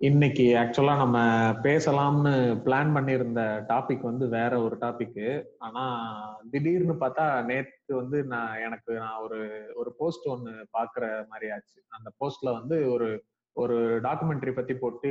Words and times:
இன்னைக்கு 0.00 0.44
ஆக்சுவலா 0.54 0.96
நம்ம 0.96 1.18
பேசலாம்னு 1.62 2.32
பிளான் 2.64 2.90
பண்ணியிருந்த 2.96 3.40
டாபிக் 3.68 4.00
வந்து 4.00 4.28
வேற 4.28 4.62
ஒரு 4.62 4.76
டாபிக் 4.76 5.18
ஆனா 5.58 5.84
திடீர்னு 6.50 6.92
பார்த்தா 6.94 7.44
நேத்து 7.44 7.96
வந்து 7.96 8.24
நான் 8.24 8.58
எனக்கு 8.58 8.92
நான் 8.94 9.22
ஒரு 9.22 9.38
ஒரு 9.74 9.94
போஸ்ட் 9.98 10.28
ஒன்று 10.28 10.52
பாக்குற 10.78 11.04
மாதிரி 11.28 11.50
ஆச்சு. 11.50 11.82
அந்த 11.88 12.12
போஸ்ட்ல 12.20 12.52
வந்து 12.52 12.90
ஒரு 12.92 13.08
ஒரு 13.56 13.76
டாக்குமெண்ட்ரி 14.00 14.54
பத்தி 14.54 14.74
போட்டு 14.74 15.10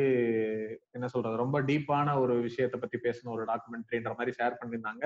என்ன 0.92 1.08
சொல்றது 1.08 1.36
ரொம்ப 1.36 1.62
டீப்பான 1.62 2.20
ஒரு 2.20 2.36
விஷயத்த 2.46 2.80
பத்தி 2.80 3.00
பேசின 3.04 3.32
ஒரு 3.32 3.46
டாக்குமெண்ட்ரின்ற 3.46 4.14
மாதிரி 4.18 4.36
ஷேர் 4.40 4.60
பண்ணியிருந்தாங்க. 4.62 5.06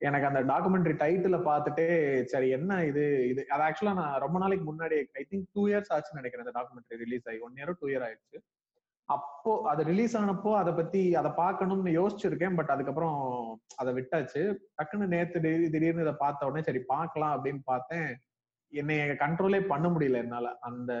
எனக்கு 0.00 0.26
அந்த 0.26 0.40
டாக்குமெண்ட்ரி 0.42 0.94
டைட்டில 1.02 1.36
பார்த்துட்டே 1.44 1.88
சரி 2.24 2.48
என்ன 2.50 2.84
இது 2.84 3.04
இது 3.28 3.44
அது 3.48 3.62
ஆக்சுவலா 3.62 3.94
நான் 3.94 4.20
ரொம்ப 4.20 4.38
நாளைக்கு 4.38 4.72
முன்னாடி 4.72 4.98
ஐ 5.12 5.24
திங்க் 5.30 5.48
டூ 5.52 5.64
இயர்ஸ் 5.68 5.92
ஆச்சுன்னு 5.94 6.20
நினைக்கிறேன் 6.22 6.46
அந்த 6.46 6.56
டாக்குமெண்ட்ரி 6.60 7.02
ரிலீஸ் 7.04 7.28
ஆகி. 7.28 7.40
ஒன் 7.40 7.58
இயரோ 7.58 7.74
டூ 7.80 7.88
இயர் 7.88 8.06
ஆயிடுச்சு. 8.08 8.38
அப்போ 9.08 9.52
அது 9.70 9.82
ரிலீஸ் 9.90 10.14
ஆனப்போ 10.16 10.50
அதை 10.60 10.72
பத்தி 10.72 11.02
அதை 11.20 11.30
பார்க்கணும்னு 11.42 11.90
யோசிச்சிருக்கேன் 11.98 12.56
பட் 12.58 12.72
அதுக்கப்புறம் 12.74 13.18
அதை 13.80 13.90
விட்டாச்சு. 13.98 14.42
டக்குன்னு 14.78 15.12
நேத்து 15.14 15.38
திடீர் 15.44 15.74
திடீர்னு 15.74 16.04
இதை 16.06 16.14
பார்த்த 16.18 16.48
உடனே 16.48 16.62
சரி 16.66 16.82
பார்க்கலாம் 16.94 17.34
அப்படின்னு 17.36 17.62
பார்த்தேன். 17.64 18.10
என்னை 18.72 18.96
கண்ட்ரோலே 19.22 19.60
பண்ண 19.66 19.86
முடியல 19.88 20.20
என்னால. 20.24 20.46
அந்த 20.68 20.92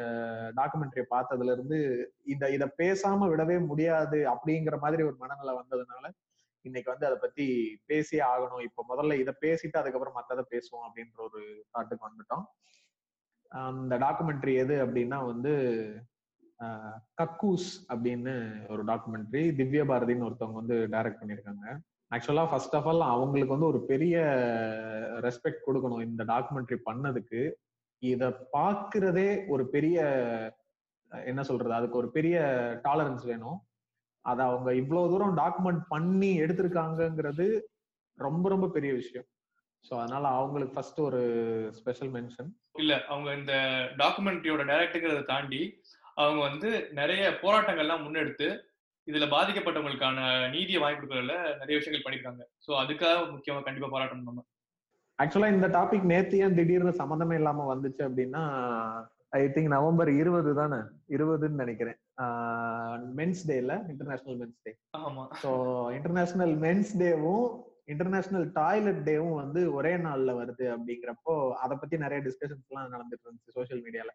டாக்குமெண்ட்ரியை 0.56 1.06
பார்த்ததுல 1.10 1.54
இருந்து 1.56 1.78
இத 2.34 2.50
இத 2.56 2.66
பேசாம 2.80 3.28
விடவே 3.32 3.58
முடியாது 3.66 4.20
அப்படிங்கிற 4.34 4.78
மாதிரி 4.84 5.02
ஒரு 5.10 5.16
மனநிலை 5.24 5.54
வந்ததுனால 5.60 6.04
இன்னைக்கு 6.64 6.92
வந்து 6.92 7.08
அதை 7.08 7.18
பத்தி 7.20 7.46
பேசியே 7.86 8.22
ஆகணும். 8.32 8.64
இப்போ 8.68 8.80
முதல்ல 8.90 9.18
இதை 9.22 9.34
பேசிட்டு 9.44 9.80
அதுக்கப்புறம் 9.80 10.18
மத்ததை 10.18 10.44
பேசுவோம் 10.54 10.86
அப்படின்ற 10.86 11.18
ஒரு 11.28 11.40
தாட்டுக்கு 11.74 12.08
வந்துட்டோம். 12.08 12.44
அந்த 13.52 13.94
டாக்குமெண்ட்ரி 13.98 14.54
எது 14.62 14.74
அப்படின்னா 14.84 15.18
வந்து 15.32 15.52
கக்கூஸ் 17.20 17.68
அப்படின்னு 17.92 18.32
ஒரு 18.68 18.82
டாக்குமெண்ட்ரி 18.84 19.42
திவ்ய 19.58 19.84
பாரதின்னு 19.90 20.26
ஒருத்தவங்க 20.28 20.60
வந்து 20.62 20.76
டைரக்ட் 20.94 21.20
பண்ணியிருக்காங்க. 21.20 21.64
ஆக்சுவலா 22.10 22.44
ஃபர்ஸ்ட் 22.50 22.76
ஆஃப் 22.76 22.88
ஆல் 22.88 23.02
அவங்களுக்கு 23.14 23.54
வந்து 23.54 23.70
ஒரு 23.72 23.80
பெரிய 23.92 24.16
ரெஸ்பெக்ட் 25.20 25.66
கொடுக்கணும் 25.66 26.04
இந்த 26.08 26.24
டாக்குமெண்ட்ரி 26.24 26.78
பண்ணதுக்கு. 26.88 27.40
இத 28.02 28.24
பாக்குறதே 28.56 29.48
ஒரு 29.48 29.64
பெரிய 29.68 29.98
என்ன 31.12 31.42
சொல்றது 31.42 31.74
அதுக்கு 31.78 32.00
ஒரு 32.02 32.10
பெரிய 32.10 32.36
டாலரன்ஸ் 32.84 33.24
வேணும். 33.24 33.58
அதை 34.24 34.42
அவங்க 34.46 34.70
இவ்வளவு 34.74 35.10
தூரம் 35.12 35.36
டாக்குமெண்ட் 35.42 35.82
பண்ணி 35.88 36.30
எடுத்திருக்காங்கங்கிறது 36.44 37.46
ரொம்ப 38.18 38.48
ரொம்ப 38.48 38.66
பெரிய 38.68 38.92
விஷயம். 38.92 39.26
ஸோ 39.84 39.92
அதனால 40.02 40.24
அவங்களுக்கு 40.38 40.74
ஃபர்ஸ்ட் 40.76 41.00
ஒரு 41.00 41.20
ஸ்பெஷல் 41.78 42.10
மென்ஷன் 42.16 42.48
இல்ல 42.74 42.94
அவங்க 43.08 43.30
இந்த 43.34 43.54
டாக்குமெண்ட்ரியோட 44.02 44.62
டைரக்டுங்கிறத 44.70 45.22
தாண்டி 45.24 45.60
அவங்க 46.18 46.40
வந்து 46.44 46.68
நிறைய 46.98 47.24
போராட்டங்கள்லாம் 47.42 48.04
முன்னெடுத்து 48.04 48.48
இதுல 49.06 49.26
பாதிக்கப்பட்டவங்களுக்கான 49.32 50.20
நீதியை 50.54 50.80
வாங்கி 50.80 50.98
கொடுக்கறதுல 50.98 51.36
நிறைய 51.60 51.76
விஷயங்கள் 51.78 52.06
பண்ணிருக்காங்க 52.06 52.42
சோ 52.64 52.72
அதுக்காக 52.80 53.20
முக்கியமா 53.30 53.60
கண்டிப்பா 53.62 53.90
பாராட்டணும் 53.92 54.28
நம்ம 54.30 54.44
ஆக்சுவலா 55.18 55.52
இந்த 55.52 55.68
டாபிக் 55.76 56.10
நேத்து 56.10 56.40
ஏன் 56.40 56.56
திடீர்னு 56.58 56.92
சம்மந்தமே 57.00 57.38
இல்லாம 57.38 57.64
வந்துச்சு 57.70 58.02
அப்படின்னா 58.06 58.42
ஐ 59.32 59.40
திங்க் 59.46 59.72
நவம்பர் 59.72 60.10
இருபது 60.20 60.50
தானே? 60.54 60.78
இருபதுன்னு 61.14 61.62
நினைக்கிறேன். 61.62 61.98
மென்ஸ் 63.18 63.42
டேல 63.48 63.72
இன்டர்நேஷனல் 63.90 64.38
மென்ஸ் 64.40 64.60
டே 64.66 64.72
ஆமா. 65.00 65.24
ஸோ 65.42 65.50
இன்டர்நேஷனல் 65.96 66.54
மென்ஸ் 66.62 66.92
டேவும் 67.02 67.48
இன்டர்நேஷனல் 67.92 68.46
டாய்லெட் 68.56 69.02
டேவும் 69.06 69.36
வந்து 69.42 69.60
ஒரே 69.74 69.92
நாள்ல 70.06 70.30
வருது 70.38 70.64
அப்படிங்கிறப்போ 70.72 71.34
அதை 71.62 71.76
பத்தி 71.76 71.98
நிறைய 72.04 72.20
டிஸ்கஷன்ஸ் 72.26 72.66
எல்லாம் 72.70 72.94
நடந்துட்டு 72.94 73.26
இருந்துச்சு 73.26 73.56
சோசியல் 73.58 73.84
மீடியால 73.84 74.10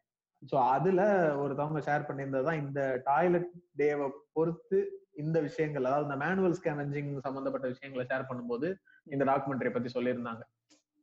ஸோ 0.50 0.56
அதுல 0.76 1.02
ஒருத்தவங்க 1.42 1.82
ஷேர் 1.88 2.08
பண்ணியிருந்தது 2.08 2.48
தான் 2.50 2.62
இந்த 2.64 2.80
டாய்லெட் 3.10 3.50
டேவை 3.82 4.08
பொறுத்து 4.38 4.80
இந்த 5.24 5.38
விஷயங்கள் 5.48 5.88
அதாவது 5.90 6.08
இந்த 6.08 6.18
மேனுவல் 6.24 6.58
ஸ்கேவெஞ்சிங் 6.60 7.12
சம்பந்தப்பட்ட 7.28 7.66
விஷயங்களை 7.74 8.06
ஷேர் 8.12 8.30
பண்ணும்போது 8.30 8.68
இந்த 9.14 9.24
டாக்குமெண்ட்ரி 9.32 9.72
பத்தி 9.76 9.90
சொல்லியிருந்தாங்க. 9.96 10.44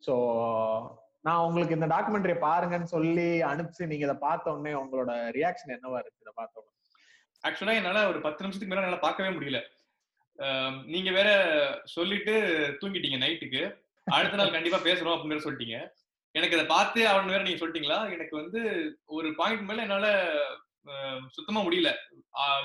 ஸோ 0.03 0.15
நான் 1.27 1.45
உங்களுக்கு 1.47 1.77
இந்த 1.79 1.89
டாக்குமெண்ட்ரி 1.95 2.35
பாருங்கன்னு 2.47 2.93
சொல்லி 2.97 3.29
அனுப்பிச்சு 3.51 3.89
நீங்க 3.91 4.05
இதை 4.09 4.17
பார்த்த 4.27 4.53
உடனே 4.55 4.73
உங்களோட 4.83 5.13
ரியாக்ஷன் 5.39 5.75
என்னவா 5.77 6.01
இருக்கு 6.03 6.25
இதை 6.25 6.33
பார்த்த 6.41 6.61
உடனே? 6.61 6.77
ஆக்சுவலா 7.45 7.77
என்னால 7.81 8.01
ஒரு 8.13 8.21
பத்து 8.27 8.45
நிமிஷத்துக்கு 8.45 8.73
மேல 8.73 8.83
என்னால 8.83 9.01
பார்க்கவே 9.07 9.31
முடியல. 9.37 9.61
நீங்க 10.95 11.11
வேற 11.19 11.31
சொல்லிட்டு 11.97 12.35
தூங்கிட்டீங்க 12.81 13.19
நைட்டுக்கு 13.25 13.63
அடுத்த 14.07 14.39
நாள் 14.41 14.57
கண்டிப்பா 14.57 14.79
பேசுறோம் 14.89 15.17
அப்படின்னு 15.17 15.45
சொல்லிட்டீங்க. 15.47 15.79
எனக்கு 16.39 16.57
அதை 16.57 16.67
பார்த்து 16.73 17.01
அவன் 17.11 17.33
வேற 17.33 17.43
நீங்க 17.45 17.61
சொல்லிட்டீங்களா? 17.61 17.99
எனக்கு 18.17 18.35
வந்து 18.41 18.61
ஒரு 19.17 19.29
பாயிண்ட் 19.41 19.65
மேல 19.69 19.85
என்னால 19.87 20.07
சுத்தமா 21.37 21.61
முடியல. 21.65 21.91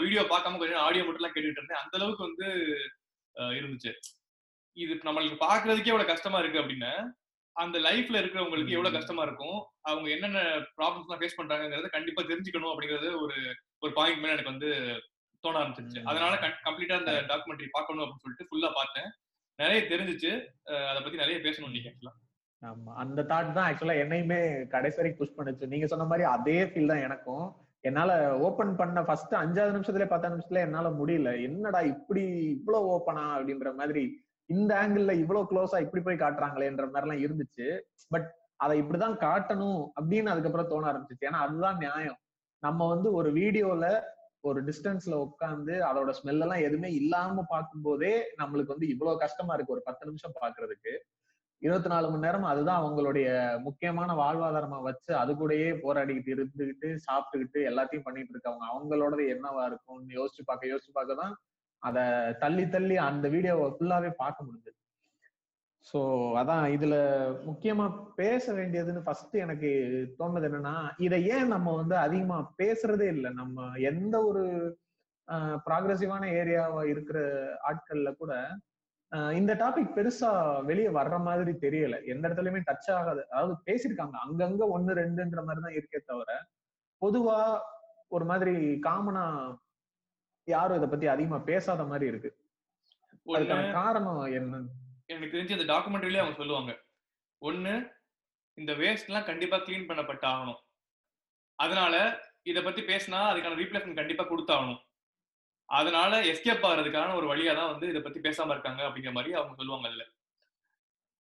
வீடியோ 0.02 0.22
பார்க்காம 0.32 0.60
கொஞ்சம் 0.62 0.84
ஆடியோ 0.88 1.04
மட்டும் 1.06 1.22
எல்லாம் 1.22 1.36
கேட்டுட்டு 1.36 1.60
இருந்தேன். 1.60 1.82
அந்த 1.84 1.96
அளவுக்கு 2.00 2.28
வந்து 2.30 2.48
இருந்துச்சு. 3.60 3.92
இது 4.78 4.94
நம்மளுக்கு 5.08 5.38
பாக்குறதுக்கே 5.48 5.92
எவ்வளவு 5.94 6.12
கஷ்டமா 6.12 6.40
இருக்கு 6.44 6.62
அப்படின்னா 6.62 6.92
அந்த 7.56 7.78
லைஃப்ல 7.88 8.20
இருக்கிறவங்களுக்கு 8.22 8.76
எவ்வளவு 8.76 8.96
கஷ்டமா 8.96 9.24
இருக்கும் 9.28 9.58
அவங்க 9.90 10.08
என்னென்ன 10.16 10.40
ப்ராப்ளம்ஸ் 10.78 11.06
எல்லாம் 11.08 11.22
ஃபேஸ் 11.22 11.38
பண்றாங்கிறத 11.40 11.90
கண்டிப்பா 11.94 12.22
தெரிஞ்சுக்கணும் 12.32 12.72
அப்படிங்கறது 12.72 13.10
ஒரு 13.24 13.38
ஒரு 13.84 13.92
பாயிண்ட் 14.00 14.22
மேல 14.22 14.36
எனக்கு 14.36 14.54
வந்து 14.54 14.70
தோண 15.44 15.60
ஆரம்பிச்சிருச்சு. 15.62 16.02
அதனால 16.12 16.34
கம்ப்ளீட்டா 16.68 16.98
அந்த 17.02 17.14
டாக்குமெண்ட்ரி 17.32 17.68
பார்க்கணும் 17.76 18.04
அப்படின்னு 18.04 18.26
சொல்லிட்டு 18.26 18.48
ஃபுல்லா 18.50 18.72
பார்த்தேன். 18.80 19.10
நிறைய 19.60 19.82
தெரிஞ்சிச்சு. 19.92 20.32
அதை 20.92 21.00
பத்தி 21.02 21.24
நிறைய 21.24 21.38
பேசணும் 21.48 21.76
நீங்க 21.76 21.90
ஆக்சுவலா 21.92 22.16
ஆமா. 22.66 22.92
அந்த 22.96 23.22
தாட் 23.22 23.54
தான் 23.54 23.68
ஆக்சுவலா 23.70 23.96
என்னையுமே 24.04 24.40
கடைசி 24.68 24.98
வரைக்கும் 24.98 25.22
புஷ் 25.22 25.38
பண்ணுச்சு. 25.38 25.66
நீங்க 25.68 25.88
சொன்ன 25.88 26.06
மாதிரி 26.06 26.26
அதே 26.28 26.64
ஃபீல் 26.64 26.88
தான் 26.88 26.98
எனக்கும். 26.98 27.46
என்னால 27.84 28.12
ஓபன் 28.40 28.76
பண்ண 28.76 29.04
ஃபர்ஸ்ட் 29.04 29.34
அஞ்சாவது 29.34 29.76
நிமிஷத்துல 29.76 30.06
பத்தாம் 30.08 30.34
நிமிஷத்துல 30.34 30.64
என்னால 30.68 30.90
முடியல. 30.90 31.32
என்னடா 31.42 31.82
இப்படி 31.94 32.24
இவ்வளவு 32.56 32.88
ஓப்பனா 32.96 33.26
அப்படின்ற 33.36 33.72
மாதிரி 33.76 34.04
இந்த 34.50 34.72
ஆங்கிள் 34.82 35.22
இவ்வளவு 35.24 35.50
க்ளோஸா 35.52 35.78
இப்படி 35.80 36.02
போய் 36.04 36.24
காட்டுறாங்களேன்ற 36.24 36.86
மாதிரி 36.92 37.06
எல்லாம் 37.08 37.24
இருந்துச்சு. 37.26 37.68
பட் 38.12 38.28
அதை 38.58 38.82
இப்படிதான் 38.82 39.18
காட்டணும் 39.18 39.80
அப்படின்னு 39.98 40.30
அதுக்கப்புறம் 40.30 40.68
தோண 40.68 40.86
ஆரம்பிச்சிச்சு. 40.92 41.28
ஏன்னா 41.30 41.40
அதுதான் 41.40 41.78
நியாயம். 41.78 42.20
நம்ம 42.64 42.88
வந்து 42.88 43.14
ஒரு 43.14 43.32
வீடியோல 43.34 43.86
ஒரு 44.42 44.60
டிஸ்டன்ஸ்ல 44.64 45.16
உட்காந்து 45.26 45.76
அதோட 45.82 46.10
ஸ்மெல் 46.18 46.42
எல்லாம் 46.42 46.64
எதுவுமே 46.64 46.90
இல்லாம 46.92 47.44
பார்க்கும்போதே 47.50 48.12
நம்மளுக்கு 48.42 48.74
வந்து 48.74 48.88
இவ்வளவு 48.88 49.20
கஷ்டமா 49.20 49.54
இருக்கு 49.54 49.74
ஒரு 49.74 49.84
பத்து 49.86 50.06
நிமிஷம் 50.06 50.38
பாக்குறதுக்கு 50.42 50.94
இருபத்தி 51.62 51.90
நாலு 51.94 52.08
மணி 52.12 52.26
நேரம் 52.26 52.48
அதுதான் 52.52 52.80
அவங்களுடைய 52.82 53.28
முக்கியமான 53.68 54.14
வாழ்வாதாரமா 54.22 54.80
வச்சு 54.88 55.12
அது 55.22 55.32
கூடயே 55.40 55.70
போராடிக்கிட்டு 55.84 56.34
இருந்துகிட்டு 56.36 56.90
சாப்பிட்டுக்கிட்டு 57.06 57.60
எல்லாத்தையும் 57.70 58.08
பண்ணிட்டு 58.08 58.34
இருக்கவங்க. 58.34 58.66
அவங்களோடது 58.74 59.26
என்னவா 59.36 59.64
இருக்கும்னு 59.70 60.18
யோசிச்சு 60.20 60.44
பார்க்க 60.50 60.72
யோசிச்சு 60.74 60.96
பார்க்க 60.98 61.22
தான் 61.24 61.36
அதை 61.84 62.04
தள்ளி 62.44 62.66
தள்ளி 62.76 62.96
அந்த 63.10 63.26
வீடியோவை 63.36 63.66
ஃபுல்லாவே 63.76 64.12
பார்க்க 64.24 64.48
முடிஞ்சது. 64.48 64.78
ஸோ 65.88 66.00
அதான் 66.42 66.64
இதுல 66.76 66.96
முக்கியமா 67.50 67.86
பேச 68.20 68.46
வேண்டியதுன்னு 68.60 69.06
ஃபர்ஸ்ட் 69.08 69.36
எனக்கு 69.46 69.70
தோணுது 70.20 70.48
என்னன்னா 70.50 70.76
இதை 71.08 71.18
ஏன் 71.36 71.52
நம்ம 71.56 71.74
வந்து 71.82 71.96
அதிகமா 72.06 72.38
பேசுறதே 72.62 73.08
இல்லை. 73.16 73.32
நம்ம 73.42 73.68
எந்த 73.92 74.16
ஒரு 74.30 74.44
ப்ராக்ரஸிவான 75.68 76.24
ஏரியாவா 76.40 76.82
இருக்கிற 76.94 77.20
ஆட்கள்ல 77.70 78.10
கூட 78.22 78.34
இந்த 79.40 79.52
டாபிக் 79.54 79.96
பெருசா 79.98 80.30
வெளியே 80.70 80.90
வர்ற 80.98 81.16
மாதிரி 81.28 81.52
தெரியல. 81.66 81.96
எந்த 82.14 82.24
இடத்துலயுமே 82.28 82.62
டச் 82.70 82.90
ஆகாது. 83.00 83.22
அதாவது 83.32 83.54
பேசியிருக்காங்க. 83.68 84.16
அங்கங்க 84.26 84.64
ஒன்னு 84.76 84.94
ரெண்டுன்ற 85.02 85.42
மாதிரி 85.48 85.64
தான் 85.66 85.78
இருக்கே 85.80 86.00
தவிர 86.10 86.32
பொதுவா 87.02 87.38
ஒரு 88.08 88.26
மாதிரி 88.26 88.54
காமனா 88.88 89.24
யாரும் 90.48 90.78
இதை 90.78 90.88
பத்தி 90.90 91.08
அதிகமா 91.08 91.38
பேசாத 91.50 91.84
மாதிரி 91.92 92.06
இருக்கு. 92.12 92.30
அதுக்கான 93.26 93.72
காரணம் 93.80 94.20
என்ன? 94.40 94.58
எனக்கு 95.06 95.34
தெரிஞ்சு 95.36 95.56
அந்த 95.58 95.68
டாக்குமெண்ட்ரிலேயே 95.74 96.24
அவங்க 96.24 96.38
சொல்லுவாங்க. 96.42 96.72
ஒண்ணு 97.42 97.74
இந்த 98.58 98.72
வேஸ்ட் 98.82 99.10
எல்லாம் 99.10 99.30
கண்டிப்பா 99.30 99.58
கிளீன் 99.58 99.90
பண்ணப்பட்டு 99.90 100.26
ஆகணும் 100.34 100.62
அதனால 101.60 101.96
இத 102.44 102.62
பத்தி 102.64 102.82
பேசினா 102.92 103.20
அதுக்கான 103.32 103.58
ரீப்ளேஸ்மெண்ட் 103.62 104.02
கண்டிப்பா 104.02 104.24
கொடுத்தாகணும். 104.24 104.82
அதனால 105.70 106.22
எஸ்கேப் 106.24 106.66
ஆகிறதுக்கான 106.70 107.16
ஒரு 107.16 107.28
வழியா 107.32 107.56
தான் 107.56 107.72
வந்து 107.72 107.88
இதை 107.90 108.02
பத்தி 108.02 108.20
பேசாம 108.20 108.50
இருக்காங்க 108.50 108.82
அப்படிங்கிற 108.84 109.12
மாதிரி 109.12 109.34
அவங்க 109.34 109.56
சொல்லுவாங்க 109.56 109.88
அதுல. 109.88 110.06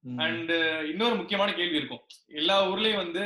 அண்ட் 0.03 0.51
இன்னொரு 0.89 1.15
முக்கியமான 1.15 1.53
கேள்வி 1.53 1.75
இருக்கும். 1.75 2.03
எல்லா 2.27 2.67
ஊர்லயும் 2.67 2.95
வந்து 2.95 3.23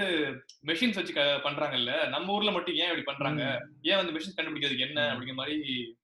மெஷின்ஸ் 0.65 0.99
வச்சு 0.99 1.13
பண்றாங்கல்ல. 1.47 2.07
நம்ம 2.07 2.33
ஊர்ல 2.33 2.51
மட்டும் 2.51 2.75
ஏன் 2.75 2.83
இப்படி 2.83 3.01
பண்றாங்க? 3.01 3.43
ஏன் 3.81 3.95
வந்து 3.95 4.13
மெஷின்ஸ் 4.13 4.37
கண்டுபிடிக்கிறதுக்கு 4.37 4.87
என்ன? 4.89 5.13
அப்படிங்கிற 5.13 5.33
மாதிரி 5.33 5.97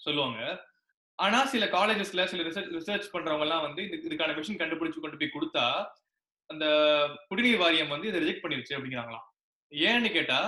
சொல்லுவாங்க. 0.00 0.66
ஆனா 1.18 1.44
சில 1.44 1.66
காலேஜஸ்ல 1.66 2.24
சில 2.24 2.42
ரிசர்ச் 2.42 2.72
ரிசர்ச் 2.78 3.12
பண்றவங்க 3.12 3.40
எல்லாம் 3.40 3.62
வந்து 3.62 3.82
இதுக்கான 3.82 4.34
மிஷின் 4.38 4.60
கண்டுபிடிச்சு 4.60 5.00
கொண்டு 5.00 5.16
போய் 5.16 5.36
கொடுத்தா 5.36 5.66
அந்த 6.50 6.66
குடிநீர் 7.28 7.58
வாரியம் 7.58 7.88
வந்து 7.88 8.08
இதை 8.08 8.18
ரிஜெக்ட் 8.20 8.44
பண்ணிருச்சு 8.44 8.76
அப்படிங்கிறாங்களாம். 8.76 9.26
ஏன்னு 9.72 10.10
கேட்டா 10.10 10.38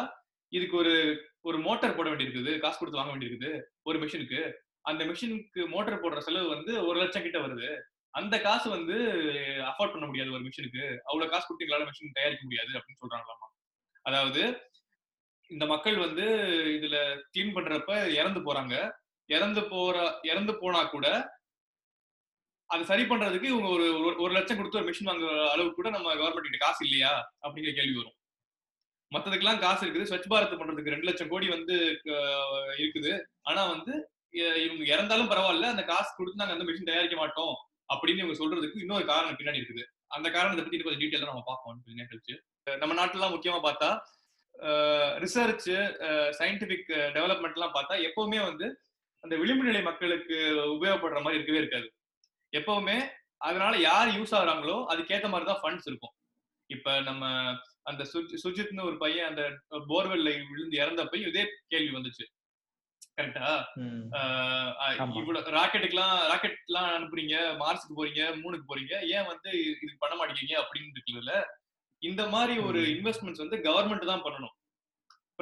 இதுக்கு 0.52 0.76
ஒரு 0.76 0.94
ஒரு 1.40 1.58
மோட்டார் 1.58 1.96
போட 1.96 2.10
வேண்டியிருக்குது. 2.10 2.58
காசு 2.58 2.78
கொடுத்து 2.78 3.00
வாங்க 3.00 3.12
வேண்டியிருக்குது. 3.12 3.50
ஒரு 3.90 4.06
மிஷினுக்கு. 4.06 4.52
அந்த 4.80 5.04
மிஷினுக்கு 5.04 5.68
மோட்டர் 5.68 6.02
போடுற 6.02 6.18
செலவு 6.18 6.48
வந்து 6.48 6.86
ஒரு 6.86 6.98
லட்சம் 6.98 7.22
கிட்ட 7.22 7.38
வருது. 7.38 7.80
அந்த 8.10 8.40
காசு 8.40 8.70
வந்து 8.70 8.94
அஃபோர்ட் 9.58 9.90
பண்ண 9.90 10.06
முடியாது 10.06 10.32
ஒரு 10.32 10.42
மிஷினுக்கு. 10.42 10.98
அவ்வளவு 10.98 11.30
காசு 11.30 11.46
கொடுத்து 11.46 11.66
எங்களால 11.66 11.88
மிஷின் 11.88 12.12
தயாரிக்க 12.12 12.42
முடியாது 12.42 12.68
அப்படின்னு 12.68 13.04
சொல்றாங்களாமா? 13.04 13.68
அதாவது 14.02 14.60
இந்த 15.48 15.66
மக்கள் 15.66 15.96
வந்து 15.96 16.22
இதுல 16.82 16.94
கிளீன் 17.32 17.54
பண்றப்ப 17.54 18.08
இறந்து 18.08 18.40
போறாங்க. 18.40 18.92
இறந்து 19.26 19.68
போற 19.68 20.18
இறந்து 20.22 20.58
போனா 20.58 20.84
கூட 20.84 21.38
அதை 22.66 22.84
சரி 22.84 23.02
பண்றதுக்கு 23.02 23.42
இவங்க 23.42 23.68
ஒரு 23.68 23.82
ஒரு- 23.82 24.20
ஒரு 24.20 24.32
லட்சம் 24.32 24.56
கொடுத்து 24.56 24.78
ஒரு 24.78 24.90
மிஷின் 24.90 25.04
வாங்குற 25.04 25.46
அளவுக்கு 25.46 25.74
கூட 25.74 25.90
நம்ம 25.90 26.14
கவர்மெண்ட் 26.14 26.40
கிட்ட 26.40 26.56
காசு 26.58 26.84
இல்லையா? 26.84 27.34
அப்படிங்கிற 27.42 27.74
கேள்வி 27.74 27.96
வரும். 27.96 28.14
மத்ததுக்கெல்லாம் 29.14 29.62
காசு 29.64 29.82
இருக்குது. 29.84 30.08
ஸ்வச் 30.10 30.30
பாரத் 30.32 30.58
பண்றதுக்கு 30.60 30.94
ரெண்டு 30.94 31.08
லட்சம் 31.08 31.30
கோடி 31.32 31.46
வந்து 31.56 31.76
இருக்குது. 32.82 33.12
ஆனா 33.50 33.62
வந்து 33.74 33.92
இவங்க 34.66 34.84
இறந்தாலும் 34.94 35.30
பரவாயில்ல. 35.32 35.70
அந்த 35.74 35.84
காசு 35.92 36.10
கொடுத்து 36.18 36.42
நாங்க 36.42 36.56
அந்த 36.56 36.66
மிஷின் 36.68 36.90
தயாரிக்க 36.90 37.16
மாட்டோம் 37.22 37.54
அப்படின்னு 37.92 38.22
இவங்க 38.22 38.36
சொல்றதுக்கு 38.40 38.82
இன்னொரு 38.84 39.04
காரணம் 39.12 39.38
பின்னாடி 39.40 39.60
இருக்குது. 39.60 39.84
அந்த 40.16 40.26
காரணத்தை 40.36 40.62
பத்தி 40.62 40.78
கொஞ்சம் 40.84 41.02
டீட்டெயில் 41.02 41.30
நம்ம 41.30 41.44
பார்ப்போம் 41.48 41.80
கொஞ்ச 41.84 41.96
நேரம் 41.98 42.12
கழிச்சு 42.12 42.36
நம்ம 42.82 42.94
நாட்டுலாம் 43.00 43.34
முக்கியமா 43.34 43.60
பார்த்தா 43.66 43.90
ரிசர்ச் 45.24 45.68
சயின்டிபிக் 46.38 46.88
டெவலப்மெண்ட் 47.16 47.56
எல்லாம் 47.58 47.74
பார்த்தா 47.76 47.94
எப்பவுமே 48.08 48.40
வந்து 48.48 48.66
அந்த 49.24 49.34
விளிம்பு 49.40 49.64
நிலை 49.68 49.80
மக்களுக்கு 49.88 50.36
உபயோகப்படுற 50.74 51.20
மாதிரி 51.24 51.38
இருக்கவே 51.38 51.60
இருக்காது. 51.62 51.88
எப்பவுமே 52.52 52.96
அதனால 53.48 53.72
யார் 53.88 54.08
யூஸ் 54.18 54.34
ஆகுறாங்களோ 54.38 54.76
அதுக்கேத்த 54.92 55.28
மாதிரி 55.32 55.48
தான் 55.50 55.60
ஃபண்ட்ஸ் 55.62 55.88
இருக்கும். 55.90 56.14
இப்ப 56.70 56.96
நம்ம 57.08 57.24
அந்த 57.82 58.04
சுஜி- 58.12 58.38
சுஜித்னு 58.48 58.84
ஒரு 58.84 58.98
பையன் 58.98 59.28
அந்த 59.28 59.60
போர்வெல்ல 59.70 60.42
விழுந்து 60.50 60.78
இறந்தப்பையும் 60.78 61.26
இதே 61.26 61.46
கேள்வி 61.66 61.96
வந்துச்சு. 61.96 62.38
கரெக்டா. 63.20 63.64
இவ்வளவு 65.16 65.50
ராக்கெட்டுக்கெல்லாம் 65.50 66.26
ராக்கெட் 66.26 66.58
எல்லாம் 66.66 66.90
அனுப்புறீங்க 66.90 67.56
மார்ஸுக்கு 67.62 67.96
போறீங்க 67.96 68.40
மூணுக்கு 68.40 68.62
போறீங்க 68.68 69.00
ஏன் 69.00 69.26
வந்து 69.26 69.58
இது 69.58 69.96
பண்ண 69.98 70.26
மாட்டேங்கிறீங்க 70.26 70.62
அப்படின்னு 70.62 70.92
இருக்குல்ல? 70.92 71.44
இந்த 71.98 72.28
மாதிரி 72.28 72.60
ஒரு. 72.60 72.80
இன்வெஸ்ட்மெண்ட்ஸ் 72.80 73.48
வந்து 73.48 73.56
கவர்மெண்ட் 73.56 74.06
தான் 74.06 74.22
பண்ணணும். 74.22 74.58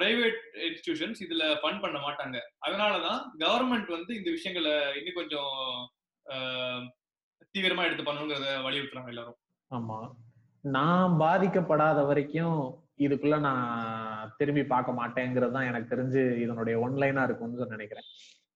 பிரைவேட் 0.01 0.39
இன்ஸ்டிடியூஷன்ஸ் 0.53 1.23
இதுல 1.29 1.57
ஃபண்ட் 1.63 1.81
பண்ண 1.81 1.99
மாட்டாங்க. 1.99 2.41
அதனாலதான் 2.67 3.25
கவர்மெண்ட் 3.39 3.91
வந்து 3.91 4.15
இந்த 4.15 4.31
விஷயங்களை 4.31 4.97
இன்னும் 4.97 5.15
கொஞ்சம் 5.15 5.91
தீவிரமா 7.59 7.85
எடுத்து 7.85 8.13
பண்ணணுங்கிறத 8.13 8.61
வலியுறுத்துறாங்க 8.67 9.07
எல்லாரும். 9.07 9.37
ஆமா. 9.75 10.11
நான் 10.65 11.13
பாதிக்கப்படாத 11.21 11.99
வரைக்கும் 12.07 12.59
இதுக்குள்ள 12.99 13.37
நான் 13.41 14.31
திரும்பி 14.39 14.63
பார்க்க 14.67 14.99
மாட்டேங்கிறது 15.01 15.53
தான் 15.53 15.69
எனக்கு 15.71 15.93
தெரிஞ்சு 15.95 16.23
இதனுடைய 16.45 16.77
ஒன்லைனா 16.79 17.25
இருக்கும்னு 17.25 17.59
சொல்லி 17.59 17.77
நினைக்கிறேன். 17.77 18.07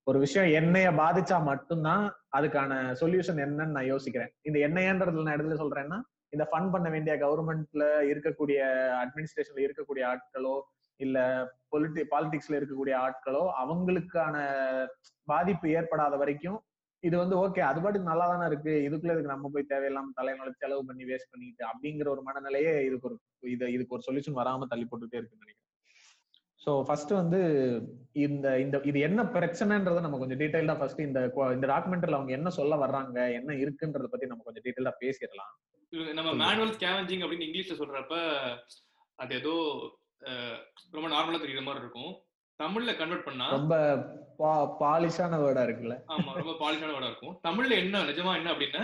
ஒரு 0.07 0.19
விஷயம் 0.19 0.49
என்னைய 0.59 0.87
பாதிச்சா 0.91 1.43
மட்டும்தான் 1.43 2.03
அதுக்கான 2.37 2.71
சொல்யூஷன் 3.01 3.39
என்னன்னு 3.45 3.75
நான் 3.77 3.91
யோசிக்கிறேன். 3.93 4.31
இந்த 4.41 4.57
என்னையன்றதுல 4.59 5.25
நான் 5.25 5.37
இடத்துல 5.37 5.61
சொல்றேன்னா 5.63 5.99
இந்த 6.29 6.45
ஃபண்ட் 6.51 6.71
பண்ண 6.71 6.87
வேண்டிய 6.89 7.15
கவர்மெண்ட்ல 7.15 7.83
இருக்கக்கூடிய 8.11 8.59
அட்மினிஸ்ட்ரேஷன்ல 9.03 9.65
இருக்கக்கூடிய 9.67 10.03
ஆட்களோ 10.11 10.55
இல்ல 10.99 11.17
பொலிட்டி 11.71 12.01
பாலிடிக்ஸ்ல 12.13 12.57
இருக்கக்கூடிய 12.59 12.95
ஆட்களோ 13.05 13.43
அவங்களுக்கான 13.63 14.35
பாதிப்பு 15.27 15.67
ஏற்படாத 15.69 16.15
வரைக்கும் 16.15 16.59
இது 17.03 17.15
வந்து 17.21 17.35
ஓகே 17.43 17.61
அது 17.69 17.79
பாட்டுக்கு 17.83 18.09
நல்லா 18.09 18.25
தானே 18.31 18.45
இருக்கு? 18.49 18.73
இதுக்குள்ள 18.87 19.13
இதுக்கு 19.15 19.33
நம்ம 19.33 19.49
போய் 19.53 19.71
தேவையில்லாம 19.71 20.13
தலைநல 20.19 20.51
செலவு 20.61 20.83
பண்ணி 20.89 21.03
வேஸ்ட் 21.09 21.31
பண்ணிட்டு 21.33 21.63
அப்படிங்கிற 21.71 22.07
ஒரு 22.13 22.21
மனநிலையே 22.27 22.73
இதுக்கு 22.87 23.07
ஒரு 23.09 23.17
இது 23.55 23.71
இதுக்கு 23.75 23.95
ஒரு 23.97 24.05
சொல்யூஷன் 24.07 24.39
வராம 24.39 24.67
தள்ளி 24.73 24.85
போட்டுட்டே 24.85 25.19
இருக்குன்னு 25.19 25.45
நினைக்கிறேன். 25.45 25.69
ஸோ 26.61 26.73
ஃபர்ஸ்ட் 26.87 27.11
வந்து 27.11 27.39
இந்த 28.25 28.47
இந்த 28.63 28.75
இது 28.89 28.99
என்ன 29.07 29.21
பிரச்சனைன்றத 29.35 30.03
நம்ம 30.05 30.19
கொஞ்சம் 30.19 30.41
டீடைல்டா 30.41 30.75
ஃபர்ஸ்ட் 30.81 31.01
இந்த 31.07 31.21
இந்த 31.55 31.65
டாக்குமெண்ட்ல 31.73 32.19
அவங்க 32.19 32.33
என்ன 32.37 32.51
சொல்ல 32.59 32.75
வர்றாங்க 32.83 33.17
என்ன 33.39 33.57
இருக்குன்றத 33.63 34.09
பத்தி 34.13 34.31
நம்ம 34.31 34.45
கொஞ்சம் 34.45 34.65
டீடைல்டா 34.67 34.93
பேசிடலாம். 35.03 35.53
நம்ம. 36.19 36.29
மேனுவல் 36.43 36.75
ஸ்கேவஞ்சிங் 36.77 37.23
அப்படின்னு 37.23 37.47
இங்கிலீஷ்ல 37.47 37.75
சொல்றப்ப 37.81 38.15
அது 39.19 39.33
ஏதோ 39.41 39.55
ரொம்ப 40.95 41.07
நார்மலா 41.15 41.41
தெரியுற 41.43 41.63
மாதிரி 41.65 41.83
இருக்கும். 41.85 42.13
தமிழ்ல 42.63 42.91
கன்வெர்ட் 42.99 43.27
பண்ணா 43.27 43.45
ரொம்ப 43.55 43.75
பாலிஷான 44.81 45.39
வேர்டா 45.43 45.63
இருக்குல்ல. 45.67 45.95
ஆமா 46.13 46.31
ரொம்ப 46.39 46.53
பாலிஷான 46.61 46.91
வேர்டா 46.93 47.09
இருக்கும். 47.11 47.35
தமிழ்ல 47.47 47.73
என்ன 47.83 48.03
நிஜமா 48.09 48.31
என்ன 48.39 48.51
அப்படின்னா 48.53 48.83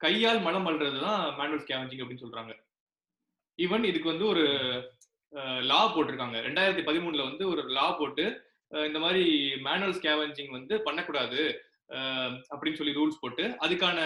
கையால் 0.00 0.40
மலம் 0.46 0.66
அள்ளுறதுதான் 0.68 1.22
மேனுவல் 1.38 1.62
ஸ்கேவஞ்சிங் 1.64 2.02
அப்படின்னு 2.02 2.24
சொல்றாங்க. 2.24 2.52
ஈவன் 3.58 3.84
இதுக்கு 3.90 4.08
வந்து 4.12 4.26
ஒரு 4.32 4.44
லா 5.70 5.80
போட்டிருக்காங்க. 5.94 6.36
ரெண்டாயிரத்தி 6.46 6.82
பதிமூணுல 6.88 7.22
வந்து 7.28 7.44
ஒரு 7.52 7.62
லா 7.76 7.86
போட்டு 8.00 8.24
இந்த 8.88 8.98
மாதிரி 9.04 9.24
மேனுவல் 9.66 9.96
ஸ்கேவஞ்சிங் 9.98 10.50
வந்து 10.50 10.74
பண்ணக்கூடாது 10.86 11.40
அப்படின்னு 12.52 12.78
சொல்லி 12.80 12.96
ரூல்ஸ் 12.98 13.22
போட்டு 13.22 13.44
அதுக்கான 13.64 13.98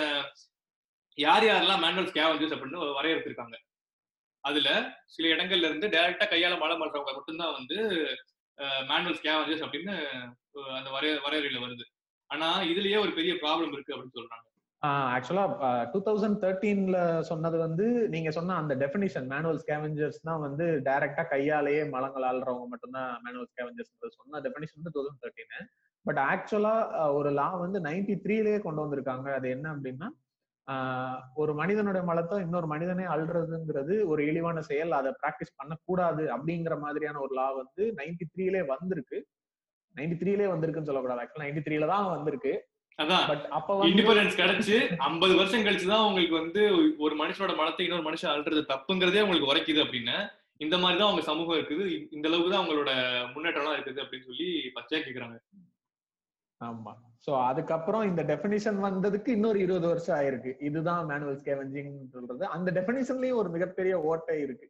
யார் 1.19 1.45
யாரெல்லாம் 1.49 1.83
மேனுவல் 1.85 2.11
ஸ்கேவஞ்சர்ஸ் 2.13 2.55
அப்படின்னு 2.57 2.97
வரையறுத்திருக்காங்க. 2.99 3.57
அதுல 4.45 4.69
சில 5.15 5.29
இடங்கள்ல 5.35 5.69
இருந்து 5.69 5.87
டைரக்டா 5.95 6.27
கையால 6.33 6.59
மலம் 6.59 6.83
பண்றவங்க 6.83 7.13
மட்டும்தான் 7.15 7.57
வந்து 7.59 7.79
மேனுவல் 8.91 9.19
ஸ்கேவஞ்சர்ஸ் 9.21 9.65
அப்படின்னு 9.67 9.95
அந்த 10.79 10.89
வரைய 10.97 11.15
வரையறையில 11.27 11.59
வருது. 11.65 11.85
ஆனா 12.31 12.49
இதுலயே 12.71 12.99
ஒரு 13.05 13.13
பெரிய 13.19 13.33
ப்ராப்ளம் 13.43 13.75
இருக்கு 13.77 13.95
அப்படின்னு 13.95 14.19
சொல்றாங்க. 14.19 14.45
ஆக்சுவலா 15.15 15.45
டூ 15.93 15.99
தௌசண்ட் 16.09 16.37
தேர்ட்டீன்ல 16.43 16.99
சொன்னது 17.31 17.57
வந்து 17.65 17.87
நீங்க 18.15 18.31
சொன்ன 18.37 18.57
அந்த 18.63 18.75
டெபினிஷன் 18.83 19.27
மேனுவல் 19.33 19.61
ஸ்கேவெஞ்சர்ஸ் 19.63 20.21
தான் 20.29 20.43
வந்து 20.47 20.67
டைரக்டா 20.89 21.25
கையாலேயே 21.33 21.83
மலங்கள் 21.95 22.27
ஆள்றவங்க 22.29 22.67
மட்டும்தான் 22.73 23.11
மேனுவல் 23.25 23.51
ஸ்கேவெஞ்சர்ஸ் 23.53 24.19
சொன்ன 24.19 24.41
டெபினிஷன் 24.47 24.79
வந்து 24.81 24.95
two 24.97 25.03
thousand 25.03 25.25
thirteen 25.25 25.69
but 26.07 26.21
actually 26.31 26.75
ஒரு 27.19 27.31
லா 27.39 27.49
வந்து 27.65 27.79
நைன்டி 27.89 28.15
த்ரீலயே 28.25 28.59
கொண்டு 28.67 28.83
வந்திருக்காங்க. 28.85 29.27
அது 29.39 29.49
என்ன 29.57 29.67
அப்படின்னா 29.75 30.09
ஒரு 31.35 31.55
மனிதனுடைய 31.55 32.07
மலத்தை 32.07 32.39
இன்னொரு 32.39 32.67
மனிதனே 32.67 33.05
அல்றதுங்கிறது 33.05 34.05
ஒரு 34.05 34.27
இழிவான 34.27 34.61
செயல். 34.61 34.91
அதை 34.91 35.11
பிராக்டிஸ் 35.11 35.57
பண்ணக்கூடாது 35.57 36.25
அப்படிங்கிற 36.37 36.79
மாதிரியான 36.79 37.19
ஒரு 37.19 37.35
லா 37.35 37.51
வந்து 37.51 37.95
நைன்டி 37.97 38.27
த்ரீலே 38.37 38.67
வந்திருக்கு. 38.67 39.27
நைன்டி 39.97 40.17
த்ரீலே 40.21 40.49
வந்திருக்குன்னு 40.55 40.91
சொல்லக்கூடாது. 40.91 41.21
ஆக்சுவலா 41.23 41.43
நைன்டி 41.43 41.63
த்ரீல 41.69 41.87
தான் 41.87 42.07
வந்திருக்கு. 42.07 42.67
அதான். 43.03 43.27
பட் 43.27 43.47
அப்ப 43.51 43.87
இண்டிபெண்டன்ஸ் 43.87 44.39
கிடைச்சு 44.39 44.97
ஐம்பது 44.97 45.35
வருஷம் 45.37 45.65
கழிச்சுதான் 45.65 46.07
உங்களுக்கு 46.07 46.35
வந்து 46.35 46.95
ஒரு 46.99 47.15
மனுஷனோட 47.15 47.57
மனத்தை 47.57 47.87
இன்னொரு 47.87 48.11
மனுஷன் 48.11 48.33
அல்றது 48.35 48.63
தப்புங்கிறதே 48.69 49.23
உங்களுக்கு 49.23 49.55
உரைக்குது 49.55 49.85
அப்படின்னு. 49.85 50.31
இந்த 50.57 50.79
மாதிரிதான் 50.79 51.09
அவங்க 51.09 51.27
சமூகம் 51.27 51.59
இருக்குது. 51.59 52.07
இந்த 52.11 52.29
அளவுக்கு 52.29 52.53
தான் 52.53 52.67
அவங்களோட 52.67 52.91
முன்னேற்றம்லாம் 53.35 53.79
இருக்குது 53.79 54.03
அப்படின்னு 54.03 54.25
சொல்லி 54.25 54.73
பச்சையா 54.75 54.99
கேக்குறாங்க. 54.99 55.37
ஆமா. 56.61 56.93
சோ 57.25 57.31
அதுக்கப்புறம் 57.49 58.05
இந்த 58.09 58.23
டெபினிஷன் 58.31 58.79
வந்ததுக்கு 58.87 59.31
இன்னொரு 59.37 59.59
இருபது 59.65 59.87
வருஷம் 59.91 60.17
ஆயிருக்கு. 60.19 60.53
இதுதான் 60.69 61.09
மேனுவல் 61.11 61.39
ஸ்கேவெஞ்சிங் 61.43 61.93
சொல்றது. 62.15 62.45
அந்த 62.57 62.69
டெபினிஷன்லயும் 62.79 63.41
ஒரு 63.43 63.51
மிகப்பெரிய 63.57 63.95
ஓட்டை 64.11 64.37
இருக்கு. 64.47 64.67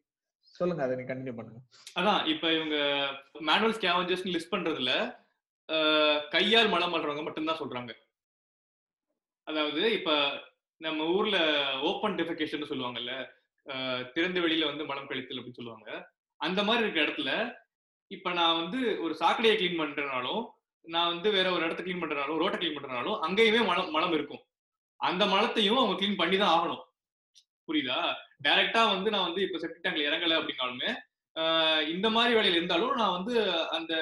சொல்லுங்க 0.58 0.82
அதை 0.84 0.94
நீ 0.98 1.04
கண்டினியூ 1.08 1.34
பண்ணுங்க. 1.38 1.60
அதான் 1.98 2.20
இப்ப 2.32 2.52
இவங்க 2.58 2.76
மேனுவல் 3.48 3.76
ஸ்கேவெஞ்சர்ஸ் 3.78 4.26
லிஸ்ட் 4.34 4.54
பண்றதுல 4.54 4.92
கையால் 6.34 6.72
மலம் 6.74 6.92
பண்றவங்க 6.92 7.22
மட்டும்தான் 7.24 7.60
சொல்றாங்க. 7.62 7.92
அதாவது 9.46 9.82
இப்ப 9.98 10.10
நம்ம 10.80 11.06
ஊர்ல 11.16 11.38
ஓப்பன் 11.88 12.16
டெஃபிகேஷன் 12.20 12.70
சொல்லுவாங்கல்ல 12.70 13.14
திறந்த 14.14 14.38
வெளியில 14.44 14.68
வந்து 14.70 14.84
மலம் 14.90 15.08
கழித்தல் 15.08 15.38
அப்படின்னு 15.38 15.60
சொல்லுவாங்க. 15.60 15.88
அந்த 16.40 16.60
மாதிரி 16.66 16.84
இருக்க 16.84 17.00
இடத்துல 17.06 17.30
இப்ப 18.10 18.32
நான் 18.38 18.58
வந்து 18.60 18.80
ஒரு 19.04 19.14
சாக்கடையை 19.22 19.56
க்ளீன் 19.56 19.80
பண்றதுனாலும் 19.80 20.42
நான் 20.88 21.10
வந்து 21.12 21.28
வேற 21.36 21.46
ஒரு 21.54 21.62
இடத்த 21.66 21.82
க்ளீன் 21.84 22.02
பண்றனாலும் 22.02 22.40
ரோட்டை 22.42 22.58
க்ளீன் 22.60 22.76
பண்றனாலும் 22.76 23.18
அங்கேயுமே 23.26 23.60
மலம் 23.70 23.90
மலம் 23.96 24.14
இருக்கும். 24.18 24.42
அந்த 25.00 25.22
மலத்தையும் 25.26 25.80
அவங்க 25.80 25.96
க்ளீன் 25.98 26.20
பண்ணி 26.20 26.36
தான் 26.38 26.54
ஆகணும். 26.54 26.82
புரியுதா? 27.68 27.98
டைரக்டா 28.44 28.82
வந்து 28.94 29.08
நான் 29.14 29.26
வந்து 29.28 29.40
இப்ப 29.46 29.58
செப்டிக் 29.62 29.84
டேங்க்ல 29.84 30.08
இறங்கல 30.08 30.38
அப்படின்னாலுமே 30.40 30.90
இந்த 31.94 32.06
மாதிரி 32.14 32.32
வேலையில 32.36 32.58
இருந்தாலும் 32.58 32.94
நான் 33.00 33.16
வந்து 33.16 33.34
அந்த 33.76 33.92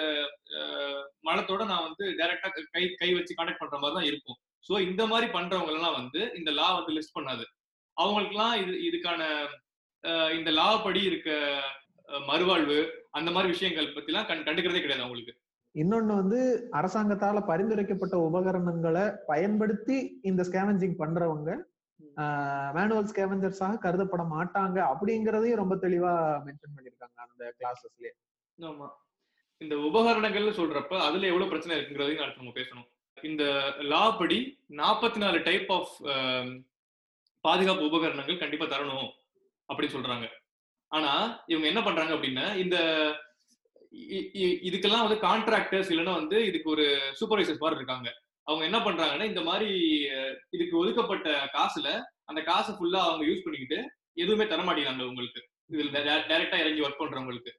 ஆஹ் 0.58 1.02
மலத்தோட 1.28 1.62
நான் 1.70 1.86
வந்து 1.88 2.04
டைரக்டா 2.20 2.48
கை 2.74 2.84
கை 3.00 3.08
வச்சு 3.14 3.32
கான்டாக்ட் 3.34 3.62
பண்ற 3.62 3.78
மாதிரி 3.78 3.96
தான் 3.98 4.08
இருக்கும். 4.10 4.38
ஸோ 4.66 4.74
இந்த 4.88 5.02
மாதிரி 5.06 5.26
பண்றவங்க 5.34 5.72
எல்லாம் 5.74 5.98
வந்து 6.00 6.20
இந்த 6.38 6.50
லா 6.50 6.68
வந்து 6.78 6.94
லிஸ்ட் 6.96 7.16
பண்ணாது. 7.18 7.44
அவங்களுக்குலாம் 7.96 8.54
இது 8.62 8.72
இதுக்கான 8.88 9.20
இந்த 10.38 10.50
லா 10.50 10.68
படி 10.86 11.02
இருக்க 11.10 11.30
மறுவாழ்வு 12.30 12.78
அந்த 13.18 13.30
மாதிரி 13.34 13.52
விஷயங்கள் 13.54 13.94
பத்திலாம் 13.96 14.28
கண் 14.30 14.46
கண்டுக்கிறதே 14.46 14.82
கிடையாது 14.82 15.04
அவங்களுக்கு. 15.04 15.34
இன்னொன்னு 15.76 16.12
வந்து 16.20 16.38
அரசாங்கத்தால 16.78 17.38
பரிந்துரைக்கப்பட்ட 17.48 18.16
உபகரணங்களை 18.28 19.04
பயன்படுத்தி 19.30 19.96
இந்த 20.22 20.42
ஸ்கேவெஞ்சிங் 20.48 21.00
பண்றவங்க 21.02 21.50
மேனுவல் 22.76 23.10
ஸ்கேவெஞ்சர்ஸாக 23.10 23.80
கருதப்பட 23.84 24.22
மாட்டாங்க 24.34 24.78
அப்படிங்கறதையும் 24.92 25.60
ரொம்ப 25.62 25.74
தெளிவா 25.84 26.12
மென்ஷன் 26.46 26.76
பண்ணிருக்காங்க 26.76 27.18
அந்த 27.26 27.42
கிளாஸஸ்லயே 27.58 28.12
ஆமா. 28.58 28.88
இந்த 29.60 29.74
உபகரணங்கள்னு 29.88 30.58
சொல்றப்ப 30.60 30.94
அதுல 31.06 31.28
எவ்வளவு 31.30 31.50
பிரச்சனை 31.52 31.74
இருக்குங்கிறதையும் 31.76 32.22
அடுத்து 32.24 32.42
நம்ம 32.42 32.56
பேசணும். 32.58 32.88
இந்த 33.18 33.44
லா 33.92 34.02
படி 34.20 34.38
நாற்பத்தி 34.80 35.18
நாலு 35.24 35.38
டைப் 35.48 35.70
ஆஃப் 35.76 35.94
பாதுகாப்பு 37.44 37.84
உபகரணங்கள் 37.90 38.42
கண்டிப்பா 38.42 38.66
தரணும் 38.66 39.08
அப்படின்னு 39.68 39.94
சொல்றாங்க. 39.96 40.26
ஆனா 40.92 41.12
இவங்க 41.52 41.66
என்ன 41.72 41.80
பண்றாங்க 41.84 42.12
அப்படின்னா 42.16 42.46
இந்த 42.64 42.76
இதுக்கெல்லாம் 44.68 45.04
வந்து 45.06 45.18
கான்ட்ராக்டர்ஸ் 45.28 45.90
இல்லைன்னா 45.92 46.14
வந்து 46.20 46.38
இதுக்கு 46.50 46.68
ஒரு 46.74 46.86
சூப்பர்வைசர்ஸ் 47.18 47.62
மாதிரி 47.62 47.80
இருக்காங்க. 47.80 48.08
அவங்க 48.48 48.62
என்ன 48.68 48.78
பண்றாங்கன்னா 48.86 49.26
இந்த 49.32 49.42
மாதிரி 49.48 49.70
இதுக்கு 50.56 50.74
ஒதுக்கப்பட்ட 50.82 51.28
காசுல 51.56 51.88
அந்த 52.30 52.40
காசை 52.50 52.72
ஃபுல்லா 52.74 53.00
அவங்க 53.08 53.24
யூஸ் 53.30 53.44
பண்ணிக்கிட்டு 53.44 53.78
எதுவுமே 54.22 54.46
தர 54.46 54.62
மாட்டேங்கிறாங்க 54.62 55.06
உங்களுக்கு. 55.12 55.40
இதுல 55.72 55.90
டைரக்டா 56.30 56.58
இறங்கி 56.62 56.84
ஒர்க் 56.86 57.02
பண்றவங்களுக்கு. 57.02 57.52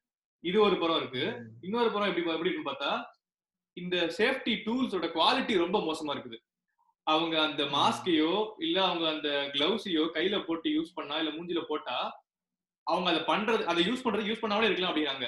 இது 0.44 0.58
ஒரு 0.68 0.76
புறம் 0.82 1.00
இருக்கு. 1.02 1.24
இன்னொரு 1.68 1.90
புறம் 1.94 2.10
எப்படி 2.10 2.26
எப்படி 2.36 2.50
இருக்குன்னு 2.50 2.72
பார்த்தா 2.72 2.92
இந்த 3.78 3.98
சேஃப்டி 4.18 4.54
டூல்ஸோட 4.66 5.08
குவாலிட்டி 5.16 5.56
ரொம்ப 5.64 5.80
மோசமா 5.88 6.14
இருக்குது. 6.16 6.38
அவங்க 7.08 7.36
அந்த 7.48 7.64
மாஸ்கையோ 7.76 8.32
இல்ல 8.66 8.78
அவங்க 8.86 9.06
அந்த 9.16 9.30
கிளவுஸையோ 9.54 10.06
கையில 10.16 10.38
போட்டு 10.46 10.70
யூஸ் 10.78 10.96
பண்ணா 10.96 11.18
இல்ல 11.22 11.32
மூஞ்சில 11.36 11.62
போட்டா 11.68 11.98
அவங்க 12.88 13.08
அதை 13.12 13.22
பண்றது 13.30 13.64
அதை 13.72 13.82
யூஸ் 13.90 14.04
பண்றது 14.06 14.30
யூஸ் 14.30 14.42
பண்ணாமலே 14.44 14.68
இருக்கலாம் 14.70 14.92
அப்படிங்கிறாங்க. 14.92 15.28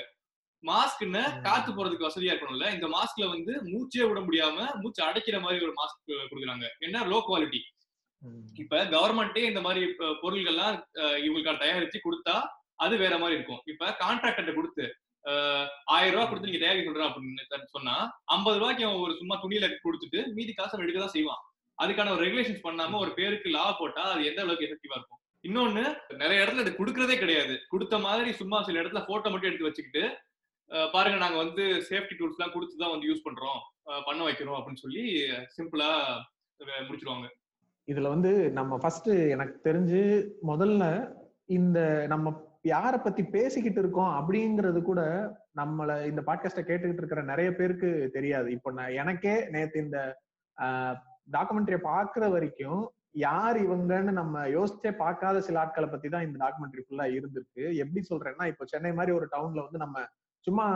மாஸ்க்னு. 0.63 1.23
காத்து 1.45 1.71
போறதுக்கு 1.71 2.07
வசதியா 2.07 2.31
இருக்கணும்ல. 2.33 2.67
இந்த 2.75 2.87
மாஸ்க்ல 2.95 3.27
வந்து 3.33 3.53
மூச்சே 3.71 4.05
விட 4.09 4.21
முடியாம 4.27 4.57
மூச்சு 4.81 5.01
அடைக்கிற 5.07 5.37
மாதிரி 5.45 5.65
ஒரு 5.67 5.73
மாஸ்க் 5.81 6.13
கொடுக்குறாங்க. 6.29 6.65
என்ன 6.85 7.03
லோ 7.11 7.19
குவாலிட்டி. 7.27 7.61
இப்ப 8.61 8.81
கவர்மெண்டே 8.93 9.43
இந்த 9.49 9.61
மாதிரி 9.65 9.81
பொருள்கள்லாம் 10.23 10.77
இவங்களுக்கான 11.25 11.61
தயாரிச்சு 11.65 11.99
கொடுத்தா 12.07 12.35
அது 12.85 12.95
வேற 13.03 13.13
மாதிரி 13.21 13.37
இருக்கும். 13.37 13.61
இப்ப 13.71 13.91
கான்ட்ராக்டர்ட்ட 14.01 14.53
கொடுத்து 14.57 14.85
ஆயிரம் 15.95 16.13
ரூபாய் 16.15 16.27
கொடுத்து 16.29 16.49
நீங்க 16.49 16.61
தயாரிக்க 16.63 16.89
சொல்றேன் 16.89 17.09
அப்படின்னு 17.09 17.71
சொன்னா 17.77 17.95
ஐம்பது 18.35 18.59
ரூபாய்க்கு 18.59 18.85
அவன் 18.87 19.03
ஒரு 19.05 19.13
சும்மா 19.21 19.35
துணியில 19.43 19.67
கொடுத்துட்டு 19.85 20.19
மீதி 20.37 20.53
காசை 20.53 20.83
எடுக்க 20.83 20.99
தான் 20.99 21.15
செய்வான். 21.15 21.41
அதுக்கான 21.83 22.11
ஒரு 22.15 22.23
ரெகுலேஷன்ஸ் 22.25 22.65
பண்ணாம 22.67 22.99
ஒரு 23.03 23.11
பேருக்கு 23.17 23.49
லா 23.55 23.65
போட்டா 23.81 24.03
அது 24.13 24.29
எந்த 24.29 24.41
அளவுக்கு 24.43 24.67
எஃபெக்டிவா 24.67 24.97
இருக்கும்? 24.99 25.21
இன்னொன்னு 25.47 25.83
நிறைய 26.21 26.43
இடத்துல 26.43 26.63
இது 26.65 26.79
கொடுக்கறதே 26.79 27.15
கிடையாது. 27.19 27.53
கொடுத்த 27.73 27.97
மாதிரி 28.05 28.31
சும்மா 28.39 28.57
சில 28.67 28.81
இடத்துல 28.81 29.01
போட்டோ 29.09 29.29
மட்டும் 29.33 29.49
எடுத்து 29.49 29.69
வச்சுக்கிட்டு 29.69 30.03
பாருங்க 30.93 31.17
நாங்க 31.23 31.37
வந்து 31.43 31.63
சேஃப்டி 31.89 32.15
டூல்ஸ் 32.17 32.37
எல்லாம் 32.37 32.53
கொடுத்து 32.55 32.81
தான் 32.81 32.93
வந்து 32.93 33.09
யூஸ் 33.09 33.25
பண்றோம். 33.27 33.61
பண்ண 34.07 34.19
வைக்கிறோம் 34.27 34.57
அப்படின்னு 34.57 34.83
சொல்லி 34.83 35.03
சிம்பிளா 35.55 35.89
முடிச்சிருவாங்க. 36.89 37.27
இதுல 37.87 38.09
வந்து 38.15 38.31
நம்ம 38.57 38.77
ஃபர்ஸ்ட் 38.81 39.09
எனக்கு 39.35 39.55
தெரிஞ்சு 39.67 40.01
முதல்ல 40.51 40.83
இந்த 41.57 41.79
நம்ம 42.13 42.33
யார 42.73 42.93
பத்தி 43.03 43.23
பேசிக்கிட்டு 43.35 43.81
இருக்கோம் 43.83 44.13
அப்படிங்கிறது 44.19 44.79
கூட 44.89 45.01
நம்மள 45.59 45.91
இந்த 46.11 46.21
பாட்காஸ்ட 46.27 46.61
கேட்டுக்கிட்டு 46.69 47.01
இருக்கிற 47.03 47.21
நிறைய 47.31 47.49
பேருக்கு 47.59 47.89
தெரியாது. 48.17 48.47
இப்போ 48.57 48.69
நான் 48.79 48.97
எனக்கே 49.01 49.35
நேத்து 49.55 49.83
இந்த 49.85 49.99
டாக்குமெண்ட்ரியை 51.35 51.81
பாக்குற 51.91 52.25
வரைக்கும் 52.35 52.81
யார் 53.25 53.57
இவங்கன்னு 53.65 54.13
நம்ம 54.21 54.41
யோசிச்சே 54.55 54.91
பார்க்காத 55.03 55.37
சில 55.47 55.59
ஆட்களை 55.61 55.87
பத்தி 55.89 56.07
தான் 56.15 56.25
இந்த 56.27 56.37
டாக்குமெண்ட்ரி 56.43 56.83
ஃபுல்லா 56.85 57.05
இருந்திருக்கு. 57.17 57.63
எப்படி 57.83 58.01
சொல்றேன்னா 58.11 58.45
இப்போ 58.51 58.65
சென்னை 58.73 58.91
மாதிரி 58.99 59.11
ஒரு 59.19 59.27
டவுன்ல 59.35 59.63
வந்து 59.67 59.83
நம்ம 59.85 59.99
சும்மா 60.49 60.67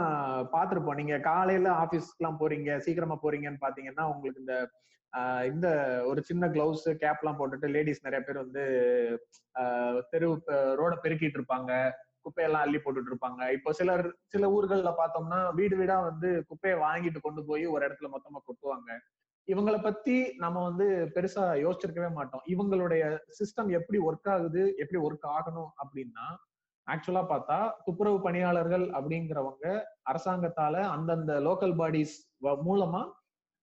பார்த்துருப்போம் 0.54 1.00
நீங்க 1.02 1.16
காலையில 1.28 1.68
ஆஃபீஸ்க்குலாம் 1.84 2.40
போறீங்க 2.42 2.72
சீக்கிரமா 2.86 3.16
போறீங்கன்னு 3.22 3.64
பாத்தீங்கன்னா 3.66 4.06
உங்களுக்கு 4.14 4.44
இந்த 4.46 4.56
இந்த 5.50 5.68
ஒரு 6.10 6.20
சின்ன 6.28 6.46
கிளவுஸ் 6.54 6.86
கேப் 7.02 7.20
எல்லாம் 7.22 7.38
போட்டுட்டு 7.40 7.68
லேடிஸ் 7.74 8.06
நிறைய 8.06 8.22
பேர் 8.28 8.40
வந்து 8.44 8.64
தெரு 10.12 10.30
ரோட 10.80 10.94
பெருக்கிட்டு 11.04 11.38
இருப்பாங்க. 11.40 11.72
குப்பையெல்லாம் 12.26 12.64
அள்ளி 12.66 12.80
போட்டுட்டு 12.84 13.12
இருப்பாங்க. 13.12 13.42
இப்போ 13.56 13.70
சிலர் 13.80 14.06
சில 14.34 14.48
ஊர்கள்ல 14.56 14.92
பார்த்தோம்னா 15.02 15.40
வீடு 15.60 15.76
வீடா 15.82 15.98
வந்து 16.10 16.30
குப்பையை 16.50 16.78
வாங்கிட்டு 16.86 17.20
கொண்டு 17.26 17.44
போய் 17.50 17.66
ஒரு 17.74 17.84
இடத்துல 17.88 18.10
மொத்தமா 18.16 18.42
கொட்டுவாங்க. 18.48 18.90
இவங்கள 19.48 19.78
பத்தி 19.88 20.18
நம்ம 20.44 20.58
வந்து 20.70 20.88
பெருசா 21.16 21.46
யோசிச்சிருக்கவே 21.66 22.10
மாட்டோம். 22.20 22.44
இவங்களுடைய 22.54 23.04
சிஸ்டம் 23.40 23.70
எப்படி 23.80 24.00
ஒர்க் 24.10 24.32
ஆகுது 24.36 24.64
எப்படி 24.84 25.02
ஒர்க் 25.08 25.28
ஆகணும் 25.38 25.72
அப்படின்னா 25.84 26.28
ஆக்சுவலா 26.88 27.24
பார்த்தா 27.30 27.58
துப்புரவு 27.86 28.18
பணியாளர்கள் 28.22 28.86
அப்படிங்கிறவங்க 28.90 29.66
அரசாங்கத்தால 30.04 30.76
அந்தந்த 30.96 31.34
லோக்கல் 31.40 31.76
பாடிஸ் 31.76 32.16
மூலமா 32.66 33.02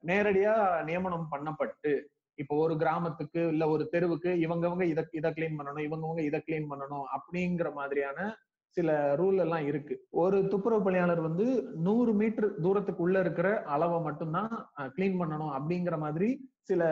நேரடியா 0.05 0.55
நியமனம் 0.85 1.27
பண்ணப்பட்டு 1.33 1.93
இப்போ 2.39 2.55
ஒரு 2.57 2.75
கிராமத்துக்கு 2.77 3.41
இல்ல 3.53 3.65
ஒரு 3.69 3.85
தெருவுக்கு 3.89 4.31
இவங்கவங்க 4.45 4.85
இதை 4.85 5.03
இதை 5.13 5.31
கிளீன் 5.31 5.59
பண்ணணும் 5.59 5.87
இவங்கவங்க 5.89 6.23
இதை 6.23 6.39
கிளீன் 6.47 6.71
பண்ணணும் 6.71 7.05
அப்படிங்கிற 7.17 7.69
மாதிரியான 7.73 8.29
சில 8.77 8.91
ரூல் 9.17 9.39
எல்லாம் 9.39 9.65
இருக்கு. 9.67 9.95
ஒரு 10.23 10.37
துப்புரவு 10.49 10.83
பணியாளர் 10.83 11.21
வந்து 11.21 11.47
நூறு 11.87 12.13
மீட்டர் 12.15 12.49
தூரத்துக்கு 12.65 13.03
உள்ள 13.03 13.17
இருக்கிற 13.21 13.49
அளவை 13.67 13.99
மட்டும்தான் 14.01 14.53
கிளீன் 14.97 15.19
பண்ணணும் 15.21 15.53
அப்படிங்கிற 15.57 15.97
மாதிரி 15.99 16.29
சில 16.63 16.83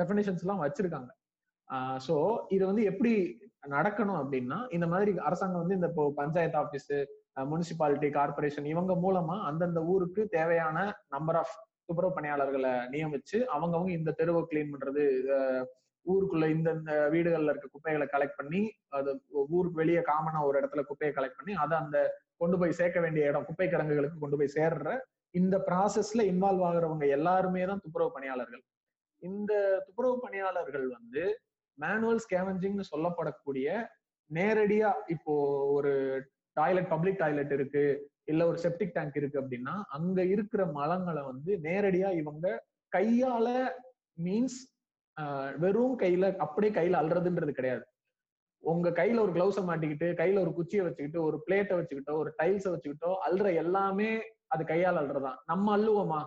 டெஃபினேஷன்ஸ் 0.00 0.44
எல்லாம் 0.44 0.62
வச்சிருக்காங்க. 0.64 1.10
ஸோ 2.06 2.16
இது 2.48 2.64
வந்து 2.66 2.84
எப்படி 2.84 3.12
நடக்கணும் 3.62 4.20
அப்படின்னா 4.22 4.58
இந்த 4.70 4.86
மாதிரி 4.86 5.18
அரசாங்கம் 5.18 5.62
வந்து 5.62 5.74
இந்த 5.74 5.88
இப்போ 5.88 6.04
பஞ்சாயத்து 6.16 6.58
ஆபீஸ் 6.58 6.92
முனிசிபாலிட்டி 7.50 8.08
கார்பரேஷன் 8.10 8.66
இவங்க 8.66 8.94
மூலமா 8.94 9.36
அந்தந்த 9.40 9.82
ஊருக்கு 9.84 10.28
தேவையான 10.28 10.78
நம்பர் 11.08 11.36
ஆஃப் 11.36 11.54
துப்புரவு 11.88 12.16
பணியாளர்களை 12.16 12.72
நியமிச்சு 12.88 13.38
அவங்கவுங்க 13.54 13.90
இந்த 13.90 14.10
தெருவை 14.10 14.42
கிளீன் 14.42 14.72
பண்றது 14.72 15.04
ஊருக்குள்ள 16.06 16.46
இந்த 16.46 16.70
வீடுகள்ல 17.08 17.50
இருக்க 17.50 17.68
குப்பைகளை 17.68 18.06
கலெக்ட் 18.06 18.38
பண்ணி 18.38 18.62
அது 18.90 19.10
ஊருக்கு 19.50 19.80
வெளியே 19.80 20.02
காமனா 20.02 20.40
ஒரு 20.44 20.58
இடத்துல 20.60 20.82
குப்பையை 20.82 21.12
கலெக்ட் 21.14 21.36
பண்ணி 21.36 21.54
அதை 21.54 21.78
அந்த 21.78 21.98
கொண்டு 22.36 22.58
போய் 22.58 22.72
சேர்க்க 22.72 23.00
வேண்டிய 23.00 23.28
இடம் 23.28 23.44
குப்பை 23.44 23.66
கிடங்குகளுக்கு 23.68 24.18
கொண்டு 24.18 24.36
போய் 24.36 24.54
சேர்ற 24.56 24.98
இந்த 25.34 25.56
ப்ராசஸ்ல 25.68 26.22
இன்வால்வ் 26.22 26.64
ஆகுறவங்க 26.64 27.08
எல்லாருமே 27.08 27.66
தான் 27.66 27.78
துப்புரவு 27.78 28.10
பணியாளர்கள். 28.12 28.62
இந்த 29.22 29.52
துப்புரவு 29.86 30.16
பணியாளர்கள் 30.20 30.86
வந்து 30.88 31.22
மேனுவல் 31.78 32.22
ஸ்கேவஞ்சிங்னு 32.24 32.84
சொல்லப்படக்கூடிய 32.90 33.66
நேரடியா 34.30 34.92
இப்போ 35.06 35.34
ஒரு 35.72 35.92
டாய்லெட் 36.56 36.88
பப்ளிக் 36.88 37.18
டாய்லெட் 37.18 37.52
இருக்கு 37.52 37.84
இல்ல 38.24 38.46
ஒரு 38.46 38.58
செப்டிக் 38.58 38.94
டேங்க் 38.94 39.16
இருக்கு 39.16 39.40
அப்படின்னா 39.40 39.82
அங்க 39.88 40.24
இருக்கிற 40.24 40.64
மலங்களை 40.66 41.24
வந்து 41.24 41.58
நேரடியா 41.58 42.10
இவங்க 42.12 42.46
கையால 42.92 43.48
மீன்ஸ் 44.18 44.58
வெறும் 45.58 45.98
கையில 45.98 46.36
அப்படியே 46.36 46.72
கையில 46.72 47.00
அல்றதுன்றது 47.00 47.50
கிடையாது. 47.50 47.84
உங்க 48.64 48.90
கையில 48.90 49.20
ஒரு 49.20 49.32
கிளவுஸை 49.32 49.62
மாட்டிக்கிட்டு 49.66 50.06
கையில 50.12 50.40
ஒரு 50.40 50.52
குச்சியை 50.52 50.84
வச்சுக்கிட்டு 50.84 51.22
ஒரு 51.22 51.42
பிளேட்டை 51.46 51.74
வச்சுக்கிட்டோ 51.78 52.12
ஒரு 52.12 52.34
டைல்ஸை 52.42 52.70
வச்சுக்கிட்டோ 52.72 53.10
அல்ற 53.28 53.54
எல்லாமே 53.54 54.10
அது 54.46 54.64
கையால் 54.64 54.96
அல்றதான் 54.96 55.38
நம்ம 55.46 55.76
அள்ளுவோமா? 55.76 56.20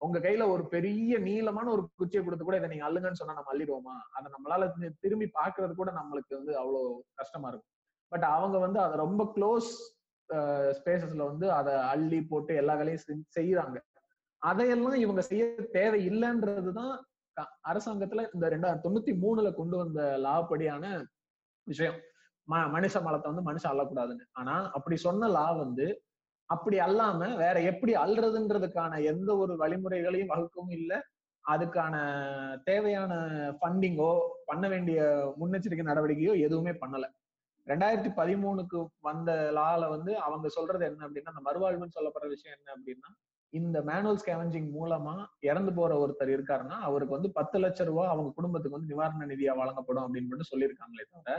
உங்க 0.00 0.18
கையில 0.18 0.44
ஒரு 0.54 0.64
பெரிய 0.68 1.18
நீளமான 1.18 1.66
ஒரு 1.70 1.82
குச்சியை 2.00 2.20
கொடுத்து 2.24 2.44
கூட 2.44 2.56
இதை 2.56 2.68
நீங்க 2.68 2.86
அள்ளுங்கன்னு 2.88 3.20
சொன்னா 3.20 3.36
நம்ம 3.38 3.52
அள்ளிடுவோமா? 3.54 3.94
அதை 4.16 4.26
நம்மளால 4.34 4.68
திரும்பி 5.04 5.26
பாக்குறது 5.38 5.72
கூட 5.74 5.90
நம்மளுக்கு 5.92 6.32
வந்து 6.38 6.52
அவ்வளவு 6.58 6.88
கஷ்டமா 7.14 7.48
இருக்கும். 7.48 7.74
பட் 8.12 8.26
அவங்க 8.36 8.56
வந்து 8.58 8.78
அதை 8.80 8.96
ரொம்ப 9.04 9.22
க்ளோஸ் 9.36 9.70
ஸ்பேசஸ்ல 10.78 11.22
வந்து 11.30 11.46
அதை 11.58 11.74
அள்ளி 11.92 12.18
போட்டு 12.30 12.52
எல்லா 12.54 12.74
வேலையும் 12.74 13.26
செய்யறாங்க 13.38 13.78
அதையெல்லாம் 14.42 14.98
இவங்க 15.04 15.22
செய்ய 15.28 15.44
தேவை 15.76 16.00
இல்லைன்றதுதான் 16.10 16.92
அரசாங்கத்துல 17.70 18.22
இந்த 18.34 18.46
ரெண்டாயிரத்தி 18.54 18.86
தொண்ணூத்தி 18.86 19.12
மூணுல 19.22 19.48
கொண்டு 19.54 19.76
வந்த 19.76 20.00
லாபடியான 20.24 20.84
விஷயம். 21.66 21.98
ம 22.48 22.60
மனுஷ 22.74 23.02
மலத்தை 23.06 23.28
வந்து 23.30 23.46
மனுஷன் 23.48 23.72
அள்ளக்கூடாதுன்னு. 23.72 24.24
ஆனா 24.32 24.54
அப்படி 24.76 24.96
சொன்ன 25.06 25.28
லா 25.28 25.46
வந்து 25.62 25.86
அப்படி 26.50 26.76
அல்லாம 26.80 27.20
வேற 27.36 27.56
எப்படி 27.70 27.92
அல்றதுன்றதுக்கான 27.96 29.00
எந்த 29.04 29.30
ஒரு 29.36 29.54
வழிமுறைகளையும் 29.56 30.32
வகுக்கவும் 30.32 30.74
இல்லை. 30.78 30.98
அதுக்கான 31.44 31.94
தேவையான 32.64 33.12
ஃபண்டிங்கோ 33.58 34.10
பண்ண 34.46 34.64
வேண்டிய 34.68 35.00
முன்னெச்சரிக்கை 35.40 35.84
நடவடிக்கையோ 35.84 36.34
எதுவுமே 36.46 36.72
பண்ணல. 36.82 37.06
ரெண்டாயிரத்தி 37.66 38.10
பதிமூணுக்கு 38.16 38.78
வந்த 39.00 39.30
லால 39.56 39.82
வந்து 39.88 40.12
அவங்க 40.18 40.46
சொல்றது 40.48 40.84
என்ன 40.86 41.04
அப்படின்னா 41.06 41.32
அந்த 41.34 41.42
மறுவாழ்வுன்னு 41.48 41.96
சொல்லப்படுற 41.96 42.28
விஷயம் 42.28 42.56
என்ன 42.58 42.68
அப்படின்னா 42.76 43.10
இந்த 43.52 43.78
மேனுவல் 43.82 44.20
ஸ்கேவஞ்சிங் 44.22 44.70
மூலமா 44.72 45.14
இறந்து 45.40 45.72
போற 45.72 45.92
ஒருத்தர் 45.98 46.32
இருக்காருன்னா 46.36 46.78
அவருக்கு 46.88 47.16
வந்து 47.16 47.30
பத்து 47.32 47.58
லட்சம் 47.58 47.88
ரூபாய் 47.88 48.12
அவங்க 48.12 48.30
குடும்பத்துக்கு 48.34 48.76
வந்து 48.76 48.92
நிவாரண 48.92 49.26
நிதியா 49.26 49.52
வழங்கப்படும் 49.60 50.04
அப்படின்னு 50.06 50.50
சொல்லியிருக்காங்களே 50.52 51.06
தவிர 51.06 51.36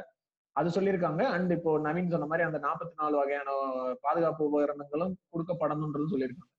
அது 0.57 0.69
சொல்லியிருக்காங்க. 0.75 1.21
அண்ட் 1.35 1.51
இப்போ 1.57 1.71
நவீன் 1.87 2.13
சொன்ன 2.13 2.27
மாதிரி 2.31 2.45
அந்த 2.47 2.59
நாற்பத்தி 2.67 2.95
நாலு 3.01 3.15
வகையான 3.21 3.49
பாதுகாப்பு 4.05 4.43
உபகரணங்களும் 4.49 5.13
கொடுக்கப்படணும்ன்றது 5.33 6.13
சொல்லியிருக்காங்க. 6.13 6.53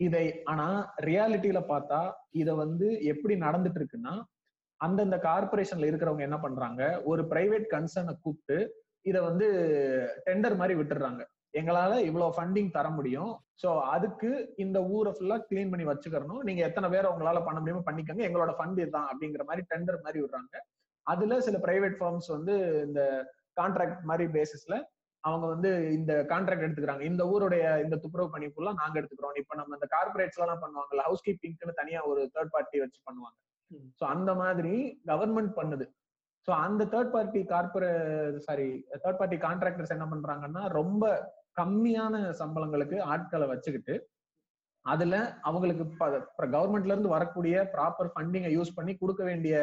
இதை 0.00 0.24
ஆனா 0.52 0.68
ரியாலிட்டியில 1.08 1.60
பார்த்தா 1.72 2.00
இதை 2.42 2.52
வந்து 2.62 2.86
எப்படி 3.12 3.34
நடந்துட்டு 3.46 3.80
இருக்குன்னா 3.80 4.14
அந்தந்த 4.80 5.16
கார்பரேஷன்ல 5.26 5.88
இருக்கிறவங்க 5.90 6.24
என்ன 6.28 6.38
பண்றாங்க 6.44 6.82
ஒரு 7.10 7.22
பிரைவேட் 7.32 7.66
கன்சர்னை 7.74 8.14
கூப்பிட்டு 8.24 8.58
இதை 9.10 9.20
வந்து 9.28 9.46
டெண்டர் 10.26 10.56
மாதிரி 10.60 10.74
விட்டுடுறாங்க. 10.78 11.22
எங்களால 11.60 11.92
இவ்வளவு 12.08 12.34
ஃபண்டிங் 12.36 12.70
தர 12.76 12.86
முடியும். 12.98 13.32
சோ 13.62 13.68
அதுக்கு 13.94 14.30
இந்த 14.64 14.78
ஊரை 14.94 15.10
ஃபுல்லா 15.16 15.36
கிளீன் 15.50 15.70
பண்ணி 15.72 15.84
வச்சுக்கிறணும். 15.90 16.42
நீங்க 16.48 16.62
எத்தனை 16.68 16.88
பேர் 16.94 17.10
உங்களால 17.12 17.40
பண்ண 17.48 17.58
முடியுமோ 17.60 17.82
பண்ணிக்கோங்க. 17.88 18.22
எங்களோட 18.28 18.52
ஃபண்ட் 18.58 18.80
இதுதான் 18.82 19.08
அப்படிங்கிற 19.10 19.44
மாதிரி 19.50 19.64
டெண்டர் 19.72 20.04
மாதிரி 20.06 20.22
விடுறாங்க. 20.22 20.54
அதுல 21.12 21.40
சில 21.46 21.58
பிரைவேட் 21.66 21.96
ஃபார்ம்ஸ் 22.00 22.28
வந்து 22.36 22.54
இந்த 22.86 23.00
கான்ட்ராக்ட் 23.60 24.02
மாதிரி 24.10 24.26
பேசிஸ்ல 24.36 24.76
அவங்க 25.24 25.46
வந்து 25.46 25.70
இந்த 25.98 26.12
கான்ட்ராக்ட் 26.30 26.64
எடுத்துக்கிறாங்க. 26.66 27.04
இந்த 27.10 27.22
ஊருடைய 27.24 27.64
இந்த 27.84 27.96
துப்புரவு 28.02 28.32
பணி 28.34 28.46
ஃபுல்லா 28.46 28.72
நாங்க 28.80 28.96
எடுத்துக்கிறோம். 29.00 29.36
இப்ப 29.42 29.54
நம்ம 29.60 29.76
இந்த 29.78 29.86
கார்பரேட்ஸ் 29.94 30.40
எல்லாம் 30.40 30.62
பண்ணுவாங்கல்ல 30.64 31.04
ஹவுஸ் 31.08 31.24
கீப்பிங்னு 31.26 31.78
தனியா 31.80 32.00
ஒரு 32.10 32.22
தேர்ட் 32.34 32.54
பார்ட்டி 32.56 32.82
வச்சு 32.82 33.00
பண்ணுவாங்க. 33.08 33.38
சோ 33.98 34.04
அந்த 34.14 34.30
மாதிரி 34.42 34.74
கவர்மெண்ட் 35.12 35.52
பண்ணுது. 35.60 35.86
சோ 36.48 36.52
அந்த 36.66 36.82
third 36.94 37.14
party 37.14 37.40
corporate 37.52 38.36
sorry 38.46 38.68
third 39.04 39.20
party 39.20 39.38
contractors 39.46 39.94
என்ன 39.96 40.08
பண்றாங்கன்னா 40.12 40.64
ரொம்ப 40.80 41.04
கம்மியான 41.60 42.14
சம்பளங்களுக்கு 42.40 42.96
ஆட்களை 43.12 43.46
வச்சுக்கிட்டு 43.46 43.94
அதுல 44.86 45.14
அவங்களுக்கு 45.48 45.84
கவர்மெண்ட்ல 46.56 46.94
இருந்து 46.94 47.14
வரக்கூடிய 47.16 47.54
ப்ராப்பர் 47.74 48.12
ஃபண்டிங்கை 48.14 48.50
யூஸ் 48.56 48.76
பண்ணி 48.78 48.92
கொடுக்க 49.02 49.22
வேண்டிய 49.30 49.54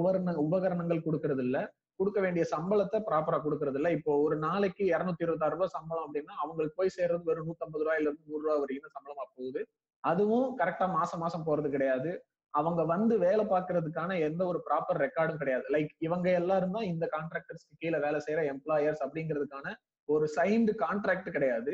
உபகரண 0.00 0.34
உபகரணங்கள் 0.46 1.06
கொடுக்கறது 1.06 1.44
இல்ல 1.46 1.58
கொடுக்க 2.00 2.18
வேண்டிய 2.24 2.44
சம்பளத்தை 2.52 2.98
ப்ராப்பரா 3.08 3.38
கொடுக்கறது 3.46 3.78
இல்ல 3.80 3.88
இப்போ 3.96 4.12
ஒரு 4.26 4.36
நாளைக்கு 4.46 4.82
இருநூத்தி 4.94 5.24
இருபத்தாறு 5.26 5.54
ரூபாய் 5.56 5.74
சம்பளம் 5.76 6.06
அப்படின்னா 6.06 6.34
அவங்களுக்கு 6.44 6.78
போய் 6.78 6.94
சேர்றது 6.96 7.28
வெறும் 7.28 7.48
நூத்தம்பது 7.48 7.84
ரூபாயில 7.84 8.08
இருந்து 8.08 8.28
நூறு 8.30 8.42
ரூபாய் 8.44 8.62
வரைக்கும் 8.62 8.94
சம்பளமா 8.96 9.24
போகுது. 9.36 9.62
அதுவும் 10.04 10.48
கரெக்டா 10.60 10.86
மாசம் 10.98 11.22
மாசம் 11.24 11.46
போறது 11.48 11.70
கிடையாது. 11.74 12.10
அவங்க 12.54 12.82
வந்து 12.94 13.14
வேலை 13.26 13.44
பார்க்கறதுக்கான 13.52 14.16
எந்த 14.28 14.42
ஒரு 14.50 14.58
ப்ராப்பர் 14.68 15.02
ரெக்கார்டும் 15.04 15.40
கிடையாது. 15.42 15.66
லைக் 15.74 15.92
இவங்க 16.06 16.26
எல்லாரும் 16.40 16.74
தான் 16.76 16.88
இந்த 16.92 17.04
கான்ட்ராக்டர்ஸ்க்கு 17.16 17.80
கீழே 17.82 17.98
வேலை 18.06 18.20
செய்யற 18.26 18.42
எம்ப்ளாயர்ஸ் 18.54 19.02
அப்படிங்கிறதுக்கான 19.06 19.74
ஒரு 20.08 20.26
சைன்டு 20.36 20.72
கான்ட்ராக்ட் 20.84 21.30
கிடையாது. 21.36 21.72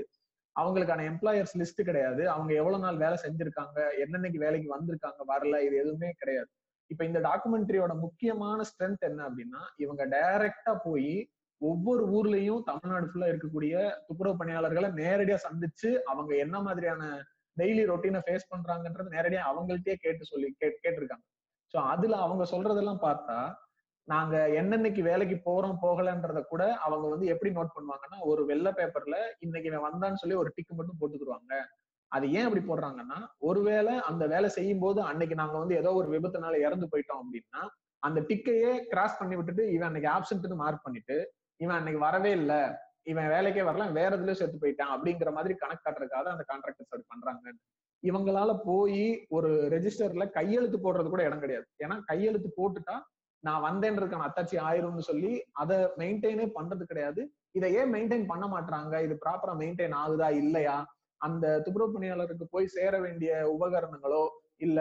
அவங்களுக்கான 0.56 1.04
எம்ப்ளாயர்ஸ் 1.12 1.54
லிஸ்ட் 1.60 1.82
கிடையாது. 1.82 2.22
அவங்க 2.30 2.52
எவ்வளவு 2.54 2.84
நாள் 2.84 3.02
வேலை 3.04 3.16
செஞ்சிருக்காங்க 3.25 3.78
என்னன்னைக்கு 4.04 4.38
வேலைக்கு 4.44 4.68
வந்திருக்காங்க 4.76 5.22
வரல 5.32 5.60
இது 5.66 5.76
எதுவுமே 5.76 6.10
கிடையாது. 6.18 6.50
இப்ப 6.90 7.02
இந்த 7.04 7.20
டாக்குமெண்ட்ரியோட 7.20 7.92
முக்கியமான 8.04 8.58
ஸ்ட்ரென்த் 8.62 9.06
என்ன 9.08 9.22
அப்படின்னா 9.28 9.62
இவங்க 9.76 10.02
டைரக்டா 10.06 10.75
போய் 10.84 11.14
ஒவ்வொரு 11.60 12.02
ஊர்லயும் 12.16 12.62
தமிழ்நாடு 12.62 13.06
ஃபுல்லா 13.10 13.28
இருக்கக்கூடிய 13.32 13.75
துப்புரவு 14.06 14.36
பணியாளர்களை 14.36 14.88
நேரடியா 15.02 15.38
சந்திச்சு 15.46 15.90
அவங்க 16.04 16.32
என்ன 16.36 16.56
மாதிரியான 16.60 17.02
டெய்லி 17.56 17.84
ரொட்டீனை 17.90 18.20
ஃபேஸ் 18.26 18.50
பண்றாங்கன்றது 18.54 19.14
நேரடியா 19.16 19.42
அவங்கள்ட்டயே 19.50 19.96
கேட்டு 20.00 20.25
சொல்லி 20.25 20.48
கேட்டிருக்காங்க. 20.60 21.25
சோ 21.75 21.76
அதுல 21.92 22.16
அவங்க 22.16 22.44
சொல்றதெல்லாம் 22.50 23.00
பார்த்தா 23.02 23.38
நாங்க 24.08 24.34
என்னன்னைக்கு 24.58 25.02
வேலைக்கு 25.02 25.36
போறோம் 25.46 25.78
போகலன்றத 25.82 26.40
கூட 26.42 26.62
அவங்க 26.84 27.06
வந்து 27.08 27.26
எப்படி 27.26 27.50
நோட் 27.54 27.75
பண்ணுவாங்கன்னா 27.76 28.18
ஒரு 28.22 28.42
வெள்ளை 28.44 28.72
பேப்பர்ல 28.72 29.16
இன்னைக்கு 29.40 29.70
இவன் 29.70 29.86
வந்தான்னு 29.88 30.20
சொல்லி 30.20 30.36
ஒரு 30.36 30.50
டிக்கு 30.56 30.75
மட்டும் 30.75 30.98
போட்டுக்குருவாங்க 31.00 31.54
அது 32.12 32.26
ஏன் 32.30 32.46
அப்படி 32.48 32.62
போடுறாங்கன்னா 32.64 33.18
ஒருவேளை 33.38 33.94
அந்த 34.00 34.25
வேலை 34.26 34.48
செய்யும் 34.48 34.78
போது 34.78 35.00
அன்னைக்கு 35.02 35.34
நாங்க 35.34 35.56
வந்து 35.58 35.76
ஏதோ 35.76 35.92
ஒரு 35.92 36.08
விபத்துனால 36.14 36.60
இறந்து 36.60 36.86
போயிட்டோம் 36.92 37.22
அப்படின்னா 37.22 37.62
அந்த 38.02 38.18
டிக்கையே 38.20 38.72
கிராஸ் 38.88 39.18
பண்ணி 39.18 39.36
விட்டுட்டு 39.36 39.64
இவன் 39.72 39.88
அன்னைக்கு 39.88 40.10
ஆப்சென்ட்னு 40.14 40.62
மார்க் 40.62 40.84
பண்ணிட்டு 40.84 41.16
இவன் 41.60 41.78
அன்னைக்கு 41.78 42.00
வரவே 42.00 42.30
இல்லை 42.30 42.60
இவன் 43.04 43.28
வேலைக்கே 43.28 43.64
வரல 43.64 43.84
வேற 43.92 44.10
எதுலயும் 44.16 44.40
செத்து 44.40 44.62
போயிட்டான் 44.62 44.92
அப்படிங்கிற 44.94 45.30
மாதிரி 45.32 45.54
கணக்கு 45.54 45.84
காட்டுறதுக்காக 45.84 46.30
அந்த 46.34 46.44
கான்ட்ராக்டர்ஸ் 46.50 46.88
அப்படி 46.88 47.04
பண்றாங்க. 47.08 47.52
இவங்களால 48.02 48.50
போய் 48.64 49.02
ஒரு 49.28 49.50
ரெஜிஸ்டர்ல 49.75 50.25
கையெழுத்து 50.30 50.78
போடுறது 50.78 51.08
கூட 51.08 51.22
இடம் 51.25 51.42
கிடையாது. 51.44 51.66
ஏன்னா 51.84 51.96
கையெழுத்து 52.04 52.48
போட்டுட்டா 52.58 52.96
நான் 53.45 53.64
வந்தேன்றதுக்கான 53.66 54.26
அத்தாட்சி 54.28 54.57
ஆயிரும்னு 54.69 55.05
சொல்லி 55.11 55.33
அதை 55.55 55.76
மெயின்டைனே 55.99 56.47
பண்றது 56.55 56.85
கிடையாது. 56.87 57.23
இதை 57.52 57.69
ஏன் 57.75 57.93
மெயின்டைன் 57.95 58.26
பண்ண 58.26 58.45
மாட்டாங்க 58.47 58.95
இது 59.07 59.14
ப்ராப்பரா 59.25 59.55
மெயின்டைன் 59.61 59.95
ஆகுதா? 59.95 60.28
இல்லையா? 60.43 60.76
அந்த 61.21 61.45
துப்புரவு 61.64 61.95
பணியாளருக்கு 61.95 62.47
போய் 62.55 62.75
சேர 62.75 62.95
வேண்டிய 63.00 63.31
உபகரணங்களோ 63.55 64.25
இல்ல 64.59 64.81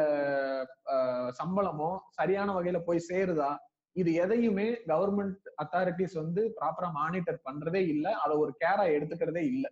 சம்பளமோ 1.39 1.89
சரியான 2.17 2.49
வகையில 2.53 2.79
போய் 2.83 3.07
சேருதா? 3.09 3.51
இது 3.95 4.11
எதையுமே 4.23 4.67
கவர்மெண்ட் 4.91 5.47
அத்தாரிட்டிஸ் 5.63 6.15
வந்து 6.21 6.41
ப்ராப்பரா 6.57 6.89
மானிட்டர் 6.93 7.39
பண்றதே 7.47 7.81
இல்ல. 7.93 8.05
அதை 8.23 8.33
ஒரு 8.37 8.51
கேரா 8.61 8.85
எடுத்துக்கிறதே 8.95 9.43
இல்ல. 9.53 9.65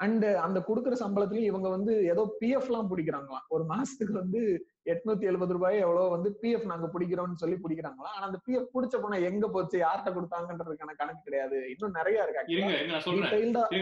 அண்ட் 0.00 0.26
அந்த 0.46 0.58
கொடுக்குற 0.68 0.94
சம்பளத்துலயும் 1.00 1.50
இவங்க 1.50 1.68
வந்து 1.68 1.92
ஏதோ 2.12 2.22
பிஎஃப் 2.40 2.68
எல்லாம் 2.70 2.90
பிடிக்கிறாங்களாம். 2.90 3.46
ஒரு 3.48 3.64
மாசத்துக்கு 3.64 4.14
வந்து 4.22 4.40
எட்நூத்தி 4.86 5.24
எழுபது 5.30 5.52
ரூபாய் 5.56 5.76
எவ்வளவு 5.78 6.14
வந்து 6.14 6.30
பிஎஃப் 6.42 6.66
நாங்க 6.70 6.86
பிடிக்கிறோம்னு 6.94 7.40
சொல்லி 7.42 7.56
பிடிக்கிறாங்களாம் 7.64 8.14
ஆனா 8.16 8.26
அந்த 8.28 8.40
பிஎஃப் 8.46 8.72
பிடிச்ச 8.74 8.96
போனா 9.02 9.16
எங்க 9.28 9.46
போச்சு? 9.48 9.76
யார்கிட்ட 9.78 10.10
கொடுத்தாங்கன்றதுக்கான 10.16 10.94
கணக்கு 11.00 11.26
கிடையாது. 11.28 11.58
இன்னும் 11.72 11.98
நிறைய 11.98 12.24
இருக்கு 12.24 12.92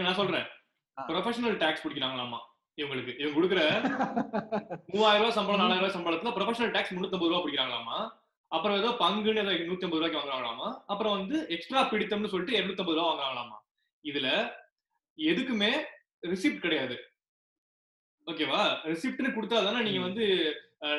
நான் 0.05 0.19
சொல்றேன். 0.19 0.47
ப்ரொஃபஷனல் 0.97 1.57
டாக்ஸ் 1.63 1.83
பிடிக்கிறாங்களாமா? 1.85 2.39
இவங்களுக்கு 2.77 3.13
இவங்க 3.21 3.35
கொடுக்குற 3.37 3.61
மூவாயிரம் 4.93 5.23
ரூபாய் 5.23 5.37
சம்பளம் 5.37 5.61
நாலாயிரம் 5.63 5.81
ரூபாய் 5.81 5.95
சம்பளத்துல 5.97 6.31
ப்ரொஃபஷனல் 6.37 6.73
டாக்ஸ் 6.75 6.93
முன்னூத்தம்பது 6.95 7.31
ரூபா 7.31 7.41
பிடிக்கிறாங்களாமா? 7.43 7.97
அப்புறம் 8.51 8.77
ஏதோ 8.81 8.89
பங்குன்னு 9.03 9.43
ஏதோ 9.43 9.53
நூத்தி 9.69 9.85
ஐம்பது 9.85 9.99
ரூபாய்க்கு 9.99 10.19
வாங்குறாங்களாமா? 10.19 10.69
அப்புறம் 10.91 11.15
வந்து 11.17 11.37
எக்ஸ்ட்ரா 11.55 11.81
பிடித்தம்னு 11.91 12.31
சொல்லிட்டு 12.33 12.57
250 12.59 12.97
ரூபா 12.97 13.07
வாங்குறாங்களாமா? 13.09 13.57
இதுல 14.05 14.27
எதுக்குமே 15.17 15.71
ரிசிப்ட் 16.23 16.63
கிடையாது. 16.65 16.95
ஓகேவா 18.27 18.59
ரிசிப்ட்னு 18.91 19.35
கொடுத்தா 19.37 19.63
தானே 19.63 19.79
நீங்க 19.87 20.01
வந்து 20.07 20.25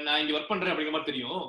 நான் 0.07 0.21
இங்க 0.23 0.33
ஒர்க் 0.39 0.51
பண்றேன் 0.53 0.73
அப்படிங்கிற 0.73 0.95
மாதிரி 0.95 1.11
தெரியும். 1.11 1.45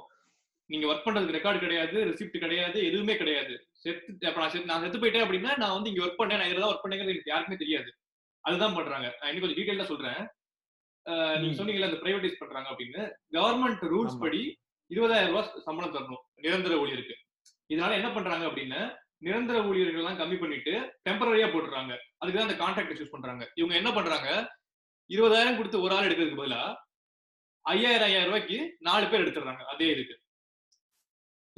நீங்க 0.69 0.85
ஒர்க் 0.91 1.05
பண்றதுக்கு 1.05 1.35
ரெக்கார்டு 1.37 1.59
கிடையாது 1.63 1.97
ரிசிப்ட் 2.09 2.43
கிடையாது 2.43 2.77
எதுவுமே 2.89 3.15
கிடையாது. 3.21 3.53
செத்து 3.83 4.27
அப்ப 4.29 4.39
நான் 4.41 4.51
செத்து 4.53 4.69
நான் 4.71 4.83
செத்து 4.83 5.01
போயிட்டேன் 5.01 5.25
அப்படின்னா 5.25 5.51
நான் 5.63 5.75
வந்து 5.75 5.91
இங்க 5.91 6.01
ஒர்க் 6.05 6.19
பண்ணேன் 6.21 6.39
நான் 6.41 6.51
இதுல 6.51 6.69
ஒர்க் 6.71 6.83
பண்ணேங்கிறது 6.85 7.13
எனக்கு 7.13 7.31
யாருக்குமே 7.33 7.61
தெரியாது. 7.63 7.89
அதுதான் 8.45 8.75
பண்றாங்க. 8.77 9.07
நான் 9.19 9.29
இன்னும் 9.29 9.43
கொஞ்சம் 9.43 9.59
டீடைலா 9.59 9.87
சொல்றேன். 9.91 10.21
நீங்க. 11.41 11.55
சொன்னீங்கல்ல 11.59 11.89
அந்த 11.89 11.99
பிரைவேடைஸ் 12.03 12.41
பண்றாங்க 12.41 12.69
அப்படின்னு. 12.73 13.01
Government 13.37 13.83
rules. 13.93 14.19
படி 14.23 14.41
இருபதாயிரம் 14.91 15.31
ரூபாய் 15.33 15.63
சம்பளம் 15.67 15.95
தரணும் 15.95 16.23
நிரந்தர 16.45 16.73
ஊழியருக்கு. 16.83 17.15
இதனால 17.73 17.91
என்ன 17.99 18.09
பண்றாங்க 18.15 18.45
அப்படின்னா 18.49 18.81
நிரந்தர 19.25 19.57
ஊழியர்கள் 19.69 20.01
எல்லாம் 20.01 20.19
கம்மி 20.21 20.37
பண்ணிட்டு 20.39 20.73
டெம்பரரியா 21.07 21.47
போட்டுறாங்க. 21.53 21.93
அதுக்கு 22.21 22.37
தான் 22.39 22.47
அந்த 22.47 22.57
கான்ட்ராக்ட் 22.63 22.99
யூஸ் 23.01 23.13
பண்றாங்க. 23.13 23.43
இவங்க 23.59 23.75
என்ன 23.81 23.91
பண்றாங்க? 23.97 24.29
இருபதாயிரம் 25.09 25.57
கொடுத்து 25.57 25.83
ஒரு 25.85 25.93
ஆள் 25.95 26.07
எடுக்கிறதுக்கு 26.07 26.41
பதிலா 26.41 26.63
ஐயாயிரம் 27.71 28.07
ஐயாயிரம் 28.09 28.31
ரூபாய்க்கு 28.31 28.57
நாலு 28.79 29.05
பேர் 29.07 29.23
எடுத்துடுறாங்க 29.25 29.63
அதே 29.73 29.87
இதுக்கு. 29.93 30.15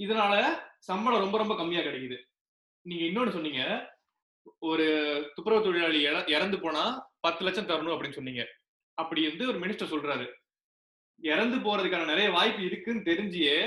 இதனால 0.04 0.34
சம்பளம் 0.80 1.24
ரொம்ப 1.24 1.38
ரொம்ப 1.38 1.56
கம்மியா 1.56 1.82
கிடைக்குது. 1.82 2.18
நீங்க 2.90 3.04
இன்னொன்னு 3.06 3.36
சொன்னீங்க 3.38 3.62
ஒரு 4.60 4.86
துப்புரவு 5.36 5.64
தொழிலாளி 5.64 6.02
இறந்து 6.34 6.58
போனா 6.60 6.84
பத்து 7.20 7.42
லட்சம் 7.46 7.70
தரணும் 7.70 7.94
அப்படின்னு 7.94 8.20
சொன்னீங்க. 8.20 8.44
அப்படி 8.98 9.28
வந்து 9.28 9.48
ஒரு 9.48 9.60
மினிஸ்டர் 9.60 9.94
சொல்றாரு. 9.94 10.28
இறந்து 11.22 11.58
போறதுக்கான 11.58 12.06
நிறைய 12.06 12.30
வாய்ப்பு 12.30 12.62
இருக்குன்னு 12.64 13.08
தெரிஞ்சியே 13.12 13.58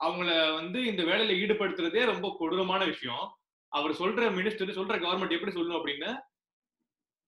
அவங்கள 0.00 0.30
வந்து 0.54 0.78
இந்த 0.84 1.02
வேலையில 1.02 1.34
ஈடுபடுத்துறதே 1.42 2.04
ரொம்ப 2.04 2.36
கொடூரமான 2.38 2.84
விஷயம். 2.84 3.26
அவர் 3.72 3.98
சொல்ற 4.00 4.24
மினிஸ்டர் 4.38 4.78
சொல்ற 4.78 4.96
கவர்மெண்ட் 5.04 5.36
எப்படி 5.36 5.52
சொல்லணும் 5.52 5.78
அப்படின்னு 5.78 6.10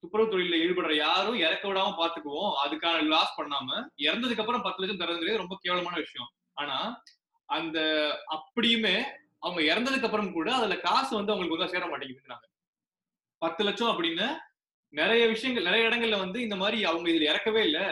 துப்புரவு 0.03 0.33
தொழில 0.33 0.59
ஈடுபடுற 0.65 0.93
யாரும் 0.97 1.39
இறக்க 1.45 1.65
விடாம 1.69 1.95
பாத்துக்குவோம். 2.01 2.51
அதுக்கான 2.65 3.05
லாஸ் 3.15 3.39
பண்ணாம 3.39 3.69
இறந்ததுக்கு 4.07 4.43
அப்புறம் 4.45 4.65
பத்து 4.67 4.83
லட்சம் 4.83 5.01
தரதுங்கிறது 5.03 5.43
ரொம்ப 5.43 5.57
கேவலமான 5.63 5.97
விஷயம். 6.05 6.29
ஆனா 6.63 6.77
அந்த 7.49 7.79
அப்படியுமே 8.37 8.97
அவங்க 9.45 9.61
இறந்ததுக்கு 9.73 10.09
அப்புறம் 10.09 10.35
கூட 10.37 10.49
அதுல 10.59 10.77
காசு 10.87 11.11
வந்து 11.19 11.33
அவங்களுக்கு 11.33 11.57
வந்து 11.57 11.75
சேர 11.75 11.87
மாட்டேங்குதுங்கிறாங்க 11.91 12.47
பத்து 13.43 13.63
லட்சம் 13.67 13.91
அப்படின்னு 13.93 14.27
நிறைய 14.93 15.23
விஷயங்கள் 15.33 15.67
நிறைய 15.69 15.89
இடங்கள்ல 15.89 16.19
வந்து 16.25 16.39
இந்த 16.47 16.57
மாதிரி 16.61 16.79
அவங்க 16.91 17.07
இதுல 17.11 17.29
இறக்கவே 17.33 17.63
இல்லை. 17.69 17.85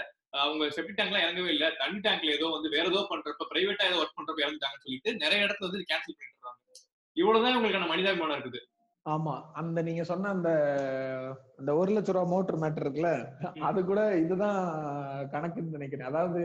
அவங்க 0.45 0.65
செப்டி 0.77 0.93
டேங்க்லாம் 0.97 1.25
இறங்கவே 1.27 1.51
இல்லை. 1.55 1.69
தண்ணி 1.81 1.99
டேங்க்ல 2.07 2.31
ஏதோ 2.39 2.47
வந்து 2.55 2.69
வேற 2.75 2.85
ஏதோ 2.93 3.03
பண்றப்ப 3.11 3.47
பிரைவேட்டா 3.53 3.85
ஏதோ 3.91 3.99
ஒர்க் 4.03 4.17
பண்றப்ப 4.19 4.45
இறந்துட்டாங்கன்னு 4.45 4.85
சொல்லிட்டு 4.87 5.11
நிறைய 5.25 5.47
இடத்துல 5.47 5.69
வந்து 5.69 5.89
கேன்சல் 5.91 6.17
பண்ணிட்டு 6.17 6.37
இருக்காங்க 6.37 6.63
இவ்வளவுதான் 7.17 7.55
இவங்களுக்கான 7.55 7.89
மனிதாபிமானம் 7.93 8.37
இருக்குது. 8.37 8.61
ஆமா 9.07 9.35
அந்த 9.61 9.79
நீங்க 9.83 10.03
சொன்ன 10.05 10.29
அந்த 10.29 10.51
அந்த 11.59 11.71
ஒரு 11.75 11.91
லட்ச 11.93 12.15
ரூபா 12.15 12.25
மோட்டர் 12.31 12.61
மேட்டர் 12.63 12.85
இருக்குல்ல 12.85 13.13
அது 13.69 13.81
கூட 13.85 14.01
இதுதான் 14.23 14.59
கணக்குன்னு 15.35 15.77
நினைக்கிறேன். 15.77 16.11
அதாவது 16.11 16.43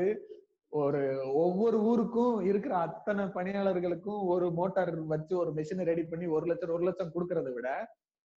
ஒரு 0.74 1.00
ஒவ்வொரு 1.43 1.78
ஊருக்கும் 1.84 2.36
இருக்கிற 2.41 2.74
அத்தனை 2.80 3.24
பணியாளர்களுக்கும் 3.38 4.21
ஒரு 4.34 4.45
மோட்டார் 4.60 4.91
வச்சு 5.08 5.34
ஒரு 5.38 5.52
மிஷினை 5.58 5.86
ரெடி 5.89 6.04
பண்ணி 6.06 6.28
ஒரு 6.36 6.45
லட்சம் 6.45 6.76
ஒரு 6.78 6.86
லட்சம் 6.89 7.13
கொடுக்கறத 7.15 7.52
விட 7.56 7.69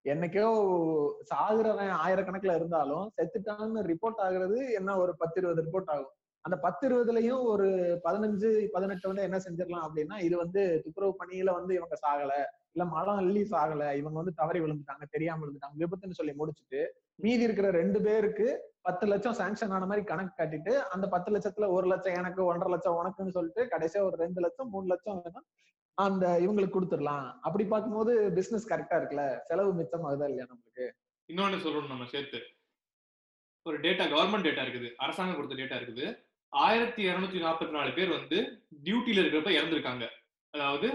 என்னைக்கோ 0.04 0.48
சாகுறவன் 1.30 1.92
ஆயிரக்கணக்குல 2.02 2.56
இருந்தாலும் 2.58 3.06
செத்துட்டான்னு 3.18 3.82
ரிப்போர்ட் 3.92 4.24
ஆகுறது 4.26 4.58
என்ன 4.78 4.96
ஒரு 5.02 5.12
பத்து 5.20 5.38
இருபது 5.40 5.64
ரிப்போர்ட் 5.66 5.92
ஆகும். 5.94 6.12
அந்த 6.44 6.56
பத்து 6.64 6.84
இருபதுலயும் 6.88 7.42
ஒரு 7.52 7.66
பதினஞ்சு 8.04 8.48
பதினெட்டு 8.74 9.06
வந்து 9.10 9.26
என்ன 9.28 9.38
செஞ்சிடலாம் 9.44 9.84
அப்படின்னா 9.86 10.16
இது 10.26 10.36
வந்து 10.36 10.62
துப்புரவு 10.84 11.12
பணியில 11.20 11.52
வந்து 11.58 11.72
இவங்க 11.74 11.96
சாகல 12.04 12.32
இல்ல 12.74 12.84
மலம் 12.84 13.20
அள்ளி 13.22 13.42
சாகல 13.52 13.82
இவங்க 14.00 14.16
வந்து 14.20 14.38
தவறி 14.40 14.60
விழுந்துட்டாங்க 14.60 15.04
தெரியாம 15.10 15.40
விழுந்துட்டாங்க 15.42 15.78
விபத்துன்னு 15.82 16.18
சொல்லி 16.20 16.34
முடிச்சுட்டு 16.40 16.80
மீதி 17.14 17.42
இருக்கிற 17.42 17.68
ரெண்டு 17.70 17.98
பேருக்கு 18.00 18.46
பத்து 18.82 19.04
லட்சம் 19.06 19.38
சாங்ஷன் 19.40 19.74
ஆன 19.76 19.86
மாதிரி 19.86 20.04
கணக்கு 20.06 20.32
காட்டிட்டு 20.40 20.72
அந்த 20.94 21.06
பத்து 21.08 21.32
லட்சத்துல 21.34 21.68
ஒரு 21.76 21.86
லட்சம் 21.86 22.18
எனக்கு 22.20 22.40
ஒன்றரை 22.44 22.72
லட்சம் 22.72 22.98
உனக்குன்னு 23.00 23.36
சொல்லிட்டு 23.36 23.64
கடைசியா 23.74 24.02
ஒரு 24.08 24.16
ரெண்டு 24.16 24.40
லட்சம் 24.40 24.70
மூணு 24.70 24.86
லட்சம் 24.86 25.20
வேணும் 25.20 25.46
அந்த 25.98 26.24
இவங்களுக்கு 26.44 26.76
கொடுத்துடலாம். 26.76 27.26
அப்படி 27.40 27.64
பார்க்கும்போது 27.64 28.12
பிசினஸ் 28.32 28.70
கரெக்டா 28.70 28.96
இருக்குல்ல? 29.00 29.24
செலவு 29.48 29.72
மிச்சம் 29.74 30.06
ஆகுதா 30.08 30.28
இல்லையா 30.28 30.46
நம்மளுக்கு? 30.50 30.86
இன்னொன்னு 31.28 31.58
சொல்லணும் 31.64 31.92
நம்ம 31.94 32.04
சேர்த்து. 32.04 32.38
ஒரு 33.66 33.76
டேட்டா 33.78 34.04
கவர்மெண்ட் 34.04 34.46
டேட்டா 34.48 34.64
இருக்குது. 34.66 34.88
அரசாங்கம் 34.96 35.36
கொடுத்த 35.36 35.54
டேட்டா 35.60 35.76
இருக்குது. 35.80 36.06
ஆயிரத்தி 36.62 37.02
இருநூத்தி 37.08 37.38
நாற்பத்தி 37.44 37.74
நாலு 37.76 37.90
பேர் 37.96 38.10
வந்து 38.16 38.38
டியூட்டியில 38.86 39.22
இருக்கிறப்ப 39.22 39.50
இறந்திருக்காங்க. 39.58 40.04
அதாவது 40.54 40.88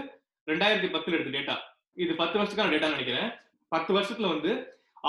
ரெண்டாயிரத்தி 0.50 0.88
பத்துல 0.94 1.16
எடுத்த 1.18 1.32
டேட்டா 1.36 1.56
இது 2.02 2.12
பத்து 2.20 2.36
வருஷத்துக்கான 2.38 2.72
டேட்டா 2.74 2.90
நினைக்கிறேன். 2.94 3.30
பத்து 3.68 3.90
வருஷத்துல 3.96 4.30
வந்து 4.34 4.52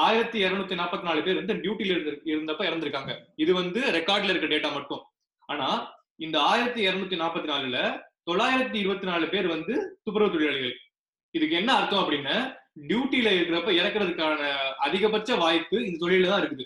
ஆயிரத்தி 0.05 0.37
இருநூத்தி 0.45 0.75
நாற்பத்தி 0.79 1.05
நாலு 1.09 1.21
பேர் 1.25 1.39
வந்து 1.41 1.55
டியூட்டியில 1.63 1.93
இருந்து 1.95 2.13
இருந்தப்ப 2.33 2.63
இறந்திருக்காங்க. 2.69 3.13
இது 3.43 3.51
வந்து 3.61 3.81
ரெக்கார்ட்ல 3.97 4.33
இருக்க 4.33 4.49
டேட்டா 4.53 4.71
மட்டும். 4.77 5.03
ஆனா 5.49 5.67
இந்த 6.25 6.37
ஆயிரத்தி 6.51 6.81
இருநூத்தி 6.87 7.17
நாற்பத்தி 7.21 7.49
நாலுல 7.53 7.77
தொள்ளாயிரத்தி 8.29 8.77
இருபத்தி 8.83 9.07
நாலு 9.11 9.25
பேர் 9.33 9.47
வந்து 9.55 9.75
துப்புரவு 10.05 10.33
தொழிலாளிகள். 10.33 10.75
இதுக்கு 11.35 11.55
என்ன 11.61 11.71
அர்த்தம் 11.79 12.03
அப்படின்னா 12.03 12.35
டியூட்டியில 12.89 13.29
இருக்கிறப்ப 13.37 13.71
இறக்குறதுக்கான 13.79 14.41
அதிகபட்ச 14.87 15.37
வாய்ப்பு 15.43 15.77
இந்த 15.87 15.97
தொழில 16.03 16.29
தான் 16.31 16.41
இருக்குது. 16.43 16.65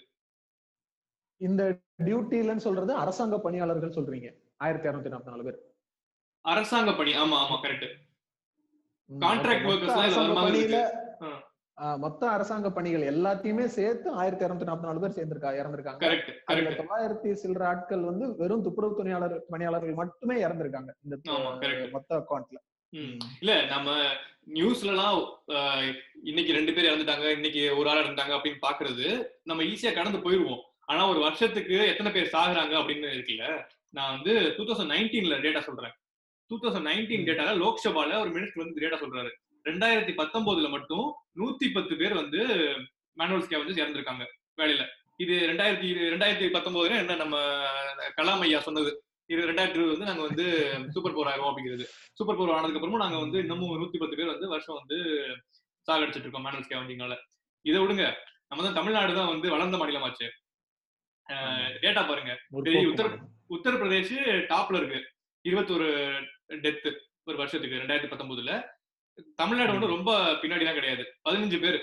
இந்த 1.41 1.63
டியூட்டிலன்னு 2.07 2.65
சொல்றது 2.67 2.91
அரசாங்க 3.03 3.37
பணியாளர்கள் 3.45 3.95
சொல்றீங்க. 3.97 4.29
ஆயிரத்தி 4.63 4.87
இருநூத்தி 4.89 5.11
நாற்பத்தி 5.13 5.33
நாலு 5.33 5.45
பேர். 5.47 5.57
அரசாங்க 6.45 6.91
பணி. 6.99 7.11
ஆமா 7.23 7.37
ஆமா 7.43 7.57
கரெக்ட் 7.65 7.87
கான்ட்ராக்ட் 9.09 9.67
மொத்த 9.69 9.73
ஒர்க்கர்ஸ் 9.73 10.93
மொத்த 12.03 12.21
அரசாங்க 12.33 12.67
பணிகள் 12.75 13.03
எல்லாத்தையுமே 13.11 13.65
சேர்த்து 13.77 14.07
ஆயிரத்தி 14.19 14.45
இருநூத்தி 14.45 14.67
நாற்பத்தி 14.67 14.89
நாலு 14.89 15.01
பேர் 15.03 15.15
சேர்ந்திருக்கா 15.17 15.49
இறந்திருக்காங்க. 15.61 15.99
தொள்ளாயிரத்தி 16.79 17.29
சில்லற 17.41 17.63
ஆட்கள் 17.71 18.05
வந்து 18.09 18.25
வெறும் 18.41 18.63
துப்புரவு 18.67 18.93
பணியாளர் 18.99 19.35
பணியாளர்கள் 19.53 19.99
மட்டுமே 20.01 20.37
இறந்திருக்காங்க 20.45 20.93
இந்த. 21.05 21.17
மொத்த 21.95 22.11
அக்கௌண்ட்ல 22.21 22.59
இல்ல 23.41 23.53
நம்ம 23.73 23.89
நியூஸ்ல 24.57 24.91
எல்லாம் 24.93 25.17
இன்னைக்கு 26.29 26.51
ரெண்டு 26.57 26.73
பேர் 26.75 26.89
இறந்துட்டாங்க 26.91 27.27
இன்னைக்கு 27.37 27.63
ஒரு 27.79 27.89
ஆள் 27.91 28.01
இறந்துட்டாங்க 28.03 28.35
அப்படின்னு 28.37 28.61
பாக்குறது 28.67 29.07
நம்ம 29.49 29.63
ஈஸியா 29.71 29.91
கடந்து 29.97 30.21
போயிருவோம். 30.25 30.63
ஆனா 30.89 31.01
ஒரு 31.11 31.19
வருஷத்துக்கு 31.25 31.77
எத்தனை 31.91 32.09
பேர் 32.15 32.33
சாகுறாங்க 32.35 32.73
அப்படின்னு 32.81 33.07
இருக்குல்ல 33.15 33.45
நான் 33.97 34.13
வந்து 34.15 34.33
டூ 34.55 34.63
தௌசண்ட் 34.67 34.91
நைன்டீன்ல 34.93 35.35
டேட்டா 35.45 35.61
சொல்றேன். 35.67 35.93
Two 36.51 36.55
thousand 36.63 36.87
nineteen. 36.89 37.25
டேட்டால 37.27 37.53
லோக்சபால 37.63 38.17
ஒரு 38.23 38.31
மினிஸ்டர் 38.35 38.63
வந்து 38.63 38.83
டேட்டா 38.83 38.99
சொல்றாரு. 39.03 39.31
ரெண்டாயிரத்தி 39.69 40.13
பத்தொன்பதுல 40.19 40.69
மட்டும் 40.75 41.05
நூத்தி 41.39 41.67
பத்து 41.77 41.93
பேர் 42.01 42.19
வந்து 42.21 42.41
மேனுவல் 43.17 43.45
ஸ்கேவஞ்சர்ஸ் 43.45 43.81
இறந்திருக்காங்க 43.83 44.25
வேலையில. 44.61 44.83
இது 45.23 45.33
ரெண்டாயிரத்தி 45.51 45.89
ரெண்டாயிரத்தி 46.13 46.47
பத்தொன்பதுல 46.57 47.01
என்ன 47.03 47.17
நம்ம 47.23 47.35
கலாம் 48.19 48.43
ஐயா 48.47 48.59
சொன்னது? 48.67 48.91
இது 49.33 49.41
ரெண்டாயிரத்தி 49.49 49.79
இருபது 49.79 49.93
வந்து 49.95 50.09
நாங்க 50.09 50.23
வந்து 50.29 50.45
சூப்பர் 50.95 51.15
போர் 51.17 51.29
ஆயிரும் 51.31 51.49
அப்படிங்கிறது. 51.49 51.85
சூப்பர் 52.17 52.37
போர் 52.39 52.55
ஆனதுக்கு 52.55 52.79
அப்புறமும் 52.79 53.03
நாங்க 53.05 53.19
வந்து 53.23 53.37
இன்னமும் 53.45 53.77
நூத்தி 53.81 53.97
பத்து 54.01 54.17
பேர் 54.19 54.33
வந்து 54.33 54.47
வருஷம் 54.53 54.79
வந்து 54.79 54.97
சாகடிச்சிட்டு 55.87 56.25
இருக்கோம் 56.25 56.45
மேனுவல் 56.47 56.65
ஸ்கேவஞ்சிங்னால 56.67 57.15
இதை 57.65 57.77
விடுங்க 57.83 58.05
நம்ம 58.49 58.63
தான் 58.65 58.77
தமிழ்நாடு 58.79 59.13
தான் 59.19 59.31
வந்து 59.33 59.47
வளர்ந்த 59.53 59.77
மாநிலமாச்சு. 59.81 60.27
டேட்டா 61.29 62.07
பாருங்க. 62.07 62.33
உத்தர-. 62.51 63.17
உத்தரப்பிரதேஷ் 63.49 64.15
டாப்ல 64.51 64.75
இருக்கு. 64.75 64.99
இருபத்தொரு 65.45 65.87
டெத்து 66.47 66.91
ஒரு 67.23 67.37
வருஷத்துக்கு 67.37 67.77
ரெண்டாயிரத்தி 67.77 68.11
பத்தொன்பதுல 68.11 68.51
தமிழ்நாடு 69.35 69.71
வந்து 69.71 69.87
ரொம்ப 69.87 70.31
பின்னாடி 70.33 70.65
தான் 70.65 70.73
கிடையாது. 70.73 71.03
பதினஞ்சு 71.25 71.59
பேர் 71.59 71.77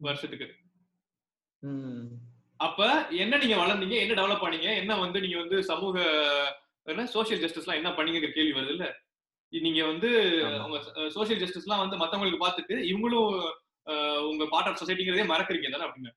வருஷத்துக்கு. 0.00 0.46
அப்ப 2.56 3.06
என்ன 3.10 3.36
நீங்க 3.36 3.56
வளர்ந்தீங்க? 3.56 3.96
என்ன 3.96 4.14
டெவலப் 4.22 4.44
பண்ணீங்க 4.44 4.68
என்ன 4.76 4.96
வந்து 4.96 5.20
நீங்க 5.20 5.38
வந்து 5.38 5.64
சமூக 5.64 5.96
என்ன 6.82 7.04
சோசியல் 7.14 7.42
ஜஸ்டிஸ்லாம் 7.44 7.74
என்ன 7.74 7.90
பண்ணீங்கிற 7.90 8.32
கேள்வி 8.32 8.60
வருது 8.60 8.68
இல்ல? 8.68 8.86
நீங்க 9.52 9.84
வந்து. 9.84 10.08
உங்க 10.64 10.78
சோசியல் 10.96 11.42
ஜஸ்டிஸ்லாம் 11.42 11.82
வந்து 11.82 11.96
மத்தவங்களுக்கு 11.96 12.44
பார்த்துட்டு 12.46 12.74
இவங்களும் 12.90 13.50
உங்க 14.28 14.46
பார்ட் 14.50 14.66
ஆஃப் 14.66 14.82
சொசைட்டிங்கிறதே 14.82 15.26
மறக்கறீங்க 15.26 15.70
தானே 15.70 15.84
அப்படின்னு. 15.84 16.12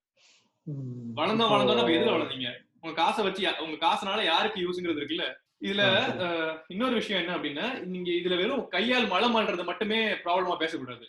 ம். 0.64 1.18
வளர்ந்தோம் 1.18 1.54
எதுல 1.98 2.12
வளர்ந்தீங்க? 2.12 2.50
உங்க 2.84 2.94
காசை 3.00 3.22
வச்சு 3.26 3.44
உங்க 3.66 3.78
காசுனால 3.86 4.20
யாருக்கு 4.26 4.64
யூஸ்ங்கிறது 4.66 5.02
இருக்குல்ல? 5.02 5.26
இதுல 5.66 5.84
இன்னொரு 6.74 6.96
விஷயம் 7.00 7.22
என்ன 7.24 7.34
அப்படின்னா 7.38 7.66
நீங்க 7.94 8.10
இதுல 8.20 8.36
வெறும் 8.42 8.64
கையால் 8.76 9.12
மலம் 9.14 9.34
மாட்டுறது 9.36 9.64
மட்டுமே 9.70 10.00
ப்ராப்ளமா 10.24 10.56
பேசக்கூடாது. 10.64 11.06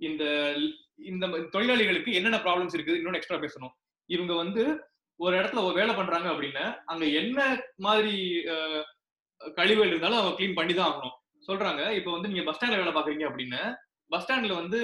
இந்த 0.00 0.24
இந்த 1.10 1.24
தொழிலாளிகளுக்கு 1.54 2.10
என்னென்ன 2.18 2.38
ப்ராப்ளம்ஸ் 2.46 2.76
இருக்குது 2.76 2.98
இன்னொன்னு 3.00 3.18
எக்ஸ்ட்ரா 3.20 3.38
பேசணும். 3.44 3.74
இவங்க 4.10 4.32
வந்து 4.42 4.62
ஒரு 5.20 5.34
இடத்துல 5.40 5.62
வேலை 5.80 5.92
பண்றாங்க 5.96 6.28
அப்படின்னா 6.32 6.64
அங்க 6.92 7.04
என்ன 7.20 7.40
மாதிரி 7.86 8.14
கழிவுகள் 9.40 9.92
இருந்தாலும் 9.92 10.20
அவங்க 10.20 10.34
க்ளீன் 10.38 10.58
பண்ணி 10.58 10.74
தான் 10.74 10.88
ஆகணும். 10.90 11.16
சொல்றாங்க 11.48 11.82
இப்ப 11.98 12.08
வந்து 12.14 12.30
நீங்க 12.30 12.44
பஸ் 12.46 12.56
ஸ்டாண்ட்ல 12.56 12.80
வேலை 12.82 12.94
பாக்குறீங்க 12.96 13.24
அப்படின்னா 13.28 13.62
பஸ் 14.10 14.24
ஸ்டாண்ட்ல 14.24 14.54
வந்து 14.60 14.80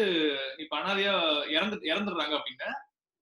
இப்ப 0.63 0.73
அனாதையா 0.81 1.15
இறந்து 1.57 1.77
இறந்துடுறாங்க 1.93 2.35
அப்படின்னா 2.39 2.69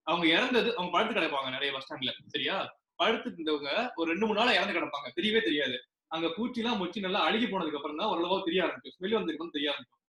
அவங்க 0.06 0.26
இறந்தது 0.36 0.68
அவங்க 0.76 0.90
படுத்து 0.94 1.16
கிடப்பாங்க 1.18 1.50
நிறைய 1.56 1.70
பஸ் 1.76 1.86
ஸ்டாண்ட்ல 1.86 2.12
சரியா? 2.34 2.56
படுத்துட்டு 2.98 3.34
இருந்தவங்க 3.36 3.88
ஒரு 3.94 4.10
ரெண்டு 4.10 4.26
மூணு 4.26 4.44
நாள் 4.44 4.54
இறந்து 4.54 4.80
கிடப்பாங்க. 4.80 5.10
தெரியவே 5.16 5.42
தெரியாது. 5.42 5.84
அங்க 6.06 6.32
பூச்சி 6.36 6.60
எல்லாம் 6.60 6.78
முச்சி 6.78 7.00
நல்லா 7.00 7.20
அழுகி 7.20 7.44
போனதுக்கு 7.44 7.76
அப்புறம் 7.76 7.96
தான் 7.96 8.08
ஓரளவா 8.08 8.42
தெரிய 8.44 8.62
ஆரம்பிக்கும். 8.62 8.92
ஸ்மெல் 8.98 9.12
வந்திருக்கும் 9.12 9.50
தெரிய 9.50 9.70
ஆரம்பிக்கும். 9.70 10.00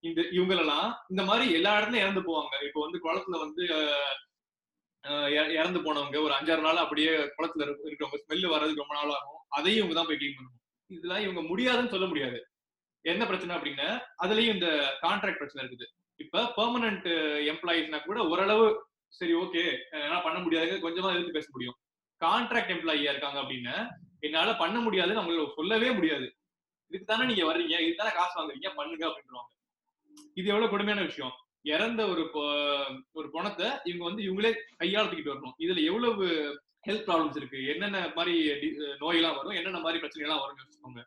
இந்த 0.00 0.22
இவங்களெல்லாம் 0.22 0.94
இந்த 1.08 1.22
மாதிரி 1.22 1.52
எல்லா 1.52 1.80
இடத்துலயும் 1.80 1.94
இறந்து 1.94 2.20
போவாங்க. 2.20 2.66
இப்போ 2.66 2.80
வந்து 2.80 2.98
குளத்துல 2.98 3.38
வந்து 3.38 3.64
இற- 3.64 5.52
இறந்து 5.52 5.80
போனவங்க 5.80 6.22
ஒரு 6.22 6.34
அஞ்சாறு 6.34 6.60
நாள் 6.60 6.76
அப்படியே 6.76 7.08
குளத்துல 7.08 7.74
இருக்கிறவங்க 7.82 8.18
ஸ்மெல் 8.28 8.48
வர்றதுக்கு 8.48 8.84
ரொம்ப 8.86 8.94
நாள் 8.94 9.10
ஆகும். 9.10 9.40
அதையும் 9.48 9.90
இவங்க 9.90 9.94
தான் 9.94 10.06
போய் 10.06 10.16
கிளீன் 10.16 10.40
பண்ணணும் 10.40 10.72
இதெல்லாம் 10.86 11.20
இவங்க 11.20 11.42
முடியாதுன்னு 11.42 11.88
சொல்ல 11.88 12.06
முடியாது. 12.06 12.46
என்ன 13.00 13.26
பிரச்சனை 13.26 13.56
அப்படின்னா 13.56 14.00
அதுலயும் 14.22 14.52
இந்த 14.52 14.66
கான்ட்ராக்ட் 15.02 15.36
பிரச்சனை 15.36 15.70
இருக்குது. 15.70 15.86
இப்ப 16.16 16.52
பெர்மனன்ட் 16.56 17.08
எம்ப்ளாயிஸ்னா 17.50 18.04
கூட 18.04 18.26
ஓரளவு 18.26 18.86
சரி 19.08 19.34
ஓகே 19.34 19.76
என்னால 19.90 20.22
பண்ண 20.22 20.38
முடியாது 20.38 20.66
கொஞ்சமா 20.66 21.10
எதிர்த்து 21.10 21.32
பேச 21.32 21.48
முடியும். 21.50 21.74
கான்ட்ராக்ட் 22.24 22.74
எம்ப்ளாயியா 22.74 23.12
இருக்காங்க 23.12 23.38
அப்படின்னு 23.42 23.74
என்னால 24.26 24.52
பண்ண 24.62 24.76
முடியாதுன்னு 24.86 25.20
அவங்களுக்கு 25.22 25.58
சொல்லவே 25.58 25.90
முடியாது. 25.98 26.26
இதுக்கு 26.90 27.06
தானே 27.10 27.24
நீங்க 27.30 27.44
வர்றீங்க? 27.48 27.74
இதுக்கு 27.82 28.02
தானே 28.02 28.14
காசு 28.18 28.34
வாங்குறீங்க? 28.38 28.70
பண்ணுங்க 28.78 29.04
அப்படின்றாங்க 29.08 29.54
இது 30.38 30.46
எவ்வளவு 30.52 30.72
கொடுமையான 30.72 31.02
விஷயம். 31.08 31.34
இறந்த 31.74 32.00
ஒரு 32.12 32.22
ஒரு 33.18 33.28
பணத்தை 33.36 33.66
இவங்க 33.88 34.04
வந்து 34.08 34.22
இவங்களே 34.26 34.50
கையால் 34.80 35.08
தூக்கிட்டு 35.08 35.32
வரணும். 35.32 35.56
இதுல 35.64 35.82
எவ்வளவு 35.90 36.24
ஹெல்த் 36.86 37.06
ப்ராப்ளம்ஸ் 37.06 37.38
இருக்கு? 37.40 37.60
என்னென்ன 37.72 38.00
மாதிரி 38.16 38.34
நோயெல்லாம் 39.02 39.36
வரும்? 39.38 39.56
என்னென்ன 39.60 39.80
மாதிரி 39.84 40.00
பிரச்சனை 40.02 40.24
எல்லாம் 40.26 40.42
வரும்னு 40.42 40.62
யோசிச்சுக்கோங்க. 40.62 41.02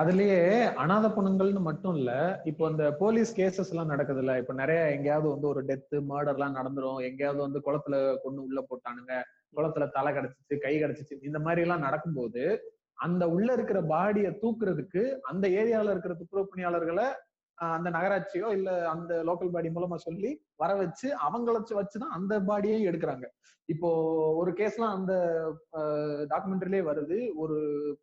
அதுலயே 0.00 0.38
அனாத 0.82 1.06
பணங்கள்னு 1.16 1.60
மட்டும் 1.68 1.96
இல்ல 1.98 2.12
இப்போ 2.50 2.68
இந்த 2.72 2.84
போலீஸ் 3.02 3.32
கேசஸ் 3.38 3.70
எல்லாம் 3.72 3.92
நடக்குது 3.92 4.20
இல்ல 4.22 4.32
இப்ப 4.42 4.54
நிறைய 4.60 4.80
எங்கேயாவது 4.96 5.28
வந்து 5.34 5.48
ஒரு 5.52 5.60
டெத்து 5.68 5.96
மர்டர் 6.10 6.36
எல்லாம் 6.38 6.56
நடந்துரும். 6.58 7.00
எங்கேயாவது 7.08 7.40
வந்து 7.46 7.62
குளத்துல 7.66 7.96
கொண்டு 8.24 8.40
உள்ள 8.48 8.60
போட்டானுங்க. 8.70 9.14
குளத்துல 9.56 9.86
தலை 9.96 10.10
கிடைச்சிச்சு 10.16 10.56
கை 10.64 10.74
கிடைச்சிச்சு. 10.82 11.16
இந்த 11.28 11.38
மாதிரி 11.46 11.62
எல்லாம் 11.66 11.86
நடக்கும்போது 11.86 12.42
அந்த 13.06 13.24
உள்ள 13.36 13.48
இருக்கிற 13.52 13.78
பாடியை 13.92 14.32
தூக்குறதுக்கு 14.42 15.02
அந்த 15.30 15.44
ஏரியால 15.60 15.92
இருக்கிற 15.94 16.14
துப்புரவு 16.14 16.50
பணியாளர்களை 16.50 17.06
அந்த 17.58 17.88
நகராட்சியோ 17.90 18.48
இல்ல 18.56 18.70
அந்த 18.92 19.12
லோக்கல் 19.28 19.52
பாடி 19.54 19.68
மூலமா 19.68 19.96
சொல்லி 20.04 20.30
வர 20.62 20.70
வச்சு 20.74 21.08
அவங்கள 21.26 21.52
வச்சு 21.56 21.74
வச்சுதான் 21.80 22.14
அந்த 22.16 22.34
பாடியையும் 22.40 22.88
எடுக்கிறாங்க. 22.90 23.26
இப்போ 23.68 23.88
ஒரு 24.40 24.50
கேஸ்லாம் 24.52 24.94
அந்த 24.98 25.12
டாக்குமெண்ட்ரிலே 26.32 26.80
வருது. 26.88 27.18
ஒரு 27.42 27.56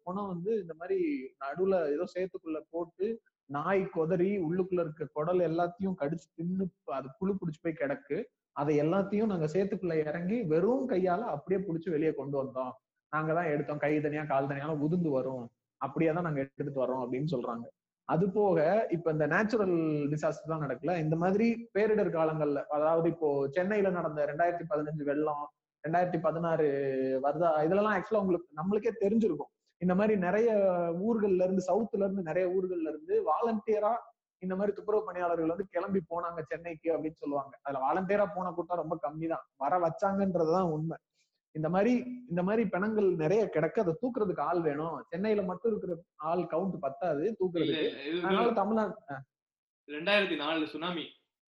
பொணம் 0.05 0.31
வந்து 0.33 0.51
இந்த 0.61 0.73
மாதிரி 0.73 0.99
நடுவுல 1.43 1.75
ஏதோ 1.95 2.05
சேத்துக்குள்ள 2.15 2.61
போட்டு 2.69 3.07
நாய் 3.49 3.83
கொதறி 3.95 4.31
உள்ளுக்குள்ள 4.47 4.81
இருக்க 4.85 5.07
குடல் 5.13 5.41
எல்லாத்தையும் 5.49 5.99
கடிச்சு 6.01 6.27
தின்னு 6.37 6.67
அது 6.97 7.07
புழு 7.19 7.33
பிடிச்சு 7.33 7.61
போய் 7.61 7.79
கிடக்கு. 7.81 8.17
அதை 8.55 8.73
எல்லாத்தையும் 8.83 9.31
நாங்க 9.31 9.47
சேத்துக்குள்ள 9.53 9.95
இறங்கி 10.09 10.37
வெறும் 10.53 10.87
கையால 10.91 11.21
அப்படியே 11.35 11.59
புடிச்சு 11.67 11.89
வெளியே 11.95 12.13
கொண்டு 12.13 12.35
வந்தோம். 12.41 12.73
நாங்க 13.13 13.31
தான் 13.37 13.51
எடுத்தோம். 13.53 13.81
கை 13.83 13.93
தனியா 14.05 14.23
கால் 14.31 14.49
தனியால 14.51 14.75
உதிர்ந்து 14.85 15.11
வரும். 15.17 15.45
அப்படியே 15.81 16.11
தான் 16.13 16.27
நாங்க 16.27 16.41
எடுத்துட்டு 16.43 16.83
வரோம் 16.83 17.03
அப்படின்னு 17.03 17.29
சொல்றாங்க. 17.35 17.65
அது 18.09 18.25
போக 18.37 18.57
இப்ப 18.95 19.07
இந்த 19.15 19.25
நேச்சுரல் 19.33 19.75
டிசாஸ்டர் 20.11 20.51
தான் 20.53 20.63
நடக்கல. 20.65 20.93
இந்த 21.05 21.15
மாதிரி 21.23 21.47
பேரிடர் 21.75 22.11
காலங்கள்ல 22.17 22.61
அதாவது 22.77 23.07
இப்போ 23.13 23.29
சென்னையில 23.57 23.91
நடந்த 23.99 24.25
ரெண்டாயிரத்தி 24.31 24.65
பதினஞ்சு 24.71 25.03
வெள்ளம் 25.09 25.45
ரெண்டாயிரத்தி 25.83 26.19
பதினாறு 26.25 26.67
வருதா 27.25 27.49
இதெல்லாம் 27.65 27.95
ஆக்சுவலா 27.97 28.23
உங்களுக்கு 28.23 28.49
நம்மளுக்கே 28.59 28.91
தெரிஞ்சிருக்கும். 29.03 29.51
இந்த 29.81 29.93
மாதிரி 29.99 30.15
நிறைய 30.25 30.49
ஊர்கள்ல 31.07 31.45
இருந்து 31.47 31.63
சவுத்துல 31.69 32.05
இருந்து 32.05 32.23
நிறைய 32.29 32.45
ஊர்கள்ல 32.55 32.91
இருந்து 32.93 33.15
வாலண்டியரா 33.29 33.93
இந்த 34.41 34.55
மாதிரி 34.55 34.75
துப்புரவு 34.75 35.05
பணியாளர்கள் 35.05 35.47
வந்து 35.47 35.65
கிளம்பி 35.69 36.01
போனாங்க 36.09 36.41
சென்னைக்கு 36.45 36.97
அப்படின்னு 36.97 37.11
சொல்லுவாங்க. 37.11 37.59
அதுல 37.61 37.83
வாலண்டியரா 37.85 38.27
போன 38.35 38.51
கூட்டம் 38.51 38.77
ரொம்ப 38.77 38.99
கம்மி 39.01 39.27
தான் 39.27 39.45
வர 39.55 39.77
வச்சாங்கன்றதுதான் 39.77 40.71
உண்மை. 40.71 40.97
இந்த 41.51 41.69
மாதிரி 41.69 42.23
இந்த 42.29 42.43
மாதிரி 42.43 42.69
பிணங்கள் 42.69 43.15
நிறைய 43.15 43.49
கிடக்க. 43.49 43.81
அதை 43.81 43.97
தூக்குறதுக்கு 44.01 44.39
ஆள் 44.39 44.61
வேணும். 44.61 45.03
சென்னையில 45.07 45.41
மட்டும் 45.41 45.71
இருக்கிற 45.71 46.03
ஆள் 46.15 46.39
கவுண்ட் 46.39 46.77
பத்தாது 46.79 47.37
தூக்குறதுக்கு. 47.39 48.21
அதனால 48.23 48.51
தமிழ்நாடு 48.53 48.95
ரெண்டாயிரத்தி 49.87 50.35
நாலு 50.35 50.67
சுனாமி. 50.67 51.03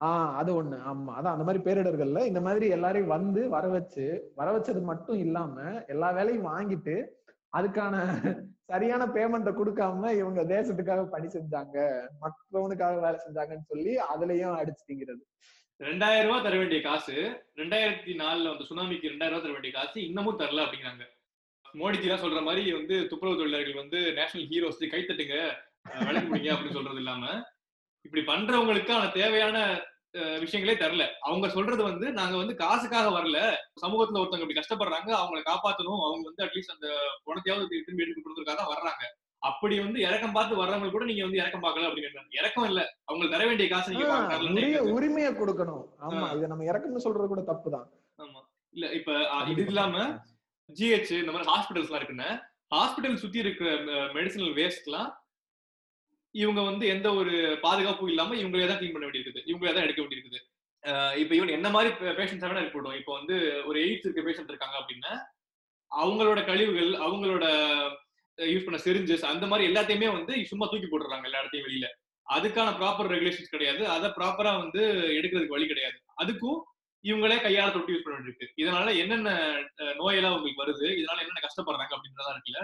ஆஹ் 0.05 0.35
அது 0.35 0.62
ஒண்ணு. 0.62 0.66
ஆமா. 0.66 1.07
அதான் 1.09 1.33
அந்த 1.35 1.44
மாதிரி 1.44 1.59
பேரிடர்கள்ல 1.59 2.26
இந்த 2.26 2.40
மாதிரி 2.40 2.68
எல்லாரையும் 2.68 3.09
வந்து 3.09 3.48
வர 3.48 3.68
வச்சு 3.68 4.33
வர 4.35 4.59
வச்சது 4.59 4.83
மட்டும் 4.83 5.16
இல்லாம 5.16 5.85
எல்லா 5.87 6.11
வேலையும் 6.11 6.46
வாங்கிட்டு 6.46 7.05
அதுக்கான 7.57 7.96
சரியான 8.68 9.05
பேமெண்ட்டை 9.14 9.53
கொடுக்காம 9.55 10.11
இவங்க 10.12 10.40
தேசத்துக்காக 10.53 11.03
பணி 11.09 11.29
செஞ்சாங்க 11.29 11.77
மற்றவனுக்காக 12.22 13.01
வேலை 13.01 13.18
செஞ்சாங்கன்னு 13.18 13.70
சொல்லி 13.70 13.94
அதுலயும் 14.12 14.59
அடிச்சு 14.61 14.85
திங்கிறது 14.88 15.22
ரெண்டாயிரம் 15.81 16.29
ரூபாய் 16.29 16.44
தர 16.44 16.57
வேண்டிய 16.57 16.81
காசு 16.81 17.14
ரெண்டாயிரத்தி 17.57 18.12
நாலுல 18.20 18.51
வந்து 18.51 18.68
சுனாமிக்கு 18.68 19.11
ரெண்டாயிரம் 19.12 19.35
ரூபாய் 19.35 19.46
தர 19.46 19.55
வேண்டிய 19.55 19.72
காசு 19.72 19.96
இன்னமும் 20.09 20.40
தரல 20.40 20.64
அப்படிங்கிறாங்க. 20.64 21.05
மோடிஜி 21.75 22.07
எல்லாம் 22.07 22.25
சொல்ற 22.25 22.40
மாதிரி 22.42 22.62
வந்து 22.72 22.96
துப்புரவு 23.11 23.38
தொழிலாளர்கள் 23.38 23.83
வந்து 23.83 23.98
நேஷனல் 24.18 24.48
ஹீரோஸ் 24.51 24.85
கைத்தட்டுங்க 24.92 25.37
விளக்கு 26.01 26.29
முடிங்க 26.29 26.51
அப்படின்னு 26.53 26.77
சொல்றது 26.79 27.01
இல்லாம 27.03 27.25
இப்படி 28.05 28.22
பண்றவங்களுக்கான 28.22 29.03
தேவையான 29.12 29.57
விஷயங்களே 30.14 30.75
தரல. 30.79 31.05
அவங்க 31.20 31.48
சொல்றது 31.48 31.83
வந்து 31.83 32.12
நாங்க 32.12 32.37
வந்து 32.37 32.55
காசுக்காக 32.55 33.11
வரல. 33.11 33.38
சமூகத்துல 33.83 34.20
ஒருத்தவங்க 34.20 34.46
இப்படி 34.46 34.61
கஷ்டப்படுறாங்க 34.61 35.11
அவங்களை 35.20 35.42
காப்பாத்தணும். 35.42 36.03
அவங்க 36.07 36.25
வந்து 36.31 36.44
அட்லீஸ்ட் 36.46 36.75
அந்த 36.77 36.88
பணத்தையாவது 37.27 37.85
திரும்பி 37.85 38.05
எடுத்து 38.05 38.22
கொடுத்துருக்காக 38.22 38.57
தான் 38.57 38.72
வர்றாங்க. 38.75 39.05
அப்படி 39.38 39.81
வந்து 39.81 40.01
இறக்கம் 40.01 40.33
பார்த்து 40.33 40.61
வர்றவங்க 40.64 40.90
கூட 40.90 41.05
நீங்க 41.05 41.22
வந்து 41.22 41.38
இறக்கம் 41.38 41.62
பார்க்கல 41.62 41.88
அப்படின்னு 41.88 42.27
இறக்கம் 42.31 42.64
இல்ல. 42.64 42.94
அவங்களுக்கு 43.05 43.37
தர 43.37 43.46
வேண்டிய 43.46 43.68
காசு 43.68 43.94
நீங்க 44.61 44.83
உரிமையை 44.83 45.33
கொடுக்கணும். 45.33 45.85
ஆமா. 46.01 46.37
இதை 46.37 46.48
நம்ம 46.48 46.64
இறக்கம்னு 46.64 46.96
சொல்றது 46.96 47.29
கூட 47.29 47.40
தப்புதான் 47.40 47.87
ஆமா. 48.18 48.40
இல்ல 48.70 48.92
இப்ப 48.92 49.12
இது 49.48 49.66
இல்லாம 49.66 49.96
ஜிஹெச் 50.79 51.11
இந்த 51.12 51.33
மாதிரி 51.33 51.51
ஹாஸ்பிட்டல்ஸ் 51.51 51.90
எல்லாம் 51.90 52.01
இருக்குன்னு 52.03 52.29
ஹாஸ்பிட்டல் 52.75 53.14
சுத்தி 53.14 53.38
இருக்கிற 53.38 53.70
மெடிசனல் 54.14 54.55
வேஸ்ட்லாம் 54.61 55.11
இவங்க 56.34 56.60
வந்து 56.70 56.84
எந்த 56.94 57.08
ஒரு 57.20 57.34
பாதுகாப்பும் 57.64 58.10
இல்லாம 58.12 58.36
இவங்களே 58.42 58.68
தான் 58.68 58.78
க்ளீன் 58.80 58.94
பண்ண 58.94 59.06
வேண்டியிருக்குது. 59.06 59.42
இவங்களே 59.50 59.72
தான் 59.74 59.86
எடுக்க 59.86 60.00
வேண்டியிருக்குது. 60.02 60.40
இப்போ 60.84 61.20
இப்ப 61.22 61.32
ஈவன் 61.38 61.56
என்ன 61.56 61.68
மாதிரி 61.74 61.90
பேஷண்ட்ஸ் 62.18 62.46
வேணா 62.46 62.62
இருக்கட்டும். 62.62 62.98
இப்போ 63.00 63.12
வந்து 63.18 63.34
ஒரு 63.68 63.78
எய்ட்ஸ் 63.86 64.06
இருக்க 64.06 64.22
பேஷண்ட் 64.28 64.52
இருக்காங்க 64.52 64.76
அப்படின்னா 64.80 65.12
அவங்களோட 65.92 66.40
கழிவுகள் 66.50 66.92
அவங்களோட 67.06 67.44
யூஸ் 68.38 68.66
பண்ண 68.66 68.78
செரிஞ்சஸ் 68.86 69.24
அந்த 69.32 69.46
மாதிரி 69.50 69.64
எல்லாத்தையுமே 69.70 70.08
வந்து 70.18 70.34
சும்மா 70.52 70.66
தூக்கி 70.72 70.88
போட்டுறாங்க 70.90 71.28
எல்லா 71.28 71.42
இடத்தையும் 71.42 71.66
வெளியில. 71.68 71.88
அதுக்கான 72.26 72.68
ப்ராப்பர் 72.80 73.10
ரெகுலேஷன்ஸ் 73.14 73.54
கிடையாது. 73.54 73.82
அதை 73.94 74.08
ப்ராப்பரா 74.18 74.52
வந்து 74.64 74.82
எடுக்கிறதுக்கு 75.18 75.56
வழி 75.56 75.66
கிடையாது. 75.72 75.98
அதுக்கும் 76.22 76.60
இவங்களே 77.04 77.36
கையால 77.44 77.72
தொட்டு 77.74 77.92
யூஸ் 77.94 78.04
பண்ண 78.04 78.16
வேண்டியிருக்கு. 78.18 78.48
இதனால 78.62 78.88
என்னென்ன 79.02 79.30
நோயெல்லாம் 80.00 80.36
உங்களுக்கு 80.36 80.62
வருது 80.64 80.86
இதனால 81.00 81.22
என்னென்ன 81.24 81.42
கஷ்டப்படுறாங்க 81.46 81.94
அப்படின்றதா 81.96 82.34
இருக்குல்ல. 82.34 82.60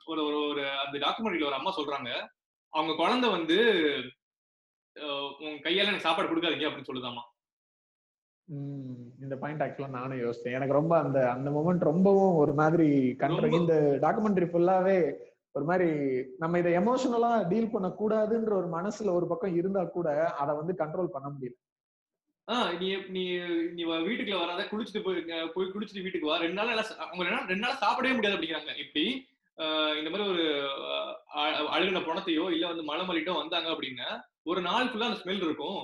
ஒரு 0.00 0.20
ஒரு 0.28 0.38
ஒரு 0.52 0.62
அந்த 0.84 0.96
டாக்குமெண்ட்ரியில 1.04 1.48
ஒரு 1.50 1.58
அம்மா 1.60 1.72
சொல்றாங்க. 1.78 2.10
அவங்க 2.72 2.94
குழந்தை 2.94 3.30
வந்து 3.30 3.56
உங்க 5.40 5.60
கையால 5.62 5.84
எனக்கு 5.84 6.00
சாப்பாடு 6.00 6.28
கொடுக்காதீங்க 6.28 6.66
அப்படின்னு 6.68 6.90
சொல்லுதாமா. 6.90 7.22
இந்த 9.20 9.36
பாயிண்ட் 9.36 9.62
ஆக்சுவலா 9.62 9.88
நானும் 9.88 10.18
யோசிச்சேன் 10.18 10.52
எனக்கு 10.52 10.72
ரொம்ப 10.72 10.98
அந்த 10.98 11.30
அந்த 11.30 11.48
மொமெண்ட் 11.50 11.84
ரொம்பவும் 11.84 12.34
ஒரு 12.34 12.52
மாதிரி 12.54 12.88
கண்ட்ர 13.18 13.40
ரொம்ப- 13.40 13.56
இந்த 13.56 13.74
டாக்குமெண்ட்ரி 14.02 14.46
ஃபுல்லாவே 14.48 14.96
ஒரு 15.54 15.64
மாதிரி 15.64 15.88
நம்ம 16.38 16.58
இதை 16.58 16.72
எமோஷனலா 16.72 17.48
டீல் 17.48 17.70
பண்ண 17.70 17.88
கூடாதுன்ற 17.92 18.52
ஒரு 18.52 18.68
மனசுல 18.72 19.12
ஒரு 19.12 19.26
பக்கம் 19.26 19.56
இருந்தா 19.56 19.84
கூட 19.86 20.08
அதை 20.34 20.52
வந்து 20.54 20.74
கண்ட்ரோல் 20.78 21.14
பண்ண 21.14 21.28
முடியல. 21.28 21.56
ஆஹ் 22.48 22.70
நீ 22.78 22.88
நீ 23.08 23.24
நீ 23.72 23.82
வீட்டுக்குள்ள 24.06 24.38
வராத 24.38 24.62
குளிச்சுட்டு 24.64 25.04
போய் 25.04 25.20
போய் 25.54 25.72
குளிச்சுட்டு 25.74 26.02
வீட்டுக்கு 26.02 26.26
வா. 26.26 26.36
ரெண்டு 26.36 26.54
நாள் 26.54 26.70
அவங்க 26.96 27.22
ரெண்டு 27.22 27.36
நாள் 27.36 27.46
ரெண்டு 27.46 27.64
நாள் 27.66 27.80
சாப்பிடவே 27.82 28.14
முடியாது 28.14 28.36
அப்படிங்கிறாங்க. 28.36 28.72
இப்படி 28.78 29.04
இந்த 29.98 30.10
மாதிரி 30.10 30.28
ஒரு 30.30 30.46
அழுகுன 31.72 32.02
பணத்தையோ 32.06 32.44
இல்ல 32.54 32.64
வந்து 32.66 32.82
மலை 32.82 33.04
மலிட்டோ 33.06 33.34
வந்தாங்க 33.36 33.68
அப்படின்னா 33.74 34.08
ஒரு 34.50 34.60
நாள் 34.60 34.88
ஃபுல்லா 34.88 35.08
அந்த 35.08 35.20
ஸ்மெல் 35.20 35.44
இருக்கும். 35.46 35.80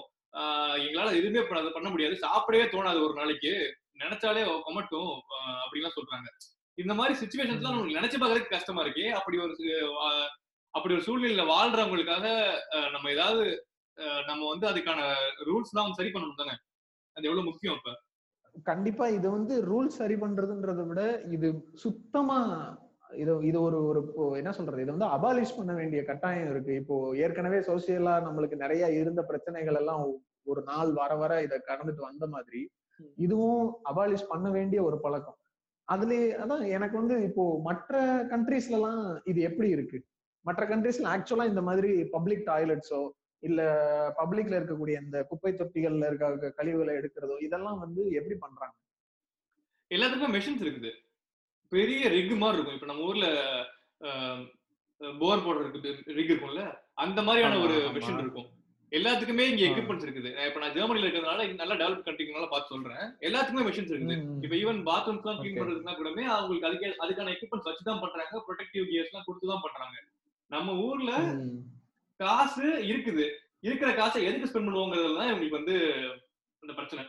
எங்களால 0.84 1.10
எதுவுமே 1.18 1.42
பண்ண 1.74 1.88
முடியாது. 1.88 2.14
சாப்பிடவே 2.24 2.64
தோணாது 2.72 3.04
ஒரு 3.06 3.14
நாளைக்கு. 3.14 3.52
நினைச்சாலே 4.02 4.42
கொமட்டும். 4.66 5.12
ஆஹ் 5.36 5.60
அப்படிலாம் 5.62 5.96
சொல்றாங்க. 5.96 6.28
இந்த 6.78 6.92
மாதிரி 6.94 7.14
சுச்சுவேஷன்ஸ்லாம் 7.20 7.74
நமக்கு 7.74 7.98
நினைச்சு 7.98 8.18
பார்க்கறதுக்கு 8.18 8.56
கஷ்டமா 8.56 8.82
இருக்கு. 8.82 9.06
அப்படி 9.14 9.38
ஒரு 9.38 9.54
அப்படி 10.74 10.94
ஒரு 10.94 11.04
சூழ்நிலையில 11.06 11.44
வாழ்றவங்களுக்காக 11.50 12.26
நம்ம 12.92 13.10
ஏதாவது 13.10 13.44
நம்ம 14.26 14.42
வந்து 14.48 14.66
அதுக்கான 14.68 15.00
ரூல்ஸ் 15.46 15.72
தான் 15.72 15.96
சரி 15.98 16.10
பண்ணணும் 16.10 16.40
தானே? 16.42 16.54
அது 17.16 17.26
எவ்வளவு 17.28 17.46
முக்கியம் 17.46 17.76
இப்ப? 17.78 17.92
கண்டிப்பா 18.64 19.04
இது 19.08 19.28
வந்து 19.30 19.54
ரூல் 19.66 19.88
சரி 19.96 20.14
பண்றதுன்றதை 20.14 20.84
விட 20.86 21.00
இது 21.30 21.48
சுத்தமா 21.74 22.38
இது 23.10 23.32
இது 23.48 23.58
ஒரு 23.66 23.78
ஒரு 23.88 24.00
என்ன 24.38 24.50
சொல்றது? 24.52 24.82
இது 24.84 24.94
வந்து 24.96 25.10
அபாலிஷ் 25.16 25.56
பண்ண 25.58 25.72
வேண்டிய 25.74 26.00
கட்டாயம் 26.04 26.50
இருக்கு. 26.52 26.72
இப்போ 26.82 26.96
ஏற்கனவே 27.24 27.58
சோசியலா 27.68 28.14
நம்மளுக்கு 28.26 28.56
நிறைய 28.64 28.90
இருந்த 29.00 29.22
பிரச்சனைகள் 29.22 29.78
எல்லாம் 29.80 30.02
ஒரு 30.44 30.62
நாள் 30.62 30.90
வர 30.92 31.12
வர 31.22 31.32
இதை 31.46 31.58
கடந்துட்டு 31.70 32.02
வந்த 32.08 32.26
மாதிரி. 32.26 32.60
இதுவும் 33.16 33.64
அபாலிஷ் 33.90 34.30
பண்ண 34.32 34.46
வேண்டிய 34.50 34.80
ஒரு 34.82 34.98
பழக்கம். 35.04 35.38
அதுலயே 35.88 36.24
அதான் 36.42 36.64
எனக்கு 36.76 36.96
வந்து 37.00 37.16
இப்போ 37.28 37.44
மற்ற 37.68 38.00
கண்ட்ரீஸ்ல 38.32 38.78
எல்லாம் 38.78 39.02
இது 39.24 39.40
எப்படி 39.50 39.68
இருக்கு? 39.76 39.98
மற்ற 40.44 40.62
கண்ட்ரீஸ்ல 40.72 41.10
ஆக்சுவலா 41.14 41.46
இந்த 41.52 41.62
மாதிரி 41.68 41.90
பப்ளிக் 42.16 42.44
டாய்லெட்ஸோ 42.50 43.00
இல்ல 43.42 43.62
பப்ளிக்ல 44.20 44.58
இருக்கக்கூடிய 44.58 44.96
இந்த 45.04 45.18
குப்பை 45.30 45.52
தொட்டிகள்ல 45.60 46.08
இருக்க 46.10 46.50
கழிவுகளை 46.58 46.94
எடுக்கிறதோ 47.00 47.36
இதெல்லாம் 47.46 47.78
வந்து 47.84 48.02
எப்படி 48.20 48.36
பண்றாங்க? 48.44 48.76
எல்லாத்துக்குமே 49.90 50.34
மெஷின்ஸ் 50.36 50.64
இருக்குது. 50.64 50.90
பெரிய 51.72 52.02
ரிக் 52.14 52.36
மாதிரி 52.42 52.56
இருக்கும். 52.56 52.76
இப்ப 52.76 52.88
நம்ம 52.90 53.08
ஊர்ல 53.10 53.26
போர் 55.22 55.44
போடுறதுக்கு 55.46 55.90
ரிக் 56.18 56.30
இருக்கும்ல 56.32 56.62
அந்த 57.04 57.20
மாதிரியான 57.26 57.58
ஒரு. 57.64 57.74
மெஷின் 57.96 58.22
இருக்கும். 58.22 58.48
எல்லாத்துக்குமே 58.92 59.44
இங்க. 59.50 59.62
எக்யூப்மெண்ட்ஸ் 59.68 60.06
இருக்குது. 60.06 60.30
இப்ப 60.48 60.60
நான் 60.60 60.74
ஜெர்மனில 60.76 61.04
இருக்கிறதுனால 61.06 61.46
நல்லா 61.60 61.74
டெவலப் 61.80 62.06
கண்ட்ரிங்கனால 62.06 62.46
பார்த்து 62.52 62.72
சொல்றேன். 62.74 63.02
எல்லாத்துக்குமே 63.26 63.64
மெஷின்ஸ் 63.66 63.92
இருக்குது. 63.94 64.16
இப்ப 64.44 64.54
ஈவன் 64.62 64.80
பாத்ரூம்ஸ் 64.88 65.24
எல்லாம் 65.24 65.40
க்ளீன். 65.40 65.58
பண்றதுனா 65.60 65.94
கூடமே 65.98 66.24
அவங்களுக்கு 66.36 66.68
அதுக்கு 66.68 66.88
அதுக்கான 67.04 67.34
எக்யூப்மெண்ட்ஸ் 67.34 67.68
வச்சு 67.70 67.88
தான் 67.90 68.02
பண்றாங்க. 68.04 68.42
ப்ரொடெக்டிவ் 68.46 68.86
கியர்ஸ் 68.90 69.10
எல்லாம் 69.12 69.26
கொடுத்து 69.28 69.52
தான் 69.52 69.64
பண்றாங்க. 69.66 69.96
நம்ம 70.50 70.76
ஊர்ல. 70.86 71.12
காசு 72.20 72.66
இருக்குது. 72.92 73.26
இருக்கிற 73.66 73.90
காசை 73.94 74.24
எதுக்கு 74.28 74.48
ஸ்பெண்ட் 74.50 74.68
பண்ணுவோங்கிறதுல 74.68 75.18
தான் 75.20 75.30
இவங்களுக்கு 75.30 75.58
வந்து 75.60 75.76
அந்த 76.62 76.72
பிரச்சனை. 76.78 77.04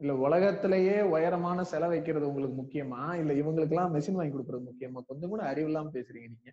இல்ல 0.00 0.12
உலகத்திலேயே 0.24 0.96
உயரமான 1.12 1.58
செலவு 1.70 1.92
வைக்கிறது 1.94 2.28
உங்களுக்கு 2.30 2.56
முக்கியமா? 2.62 3.02
இல்ல 3.20 3.32
இவங்களுக்கு 3.40 3.74
எல்லாம் 3.74 3.94
மெஷின் 3.94 4.18
வாங்கி 4.18 4.34
கொடுக்கறது 4.34 4.68
முக்கியமா? 4.70 5.00
கொஞ்சம் 5.10 5.32
கூட 5.32 5.42
அறிவு 5.50 5.68
இல்லாம 5.70 5.90
பேசுறீங்க 5.94 6.28
நீங்க. 6.34 6.50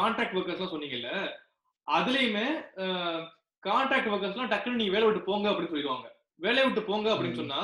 கான்ட்ராக்ட் 0.00 0.36
ஒர்க்கர்ஸ் 0.38 0.58
எல்லாம் 0.58 0.74
சொன்னீங்கல்ல 0.74 1.10
அதுலயுமே 1.88 2.46
கான்ட்ராக்ட் 3.62 4.10
ஒர்க்கர்ஸ் 4.12 4.36
எல்லாம் 4.36 4.52
டக்குன்னு 4.52 4.80
நீங்க 4.80 4.94
வேலை 4.96 5.06
விட்டு 5.08 5.28
போங்க 5.30 5.46
அப்படின்னு 5.50 5.72
சொல்லிடுவாங்க. 5.72 6.08
வேலையை 6.44 6.64
விட்டு 6.66 6.82
போங்க 6.90 7.08
அப்படின்னு. 7.14 7.40
சொன்னா 7.42 7.62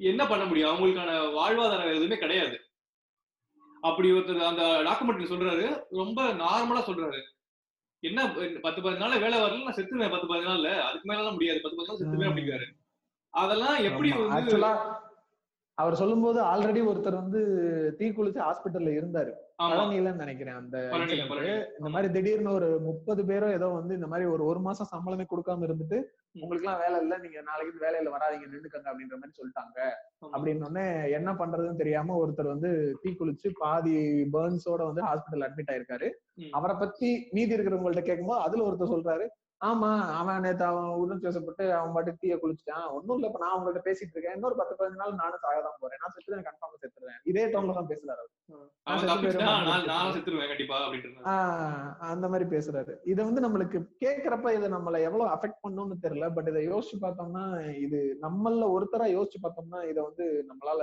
என்ன 0.00 0.22
பண்ண 0.30 0.44
முடியும்? 0.44 0.70
அவங்களுக்கான 0.70 1.10
வாழ்வாதாரம் 1.38 1.92
எதுவுமே 1.96 2.16
கிடையாது. 2.22 2.56
அப்படி 3.88 4.08
ஒருத்தர் 4.12 4.50
அந்த 4.50 4.64
டாக்குமெண்ட்ல 4.88 5.28
சொல்றாரு 5.30 5.66
ரொம்ப 6.00 6.20
நார்மலா 6.42 6.82
சொல்றாரு. 6.88 7.20
என்ன 8.02 8.28
பத்து 8.62 8.82
பதினஞ்சு 8.82 8.96
நாள் 8.96 9.18
வேலை 9.18 9.38
வரல 9.38 9.62
நான் 9.62 9.74
செத்துருவேன் 9.74 10.10
பத்து 10.10 10.34
பதினஞ்சு 10.34 10.48
நாள்ல. 10.48 10.80
அதுக்கு 10.80 11.14
மேல 11.14 11.30
முடியாது. 11.30 11.60
பத்து 11.60 11.78
பதினஞ்சு 11.78 12.00
நாள் 12.00 12.00
செத்துருவேன். 12.00 12.32
அப்படிங்கிறாரு. 12.32 12.66
அதெல்லாம் 13.30 13.82
எப்படி 13.82 14.10
அவர் 15.78 15.94
சொல்லும்போது 15.94 16.38
ஆல்ரெடி 16.42 16.80
ஒருத்தர் 16.88 17.20
வந்து 17.20 17.40
தீ 17.98 18.06
குளிச்சு 18.10 18.40
ஹாஸ்பிட்டல்ல 18.46 18.90
இருந்தாரு 18.96 19.30
ஆமா 19.58 19.70
பழனிலன்னு 19.72 20.22
நினைக்கிறேன் 20.22 20.58
அந்த. 20.58 20.76
இந்த 21.78 21.88
மாதிரி 21.88 22.08
திடீர்னு 22.12 22.50
ஒரு 22.50 22.68
முப்பது 22.86 23.22
பேரோ 23.22 23.48
ஏதோ 23.56 23.68
வந்து 23.70 23.92
இந்த 23.94 24.06
மாதிரி 24.06 24.24
ஒரு 24.28 24.42
ஒரு 24.44 24.60
மாசம் 24.60 24.90
சம்பளமே 24.92 25.24
கொடுக்காம 25.28 25.66
இருந்துட்டு. 25.68 25.98
உங்களுக்கு 26.36 26.66
எல்லாம் 26.66 26.82
வேலை 26.82 26.96
இல்ல 27.02 27.14
நீங்க 27.18 27.40
நாளைக்கு 27.48 27.84
வேலையில 27.84 28.12
வராதீங்க 28.14 28.46
நின்னுக்கங்க 28.52 28.88
அப்படின்ற 28.90 29.16
மாதிரி 29.16 29.38
சொல்லிட்டாங்க. 29.38 29.78
அப்படின்னு 30.32 30.66
உடனே 30.66 30.86
என்ன 31.18 31.30
பண்றதுன்னு 31.32 31.80
தெரியாம 31.82 32.16
ஒருத்தர் 32.22 32.52
வந்து 32.54 32.70
தீ 33.02 33.12
குளிச்சு 33.14 33.50
பாதி 33.60 33.96
பேர்ன்ஸோட 34.34 34.82
வந்து 34.90 35.04
ஹாஸ்பிட்டல் 35.08 35.46
அட்மிட் 35.48 35.72
ஆயிருக்காரு. 35.74 36.08
அவரை 36.52 36.76
பத்தி 36.76 37.10
மீதி 37.32 37.56
இருக்கிறவங்கள்ட்ட 37.56 38.04
கேட்கும்போது 38.04 38.44
அதுல 38.46 38.66
ஒருத்தர் 38.68 38.94
சொல்றாரு 38.94 39.26
ஆமா 39.62 39.88
அவன் 40.18 40.42
நேத்து 40.44 40.64
அவன் 40.64 40.88
உடல் 41.00 41.22
பேசப்பட்டு 41.24 41.64
அவன் 41.70 41.92
பாட்டு 41.94 42.12
தீய 42.22 42.36
குளிச்சுட்டான். 42.36 42.86
ஒண்ணும் 42.90 43.16
இல்ல 43.16 43.28
இப்ப 43.28 43.40
நான் 43.42 43.56
உங்கள்ட்ட 43.58 43.82
பேசிட்டு 43.84 44.14
இருக்கேன் 44.14 44.36
இன்னொரு 44.36 44.56
பத்து 44.60 44.74
பதினஞ்சு 44.78 45.00
நாள் 45.02 45.20
நானும் 45.20 45.42
சாகதான் 45.44 45.78
போறேன். 45.80 46.00
நான் 46.02 46.14
செத்துருவேன் 46.14 46.46
கன்ஃபார்மா 46.48 46.78
செத்துருவேன் 46.82 47.20
இதே 47.24 47.44
டோன்ல 47.46 47.76
தான் 47.78 47.90
பேசுறாரு 47.92 48.24
அந்த 52.10 52.28
மாதிரி 52.28 52.48
பேசுறாரு. 52.54 52.94
இத 53.04 53.18
வந்து 53.24 53.44
நம்மளுக்கு 53.46 53.80
கேக்குறப்ப 54.04 54.54
இதை 54.54 54.68
நம்மள 54.68 55.00
எவ்வளவு 55.00 55.30
அஃபெக்ட் 55.34 55.62
பண்ணும்னு 55.64 56.02
தெரியல 56.06 56.28
பட் 56.34 56.50
இதை 56.52 56.62
யோசிச்சு 56.68 56.98
பார்த்தோம்னா 57.00 57.44
இது 57.76 58.00
நம்மள 58.20 58.64
ஒருத்தரா 58.76 59.08
யோசிச்சு 59.16 59.40
பார்த்தோம்னா 59.42 59.82
இதை 59.84 60.00
வந்து 60.02 60.26
நம்மளால 60.50 60.82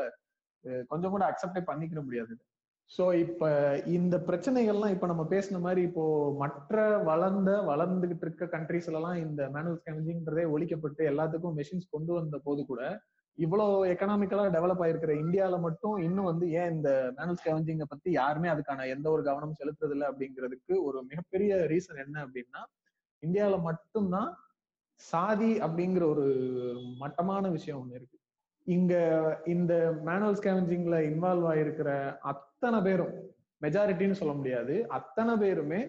கொஞ்சம் 0.88 1.12
கூட 1.12 1.24
அக்செப்டே 1.26 1.62
பண்ணிக்கிற 1.68 2.00
முடியாது. 2.04 2.34
சோ 2.92 3.04
இப்ப 3.20 3.44
இந்த 3.88 4.18
பிரச்சனைகள்லாம் 4.18 4.90
இப்ப 4.90 5.08
நம்ம 5.08 5.24
பேசின 5.30 5.60
மாதிரி 5.60 5.82
இப்போ 5.82 6.04
மற்ற 6.38 6.76
வளர்ந்த 7.04 7.52
வளர்ந்துகிட்டு 7.62 8.26
இருக்க 8.26 8.46
கண்ட்ரீஸ்ல 8.46 8.92
எல்லாம் 8.92 9.16
இந்த 9.16 9.50
மேனுவல் 9.50 9.80
ஸ்கேனிங்ன்றதே 9.82 10.46
ஒழிக்கப்பட்டு 10.52 11.04
எல்லாத்துக்கும் 11.04 11.58
மெஷின்ஸ் 11.58 11.88
கொண்டு 11.90 12.14
வந்த 12.14 12.38
போது 12.38 12.66
கூட 12.66 12.82
இவ்வளவு 13.38 13.86
எக்கனாமிக்கலா 13.86 14.46
டெவலப் 14.50 14.82
ஆயிருக்கிற 14.86 15.14
இந்தியால 15.20 15.60
மட்டும் 15.60 15.98
இன்னும் 15.98 16.26
வந்து 16.26 16.52
ஏன் 16.52 16.72
இந்த 16.72 16.90
மேனுவல் 17.18 17.40
ஸ்கேவஞ்சிங்க 17.42 17.86
பத்தி 17.90 18.12
யாருமே 18.12 18.50
அதுக்கான 18.50 18.88
எந்த 18.88 19.10
ஒரு 19.12 19.24
கவனமும் 19.24 19.60
செலுத்துறது 19.62 19.92
இல்லை 19.92 20.08
அப்படிங்கிறதுக்கு 20.08 20.74
ஒரு 20.84 21.04
மிகப்பெரிய 21.04 21.56
ரீசன் 21.68 22.04
என்ன 22.06 22.26
அப்படின்னா 22.26 22.64
இந்தியால 23.24 23.62
மட்டும்தான் 23.62 24.32
சாதி 25.02 25.52
அப்படிங்கிற 25.60 26.04
ஒரு 26.06 26.26
மட்டமான 26.98 27.50
விஷயம் 27.50 27.80
ஒண்ணு 27.82 27.96
இருக்கு. 27.96 28.19
இங்க 28.70 28.94
இந்த 29.46 29.74
மேனுவல் 30.04 30.36
ஸ்கேவஞ்சிங்ல 30.36 30.98
இன்வால்வ் 31.10 31.48
ஆயிருக்கிற 31.52 31.90
அத்தனை 32.24 32.82
பேரும் 32.82 33.14
மெஜாரிட்டின்னு 33.62 34.12
சொல்ல 34.12 34.34
முடியாது 34.34 34.88
அத்தனை 34.90 35.38
பேருமே 35.38 35.80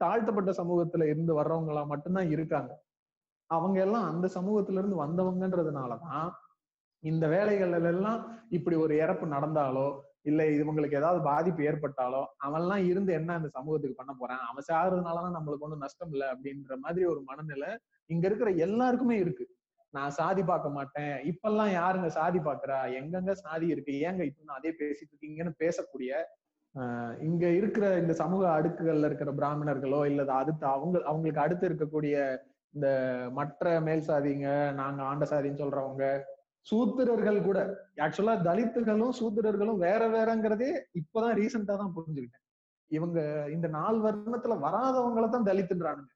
தாழ்த்தப்பட்ட 0.00 0.50
சமூகத்துல 0.50 1.08
இருந்து 1.08 1.42
வர்றவங்களா 1.42 1.86
மட்டும்தான் 1.86 2.30
இருக்காங்க. 2.30 2.72
அவங்க 3.50 3.80
எல்லாம் 3.80 4.04
அந்த 4.04 4.26
சமூகத்துல 4.34 4.78
இருந்து 4.78 5.02
வந்தவங்கன்றதுனாலதான் 5.04 6.28
இந்த 7.02 7.28
வேலைகள்ல 7.28 7.88
எல்லாம் 7.88 8.20
இப்படி 8.48 8.76
ஒரு 8.76 8.96
இறப்பு 8.96 9.26
நடந்தாலோ 9.26 9.88
இல்ல 10.22 10.44
இவங்களுக்கு 10.50 10.96
ஏதாவது 10.96 11.22
பாதிப்பு 11.22 11.62
ஏற்பட்டாலோ 11.62 12.22
அவன்லாம் 12.44 12.84
இருந்து 12.84 13.12
என்ன 13.12 13.34
அந்த 13.34 13.48
சமூகத்துக்கு 13.48 13.96
பண்ண 13.96 14.12
போறான்? 14.18 14.42
அவன் 14.50 14.68
சாகுறதுனாலதான் 14.68 15.36
நம்மளுக்கு 15.36 15.58
ஒண்ணும் 15.58 15.78
நஷ்டம் 15.78 16.12
இல்லை 16.12 16.26
அப்படின்ற 16.28 16.76
மாதிரி 16.76 17.04
ஒரு 17.06 17.20
மனநிலை 17.20 17.70
இங்க 18.10 18.26
இருக்கிற 18.26 18.50
எல்லாருக்குமே 18.50 19.16
இருக்கு. 19.16 19.44
நான் 19.98 20.16
சாதி 20.16 20.42
பார்க்க 20.44 20.68
மாட்டேன். 20.70 21.14
இப்பெல்லாம் 21.30 21.72
யாருங்க 21.74 22.08
சாதி 22.16 22.40
பாக்குறா 22.40 22.78
எங்கெங்க 22.98 23.32
சாதி 23.42 23.66
இருக்கு? 23.68 23.92
ஏங்க 24.06 24.22
இப்ப 24.24 24.52
அதே 24.58 24.72
பேசிட்டு 24.80 25.12
இருக்கீங்கன்னு 25.12 25.54
பேசக்கூடிய 25.62 26.12
ஆஹ் 26.74 27.14
இங்க 27.18 27.44
இருக்கிற 27.50 27.84
இந்த 27.98 28.12
சமூக 28.14 28.42
அடுக்குகள்ல 28.56 29.08
இருக்கிற 29.08 29.30
பிராமணர்களோ 29.32 30.00
இல்ல 30.06 30.22
அடுத்து 30.34 30.64
அவங்க 30.66 30.96
அவங்களுக்கு 31.06 31.44
அடுத்து 31.44 31.64
இருக்கக்கூடிய 31.68 32.16
இந்த 32.74 32.88
மற்ற 33.32 33.80
மேல் 33.80 34.08
சாதிங்க 34.08 34.48
நாங்க 34.72 35.00
ஆண்ட 35.02 35.24
சாதின்னு 35.24 35.62
சொல்றவங்க 35.62 36.04
சூத்திரர்கள் 36.66 37.38
கூட 37.42 37.58
ஆக்சுவலா 38.04 38.34
தலித்துகளும் 38.42 39.14
சூத்திரர்களும் 39.20 39.78
வேற 39.78 40.02
வேறங்கிறதே 40.08 40.70
இப்பதான் 41.00 41.36
ரீசெண்டா 41.38 41.74
தான் 41.76 41.94
புரிஞ்சுக்கிட்டேன். 41.96 42.44
இவங்க 42.90 43.18
இந்த 43.48 43.66
நாலு 43.68 43.98
வர்ணத்துல 44.04 44.54
வராதவங்கள 44.66 45.26
தான் 45.28 45.48
தலித்துன்றானுங்க. 45.48 46.12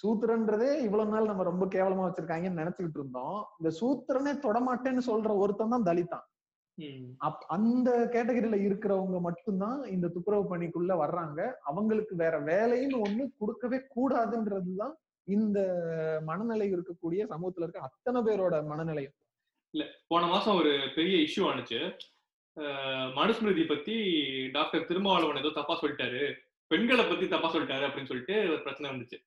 சூத்திரன்றதே 0.00 0.68
இவ்வளவு 0.86 1.12
நாள் 1.12 1.30
நம்ம 1.30 1.42
ரொம்ப 1.42 1.64
கேவலமா 1.74 2.04
வச்சிருக்காங்கன்னு 2.06 2.60
நினைச்சுக்கிட்டு 2.60 2.98
இருந்தோம். 3.00 3.38
இந்த 3.58 3.70
சூத்திரனே 3.80 4.32
தொடமாட்டேன்னு 4.46 5.02
சொல்ற 5.10 5.30
ஒருத்தன் 5.42 5.74
தான் 5.74 5.88
தலித்தான். 5.88 6.26
அப் 7.28 7.42
அந்த 7.54 7.90
கேட்டகரியில 8.12 8.58
இருக்கிறவங்க 8.66 9.18
மட்டும்தான் 9.20 9.78
இந்த 9.94 10.06
துப்புரவு 10.08 10.44
பணிக்குள்ள 10.52 10.92
வர்றாங்க. 11.02 11.40
அவங்களுக்கு 11.70 12.14
வேற 12.16 12.34
வேலைன்னு 12.50 12.96
ஒண்ணு 13.06 13.24
கொடுக்கவே 13.40 13.78
கூடாதுன்றதுதான் 13.96 14.94
இந்த 15.28 15.58
மனநிலை 16.28 16.68
இருக்கக்கூடிய 16.74 17.26
சமூகத்துல 17.32 17.66
இருக்க 17.66 17.88
அத்தனை 17.88 18.20
பேரோட 18.28 18.54
மனநிலை 18.70 19.04
போன 20.10 20.22
மாசம் 20.26 20.58
ஒரு 20.60 20.72
பெரிய 20.94 21.16
இஷ்யூ 21.26 21.42
ஆனுச்சு. 21.50 21.80
மனுஸ்மிருதி 23.18 23.64
பத்தி 23.68 23.96
டாக்டர் 24.56 24.88
திருமாவளவன் 24.88 25.42
ஏதோ 25.42 25.52
தப்பா 25.54 25.74
சொல்லிட்டாரு. 25.82 26.22
பெண்களை 26.70 27.04
பத்தி 27.08 27.26
தப்பா 27.28 27.48
சொல்லிட்டாரு 27.52 27.84
அப்படின்னு 27.86 28.10
சொல்லிட்டு 28.10 28.36
ஒரு 28.52 28.62
பிரச்சனை 28.64 28.88
வந்துச்சு. 28.92 29.18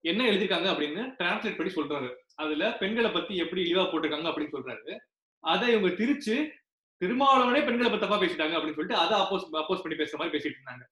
என்ன 0.00 0.24
எழுதியிருக்காங்க 0.24 0.68
அப்படின்னு 0.70 1.14
டிரான்ஸ்லேட் 1.18 1.56
பண்ணி 1.56 1.72
சொல்றாரு. 1.72 2.14
அதுல 2.34 2.72
பெண்களை 2.72 3.10
பத்தி 3.10 3.36
எப்படி 3.36 3.74
இழிவா 3.74 3.78
போட்டிருக்காங்க 3.78 4.28
அப்படின்னு 4.28 4.48
சொல்றாரு. 4.52 4.98
அதை 5.40 5.72
இவங்க 5.72 5.88
திரிச்சு 5.88 6.50
திருமாவளவனே 7.04 7.64
பெண்களை 7.64 7.90
பத்தி 7.90 7.98
தப்பா 7.98 8.20
பேசிட்டாங்க 8.20 8.48
அப்படின்னு 8.48 8.74
சொல்லிட்டு 8.74 8.96
அதை 8.96 9.20
அப்போஸ் 9.20 9.48
அப்போஸ் 9.52 9.82
பண்ணி 9.82 10.04
பேசுற 10.04 10.16
மாதிரி 10.16 10.38
பேசிட்டு 10.38 10.52
இருந்தாங்க. 10.52 10.82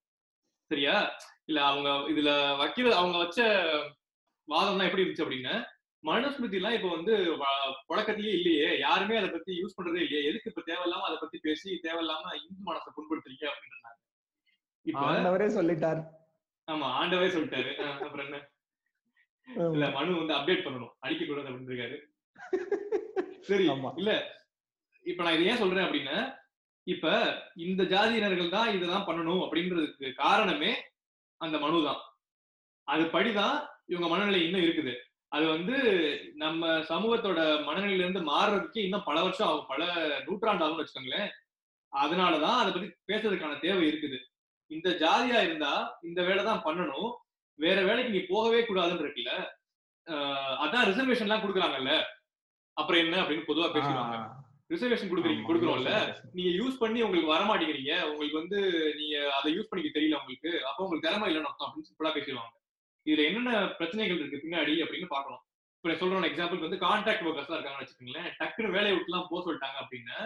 சரியா? 0.66 1.16
இல்ல 1.44 1.64
அவங்க 1.64 1.88
இதுல 1.90 2.56
வக்கீல் 2.56 2.90
அவங்க 2.90 3.18
வச்ச 3.18 3.44
வாதம்லாம் 4.48 4.84
எப்படி 4.84 5.02
இருந்துச்சு 5.02 5.26
அப்படின்னு 5.26 5.64
மனுஸ்மிருதி 6.02 6.54
எல்லாம் 6.54 6.72
இப்ப 6.72 6.88
வந்து 6.88 7.36
வ- 7.36 7.74
புழக்கத்திலேயே 7.88 8.32
இல்லையே. 8.32 8.78
யாருமே 8.78 9.16
அதை 9.16 9.30
பத்தி 9.30 9.62
யூஸ் 9.62 9.82
பண்றதே 9.82 10.02
இல்லையே. 10.02 10.28
எதுக்கு 10.28 10.52
இப்ப 10.56 10.72
தேவையில்லாம 10.72 11.00
அதை 11.00 11.16
பத்தி 11.20 11.38
பேசி 11.38 11.80
தேவையில்லாம 11.82 12.34
இந்து 12.34 12.74
மனசை 12.74 12.88
புண்படுத்துறீங்க 12.96 13.44
அப்படின்றாங்க 13.44 13.85
ஆண்டவரே 14.94 15.46
சொல்லிட்டார். 15.48 16.00
ஆமா 16.68 16.86
ஆண்டவே 17.00 17.28
சொல்லிட்டாரு. 17.28 17.70
அப்புறம் 18.02 18.26
என்ன? 18.26 18.38
இல்ல 19.72 19.90
மனு 19.90 20.18
வந்து 20.18 20.34
அப்டேட் 20.34 20.64
பண்ணணும். 20.64 20.92
அடிக்க 21.00 21.24
கூடாது 21.24 21.48
அப்படின்னு 21.48 21.70
இருக்காரு. 21.72 21.96
சரி. 23.48 23.64
இல்ல. 23.96 24.12
இப்ப 25.04 25.22
நான் 25.22 25.32
இதை 25.32 25.46
ஏன் 25.46 25.56
சொல்றேன் 25.56 25.86
அப்படின்னா 25.86 26.16
இப்ப 26.86 27.06
இந்த 27.54 27.82
ஜாதியினர்கள் 27.82 28.48
தான் 28.48 28.74
இதுதான் 28.74 29.06
பண்ணணும் 29.06 29.40
அப்படின்றதுக்கு 29.40 30.14
காரணமே 30.14 30.72
அந்த 31.40 31.58
மனு 31.58 31.84
தான். 31.84 32.00
அது 32.88 33.04
படிதான் 33.04 33.56
இவங்க 33.86 34.08
மனநிலை 34.08 34.44
இன்னும் 34.44 34.62
இருக்குது. 34.62 34.92
அது 35.28 35.46
வந்து 35.46 35.76
நம்ம 36.34 36.78
சமூகத்தோட 36.88 37.40
மனநிலையில 37.68 38.04
இருந்து 38.04 38.20
மாறுறதுக்கு 38.20 38.76
இன்னும் 38.76 39.04
பல 39.04 39.22
வருஷம் 39.22 39.48
ஆகும். 39.48 39.66
பல 39.66 39.84
நூற்றாண்டு 40.24 40.64
ஆகும்னு 40.64 40.82
வச்சுக்கோங்களேன். 40.82 41.30
அதனாலதான் 41.92 42.58
அதை 42.58 42.72
பத்தி 42.72 43.12
பேசுறதுக்கான 43.12 43.60
தேவை 43.60 43.88
இருக்குது. 43.88 44.18
இந்த 44.74 44.88
ஜாதியா 45.02 45.40
இருந்தா 45.46 45.72
இந்த 46.08 46.20
வேலை 46.28 46.42
தான் 46.48 46.64
பண்ணணும். 46.66 47.10
வேற 47.58 47.78
வேலைக்கு 47.88 48.14
நீ 48.14 48.20
போகவே 48.32 48.60
கூடாதுன்னு 48.68 49.04
இருக்குல்ல. 49.04 49.34
அதான் 50.64 50.88
ரிசர்வேஷன் 50.90 51.26
எல்லாம் 51.28 51.44
கொடுக்குறாங்கல்ல. 51.44 51.92
அப்புறம் 52.76 53.02
என்ன 53.04 53.16
அப்படின்னு 53.22 53.48
பொதுவா 53.50 53.68
பேசுவாங்க 53.76 54.16
ரிசர்வேஷன் 54.72 55.10
கொடுக்குறீங்க 55.10 55.44
கொடுக்குறோம்ல. 55.48 55.90
நீங்க 56.36 56.50
யூஸ் 56.60 56.80
பண்ணி 56.80 57.00
உங்களுக்கு 57.06 57.32
வர 57.32 57.42
மாட்டேங்கிறீங்க 57.48 57.92
உங்களுக்கு 58.10 58.40
வந்து 58.40 58.58
நீங்க 59.00 59.16
அதை 59.38 59.48
யூஸ் 59.56 59.68
பண்ணிக்க 59.70 59.90
தெரியல 59.96 60.18
உங்களுக்கு. 60.22 60.50
அப்போ 60.68 60.80
உங்களுக்கு 60.84 61.08
திறமை 61.08 61.28
இல்லைன்னு 61.28 61.50
அர்த்தம் 61.50 61.68
அப்படின்னு 61.68 61.90
சிம்பிளா 61.90 62.12
பேசிடுவாங்க. 62.16 62.54
இதுல 63.06 63.26
என்னென்ன 63.28 63.52
பிரச்சனைகள் 63.78 64.20
இருக்கு 64.20 64.42
பின்னாடி 64.44 64.74
அப்படின்னு 64.84 65.08
பார்க்கணும் 65.14 65.42
இப்ப 65.76 65.88
நான் 65.90 66.00
சொல்றேன் 66.00 66.28
எக்ஸாம்பிள் 66.30 66.66
வந்து 66.66 66.80
கான்ட்ராக்ட் 66.86 67.26
ஒர்க்கர்ஸ் 67.28 67.56
இருக்காங்கன்னு 67.56 67.84
வச்சுக்கோங்களேன். 67.84 68.28
டக்குன்னு 68.40 68.74
வேலையை 68.76 68.94
விட்டுலாம் 68.96 69.30
போக 69.30 69.40
சொல்லிட்டாங்க 69.46 69.78
அப்படின்னா 69.82 70.18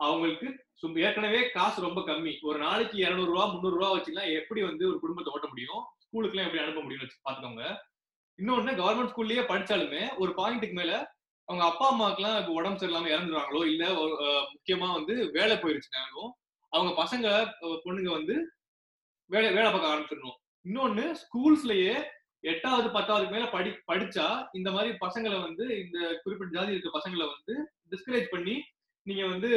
அவங்களுக்கு 0.00 0.48
சும் 0.80 0.98
ஏற்கனவே 1.04 1.40
காசு 1.54 1.78
ரொம்ப 1.86 2.00
கம்மி. 2.08 2.32
ஒரு 2.48 2.58
நாளைக்கு 2.64 2.96
இருநூறு 3.04 3.30
ரூபா 3.32 3.44
முந்நூறு 3.52 3.76
ரூபா 3.78 3.88
வச்சுலாம் 3.94 4.32
எப்படி 4.40 4.60
வந்து 4.68 4.84
ஒரு 4.90 4.98
குடும்பத்தை 5.04 5.32
ஓட்ட 5.34 5.46
முடியும்? 5.52 5.80
ஸ்கூலுக்குலாம் 6.04 6.46
எப்படி 6.48 6.62
அனுப்ப 6.64 6.82
முடியும்னு 6.82 7.06
வச்சு 7.06 7.24
பாத்துக்கோங்க 7.26 7.64
இன்னொன்னு 8.38 8.72
கவர்மெண்ட் 8.80 9.12
ஸ்கூல்லயே 9.12 9.44
படிச்சாலுமே 9.52 10.02
ஒரு 10.22 10.32
பாயிண்ட்டுக்கு 10.36 10.76
மேல 10.80 10.92
அவங்க 11.48 11.62
அப்பா 11.70 11.86
அம்மாக்கெல்லாம் 11.92 12.38
இப்போ 12.40 12.52
உடம்பு 12.58 12.80
சரியில்லாம 12.80 13.10
இறந்துருவாங்களோ? 13.14 13.60
இல்ல 13.72 13.84
முக்கியமா 14.52 14.88
வந்து 14.98 15.14
வேலை 15.36 15.54
போயிருச்சுனாலும் 15.62 16.30
அவங்க 16.72 16.90
பசங்க 17.02 17.26
பொண்ணுங்க 17.84 18.10
வந்து 18.18 18.36
வேலை 19.30 19.48
வேலை 19.56 19.68
பார்க்க 19.70 19.92
ஆரம்பிச்சிடணும். 19.92 20.38
இன்னொன்னு 20.64 21.04
ஸ்கூல்ஸ்லயே 21.22 21.94
எட்டாவது 22.44 22.88
பத்தாவதுக்கு 22.96 23.34
மேல 23.36 23.46
படி 23.54 23.70
படிச்சா 23.90 24.26
இந்த 24.58 24.68
மாதிரி 24.74 24.90
பசங்களை 25.04 25.38
வந்து 25.46 25.64
இந்த 25.84 25.98
குறிப்பிட்ட 26.22 26.52
ஜாதி 26.56 26.74
இருக்க 26.74 26.90
பசங்களை 26.98 27.26
வந்து 27.34 27.54
டிஸ்கரேஜ் 27.92 28.28
பண்ணி 28.34 28.54
நீங்க 29.08 29.24
வந்து 29.26 29.50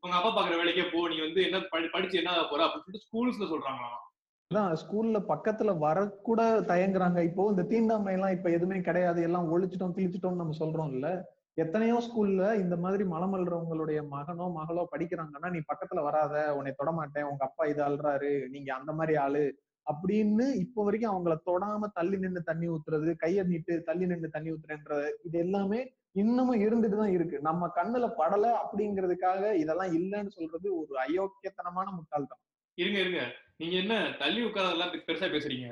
உங்க 0.00 0.14
அப்பா 0.16 0.30
பாக்குற 0.30 0.54
வேலைக்கே 0.60 0.84
போ 0.92 1.08
நீ 1.08 1.16
வந்து 1.20 1.40
என்ன 1.42 1.58
படி 1.70 1.86
படிச்சு 1.86 2.18
என்ன 2.18 2.30
ஆகப் 2.32 2.50
போற 2.50 2.60
அப்படின்னு 2.64 2.84
சொல்லிட்டு 2.84 3.06
ஸ்கூல்ஸ்ல 3.06 3.46
சொல்றாங்களாம்? 3.52 4.02
அதான் 4.50 4.74
ஸ்கூல்ல 4.82 5.18
பக்கத்துல 5.30 5.70
வரக்கூட 5.78 6.40
தயங்குறாங்க. 6.70 7.18
இப்போ 7.22 7.46
இந்த 7.50 7.62
தீண்டாமை 7.62 8.12
எல்லாம் 8.12 8.30
இப்ப 8.30 8.50
எதுவுமே 8.50 8.80
கிடையாது. 8.80 9.22
எல்லாம் 9.22 9.48
ஒழிச்சிட்டோம் 9.52 9.96
கிழிச்சிட்டோம் 9.96 10.40
நம்ம 10.42 10.56
சொல்றோம்ல. 10.58 11.08
எத்தனையோ 11.54 11.96
ஸ்கூல்ல 12.06 12.54
இந்த 12.54 12.76
மாதிரி 12.76 13.04
மலமல்றவங்களுடைய 13.04 14.00
மகனோ 14.14 14.46
மகளோ 14.58 14.82
படிக்கிறாங்கன்னா 14.94 15.50
நீ 15.50 15.60
பக்கத்துல 15.72 16.02
வராத. 16.02 16.54
உன்னை 16.54 16.72
தொடமாட்டேன். 16.78 17.22
உங்க 17.22 17.44
அப்பா 17.44 17.66
இது 17.66 17.82
அல்றாரு 17.82 18.32
நீங்க 18.48 18.74
அந்த 18.74 18.92
மாதிரி 18.92 19.16
ஆளு. 19.16 19.44
அப்படின்னு 19.86 20.46
இப்போ 20.54 20.80
வரைக்கும் 20.84 21.12
அவங்கள 21.12 21.34
தொடாம 21.48 21.88
தள்ளி 21.92 22.16
நின்று 22.18 22.42
தண்ணி 22.42 22.68
ஊத்துறது 22.68 23.10
கையை 23.16 23.42
நீட்டு 23.44 23.82
தள்ளி 23.82 24.06
நின்று 24.06 24.28
தண்ணி 24.28 24.52
ஊத்துறேன்றது 24.52 25.08
இது 25.22 25.38
எல்லாமே 25.38 25.80
இன்னமும் 26.16 26.62
இருந்துட்டு 26.64 26.96
தான் 27.00 27.14
இருக்கு. 27.16 27.36
நம்ம 27.48 27.70
கண்ணுல 27.78 28.06
படல 28.20 28.44
அப்படிங்கிறதுக்காக 28.60 29.42
இதெல்லாம் 29.62 29.94
இல்லைன்னு 29.98 30.36
சொல்றது 30.38 30.68
ஒரு 30.80 30.94
அயோக்கியத்தனமான 31.04 31.86
முட்டாள்தனம். 31.96 32.42
இருங்க 32.78 32.98
இருங்க. 33.04 33.20
நீங்க 33.60 33.74
என்ன 33.82 33.94
தள்ளி 34.22 34.40
உட்காரதெல்லாம் 34.48 34.94
பெருசா 35.08 35.28
பேசுறீங்க? 35.34 35.68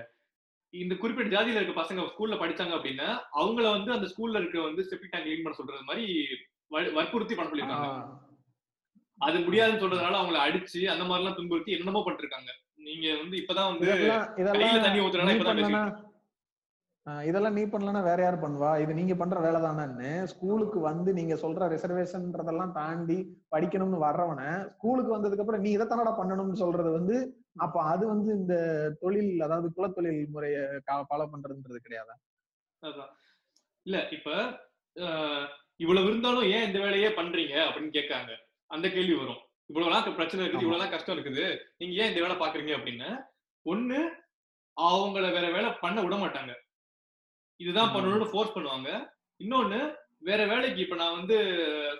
இந்த 0.74 0.94
குறிப்பிட்ட 1.00 1.30
ஜாதியில 1.34 1.58
இருக்க 1.60 1.74
பசங்க 1.80 2.04
ஸ்கூல்ல 2.12 2.36
படிச்சாங்க 2.42 2.74
அப்படின்னா 2.78 3.08
அவங்கள 3.40 3.66
வந்து 3.76 3.90
அந்த 3.96 4.06
ஸ்கூல்ல 4.12 4.40
இருக்க 4.42 4.60
வந்து 4.68 4.82
செப்டிக் 4.90 5.12
டேங்க் 5.12 5.26
கிளீன் 5.26 5.44
பண்ண 5.44 5.58
சொல்றது 5.60 5.88
மாதிரி 5.90 6.06
வற்புறுத்தி 6.98 7.34
பண்ண 7.34 7.50
சொல்லியிருக்காங்க. 7.50 7.90
அது 9.20 9.36
முடியாதுன்னு 9.46 9.82
சொல்றதுனால 9.82 10.20
அவங்கள 10.20 10.38
அடிச்சு 10.46 10.80
அந்த 10.94 11.04
மாதிரி 11.04 11.22
எல்லாம் 11.22 11.38
துன்புறுத்தி 11.38 11.74
என்னென்னமோ 11.74 12.02
பண்ணிருக்காங்க 12.06 12.50
நீங்க 12.88 13.06
வந்து 13.20 13.36
இப்பதான் 13.42 13.70
வந்து 13.72 13.86
தண்ணி 14.86 15.04
ஊத்துறேன்னா 15.04 15.34
நீ 15.34 15.38
இப்பதான் 15.40 15.92
இதெல்லாம் 17.28 17.56
நீ 17.58 17.62
பண்ணலனா 17.72 18.00
வேற 18.08 18.18
யார் 18.24 18.36
பண்ணுவா? 18.42 18.68
இது 18.82 18.92
நீங்க 18.98 19.14
பண்ற 19.20 19.38
வேலை 19.46 19.58
தானேன்னு 19.64 20.10
ஸ்கூலுக்கு 20.32 20.78
வந்து 20.90 21.10
நீங்க 21.18 21.34
சொல்ற 21.42 21.66
ரிசர்வேஷன்றதெல்லாம் 21.72 22.72
தாண்டி 22.78 23.16
படிக்கணும்னு 23.54 23.98
வர்றவன 24.04 24.42
ஸ்கூலுக்கு 24.74 25.14
வந்ததுக்கு 25.14 25.44
அப்புறம் 25.44 25.64
நீ 25.64 25.70
இதை 25.76 25.86
தானடா 25.90 26.12
பண்ணணும்னு 26.20 26.62
சொல்றது 26.62 26.92
வந்து 26.98 27.16
அப்ப 27.64 27.82
அது 27.92 28.04
வந்து 28.12 28.30
இந்த 28.40 28.54
தொழில் 29.02 29.44
அதாவது 29.46 29.68
குலத்தொழில் 29.76 30.22
முறைய 30.36 30.56
ஃபாலோ 31.10 31.26
பண்றதுன்றது 31.34 31.80
கிடையாது. 31.86 32.14
இல்ல 33.86 33.96
இப்ப 34.16 34.30
இவ்வளவு 35.84 36.08
இருந்தாலும் 36.10 36.48
ஏன் 36.56 36.66
இந்த 36.68 36.78
வேலையே 36.86 37.08
பண்றீங்க 37.20 37.54
அப்படின்னு 37.68 37.94
கேட்காங்க. 37.98 38.32
அந்த 38.70 38.86
கேள்வி 38.96 39.14
வரும். 39.20 39.40
இவ்வளவுலாம் 39.70 40.18
பிரச்சனை 40.18 40.40
இருக்குது 40.42 40.60
ஆமா. 40.60 40.66
இவ்வளவுலாம் 40.66 40.94
கஷ்டம் 40.94 41.16
இருக்குது. 41.16 41.46
நீங்க 41.80 41.94
ஏன் 42.02 42.10
இந்த 42.10 42.20
வேலை 42.24 42.36
பாக்குறீங்க 42.42 42.74
அப்படின்னு 42.78 43.08
ஒண்ணு 43.66 44.00
அவங்கள 44.76 45.26
வேற 45.36 45.46
வேலை 45.56 45.70
பண்ண 45.84 45.98
விட 46.04 46.16
மாட்டாங்க. 46.22 46.52
இதுதான். 47.60 47.92
பண்ணணும்னு 47.94 48.32
ஃபோர்ஸ் 48.32 48.56
பண்ணுவாங்க. 48.56 48.88
இன்னொன்னு 49.40 49.80
வேற 50.28 50.40
வேலைக்கு 50.50 50.80
இப்ப 50.82 50.96
நான் 51.00 51.16
வந்து 51.18 51.36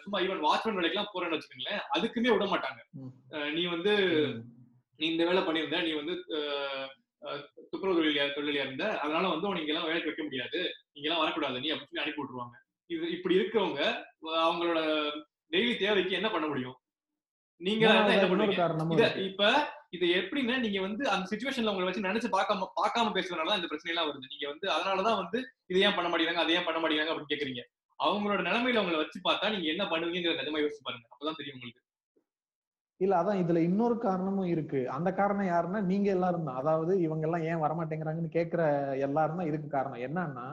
சும்மா 0.02 0.18
ஈவன் 0.24 0.44
வாட்ச்மேன் 0.44 0.78
வேலைக்கெல்லாம் 0.78 1.12
போறேன்னு 1.14 1.36
வச்சுக்கோங்களேன் 1.36 1.82
அதுக்குமே 1.96 2.32
விட 2.34 2.44
மாட்டாங்க. 2.52 2.80
நீ 3.56 3.62
வந்து 3.74 3.92
நீ 5.00 5.04
இந்த 5.12 5.24
வேலை 5.28 5.42
பண்ணியிருந்த 5.46 5.78
நீ 5.86 5.92
வந்து 6.00 6.14
துப்புரவு 7.70 7.98
தொழிலியா 7.98 8.24
தொழிலியா 8.36 8.64
இருந்த 8.66 8.86
அதனால 9.02 9.24
வந்து 9.34 9.48
உனக்கு 9.50 9.70
எல்லாம் 9.72 9.88
வேலைக்கு 9.90 10.10
வைக்க 10.10 10.22
முடியாது. 10.26 10.58
நீங்க 10.94 11.06
எல்லாம் 11.08 11.22
வரக்கூடாது. 11.22 11.56
நீ 11.64 11.68
அப்படின்னு 11.74 12.02
அனுப்பி 12.02 12.20
விட்டுருவாங்க. 12.20 12.56
இது 12.90 13.04
இப்படி 13.16 13.38
இருக்கிறவங்க 13.38 13.82
அவங்களோட 14.46 14.80
டெய்லி 15.54 15.74
தேவைக்கு 15.84 16.18
என்ன 16.18 16.28
பண்ண 16.34 16.46
முடியும்? 16.50 16.76
நீங்க. 17.60 17.84
இப்ப 19.30 19.52
இது 19.94 20.06
எப்படின்னா 20.20 20.54
நீங்க 20.64 20.78
வந்து 20.86 21.02
அந்த 21.14 21.24
சுச்சுவேஷன்ல 21.30 21.72
உங்களை 21.72 21.86
வச்சு 21.88 22.08
நினைச்சு 22.08 22.28
பார்க்காம 22.36 22.68
பார்க்காம 22.80 23.12
பேசுறதுனால 23.16 23.56
இந்த 23.58 23.68
பிரச்சனை 23.70 23.92
எல்லாம் 23.94 24.08
வருது. 24.08 24.32
நீங்க 24.34 24.46
வந்து 24.52 24.66
அதனாலதான் 24.76 25.20
வந்து 25.22 25.38
இதை 25.70 25.80
ஏன் 25.86 25.96
பண்ண 25.96 26.08
மாட்டேங்கிறாங்க 26.10 26.44
அதை 26.44 26.54
ஏன் 26.58 26.66
பண்ண 26.68 26.78
மாட்டேங்கிறாங்க 26.80 27.12
அப்படின்னு 27.14 27.32
கேக்குறீங்க. 27.32 27.64
அவங்களோட 28.00 28.40
நிலைமையில 28.48 28.82
உங்களை 28.82 29.00
வச்சு 29.00 29.18
பார்த்தா 29.26 29.52
நீங்க 29.54 29.66
என்ன 29.72 29.84
பண்ணுவீங்கிற 29.92 30.34
நிஜமா 30.40 30.62
யோசிச்சு 30.62 30.86
பாருங்க. 30.86 31.06
அப்பதான் 31.12 31.40
தெரியும் 31.40 31.58
உங்களுக்கு. 31.58 31.80
இல்ல 33.00 33.14
அதான் 33.20 33.40
இதுல 33.42 33.60
இன்னொரு 33.68 33.96
காரணமும் 33.98 34.50
இருக்கு. 34.54 34.80
அந்த 34.96 35.08
காரணம் 35.20 35.48
யாருன்னா 35.52 35.80
நீங்க 35.90 36.08
எல்லாரும் 36.16 36.46
தான் 36.48 36.60
அதாவது 36.62 36.92
இவங்க 37.06 37.24
எல்லாம் 37.28 37.46
ஏன் 37.50 37.62
வரமாட்டேங்கிறாங்கன்னு 37.64 38.36
கேக்குற 38.36 38.62
எல்லாரும் 39.06 39.40
தான் 39.40 39.50
இதுக்கு 39.50 39.68
காரணம். 39.68 40.04
என்னன்னா 40.08 40.46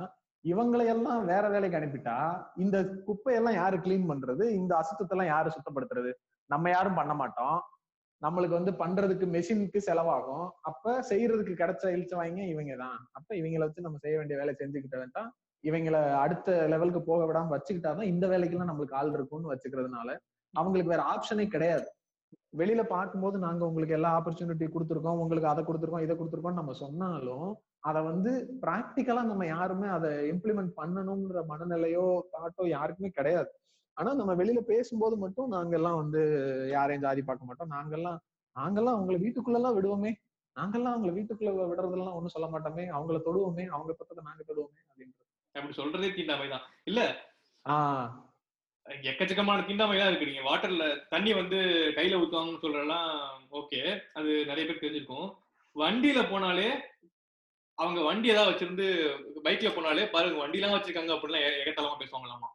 இவங்களை 0.45 0.85
எல்லாம் 0.93 1.21
வேற 1.31 1.43
வேலைக்கு 1.53 1.77
அனுப்பிட்டா 1.79 2.15
இந்த 2.63 2.77
குப்பையெல்லாம் 3.07 3.57
யாரு 3.61 3.77
கிளீன் 3.85 4.09
பண்றது? 4.11 4.43
இந்த 4.59 4.71
அசுத்தத்தை 4.79 5.13
எல்லாம் 5.15 5.31
யாரு 5.33 5.49
சுத்தப்படுத்துறது? 5.55 6.11
நம்ம 6.49 6.69
யாரும் 6.69 6.97
பண்ண 6.99 7.13
மாட்டோம். 7.13 7.59
நம்மளுக்கு 8.21 8.55
வந்து 8.59 8.73
பண்றதுக்கு 8.81 9.25
மெஷினுக்கு 9.35 9.79
செலவாகும். 9.87 10.47
அப்ப 10.69 10.93
செய்யறதுக்கு 11.11 11.53
கிடைச்ச 11.61 11.93
இழிச்ச 11.95 12.13
வாங்க 12.19 12.41
இவங்க 12.53 12.73
தான் 12.83 12.99
அப்ப 13.17 13.29
இவங்களை 13.39 13.63
வச்சு 13.67 13.87
நம்ம 13.87 14.01
செய்ய 14.03 14.17
வேண்டிய 14.19 14.37
வேலை 14.41 14.53
செஞ்சுக்கிட்ட 14.59 14.97
வேண்டாம் 15.03 15.29
இவங்கள 15.63 15.95
அடுத்த 16.25 16.51
லெவலுக்கு 16.73 17.01
போக 17.09 17.23
விடாம 17.29 17.53
வச்சுக்கிட்டாதான் 17.55 18.11
இந்த 18.13 18.25
வேலைக்கெல்லாம் 18.33 18.71
நம்மளுக்கு 18.71 18.99
ஆள் 18.99 19.15
இருக்கும்னு 19.17 19.51
வச்சுக்கிறதுனால 19.53 20.09
அவங்களுக்கு 20.53 20.93
வேற 20.93 21.03
ஆப்ஷனே 21.13 21.45
கிடையாது. 21.55 21.87
வெளியில 22.59 22.81
பார்க்கும்போது 22.93 23.37
நாங்க 23.45 23.61
உங்களுக்கு 23.69 23.95
எல்லா 23.97 24.09
ஆப்பர்ச்சுனிட்டி 24.17 24.65
கொடுத்துருக்கோம் 24.73 25.19
உங்களுக்கு 25.23 25.51
அதை 25.51 25.61
கொடுத்துருக்கோம் 25.65 26.05
இதை 26.05 26.15
கொடுத்துருக்கோம் 26.15 26.59
நம்ம 26.59 26.73
சொன்னாலும் 26.83 27.49
அதை 27.89 27.99
வந்து 28.09 28.31
பிராக்டிக்கலா 28.63 29.21
நம்ம 29.29 29.45
யாருமே 29.55 29.87
அதை 29.97 30.11
இம்ப்ளிமெண்ட் 30.33 30.73
பண்ணணுங்கிற 30.79 31.41
மனநிலையோ 31.51 32.05
தாட்டோ 32.33 32.65
யாருக்குமே 32.75 33.11
கிடையாது. 33.19 33.51
ஆனா 33.97 34.13
நம்ம 34.13 34.33
வெளியில 34.33 34.59
பேசும்போது 34.63 35.17
மட்டும் 35.17 35.51
நாங்கெல்லாம் 35.51 35.95
வந்து 35.95 36.21
யாரையும் 36.71 37.01
ஜாதி 37.01 37.21
பார்க்க 37.21 37.45
மாட்டோம். 37.45 37.71
நாங்கெல்லாம் 37.71 38.19
நாங்கெல்லாம் 38.55 38.97
அவங்கள 38.97 39.17
வீட்டுக்குள்ள 39.17 39.55
எல்லாம் 39.55 39.77
விடுவோமே. 39.77 40.11
நாங்கெல்லாம் 40.55 40.95
அவங்கள 40.95 41.11
வீட்டுக்குள்ள 41.11 41.51
விடுறதெல்லாம் 41.71 42.13
ஒண்ணும் 42.13 42.27
சொல்ல 42.27 42.47
மாட்டோமே. 42.47 42.85
அவங்கள 42.89 43.17
தொடுவோமே. 43.27 43.65
அவங்க 43.67 43.93
பக்கத்தை 43.93 44.23
நாங்க 44.25 44.43
தொடுவோமே 44.43 44.81
அப்படின்றது. 44.87 45.25
அப்படி 45.55 45.75
சொல்றதே 45.75 46.13
தீண்டாமை 46.13 46.47
தான். 46.49 46.65
இல்ல? 46.83 46.99
ஆஹ் 47.65 48.09
எக்கச்சக்கமான 49.03 49.65
தீண்டாமை 49.65 49.97
தான் 49.97 50.07
இருக்கு. 50.07 50.25
நீங்க 50.25 50.43
வாட்டர்ல 50.49 50.85
தண்ணி 51.09 51.33
வந்து 51.33 51.57
கையில 51.95 52.19
ஊத்துவாங்கன்னு 52.21 52.63
சொல்றதெல்லாம் 52.63 53.09
ஓகே 53.51 53.81
அது 54.13 54.31
நிறைய 54.45 54.65
பேர் 54.65 54.83
தெரிஞ்சிருக்கும். 54.83 55.27
வண்டியில 55.75 56.21
போனாலே 56.29 56.69
அவங்க 57.77 58.01
வண்டி 58.01 58.29
ஏதாவது 58.29 58.51
வச்சிருந்து 58.51 58.87
பைக்ல 59.43 59.69
போனாலே 59.69 60.09
பாருங்க 60.09 60.37
வண்டி 60.37 60.59
எல்லாம் 60.59 60.75
வச்சிருக்காங்க 60.75 61.13
அப்படிலாம் 61.15 61.45
எகத்தலமா 61.61 61.95
பேசுவாங்களாமா? 62.01 62.49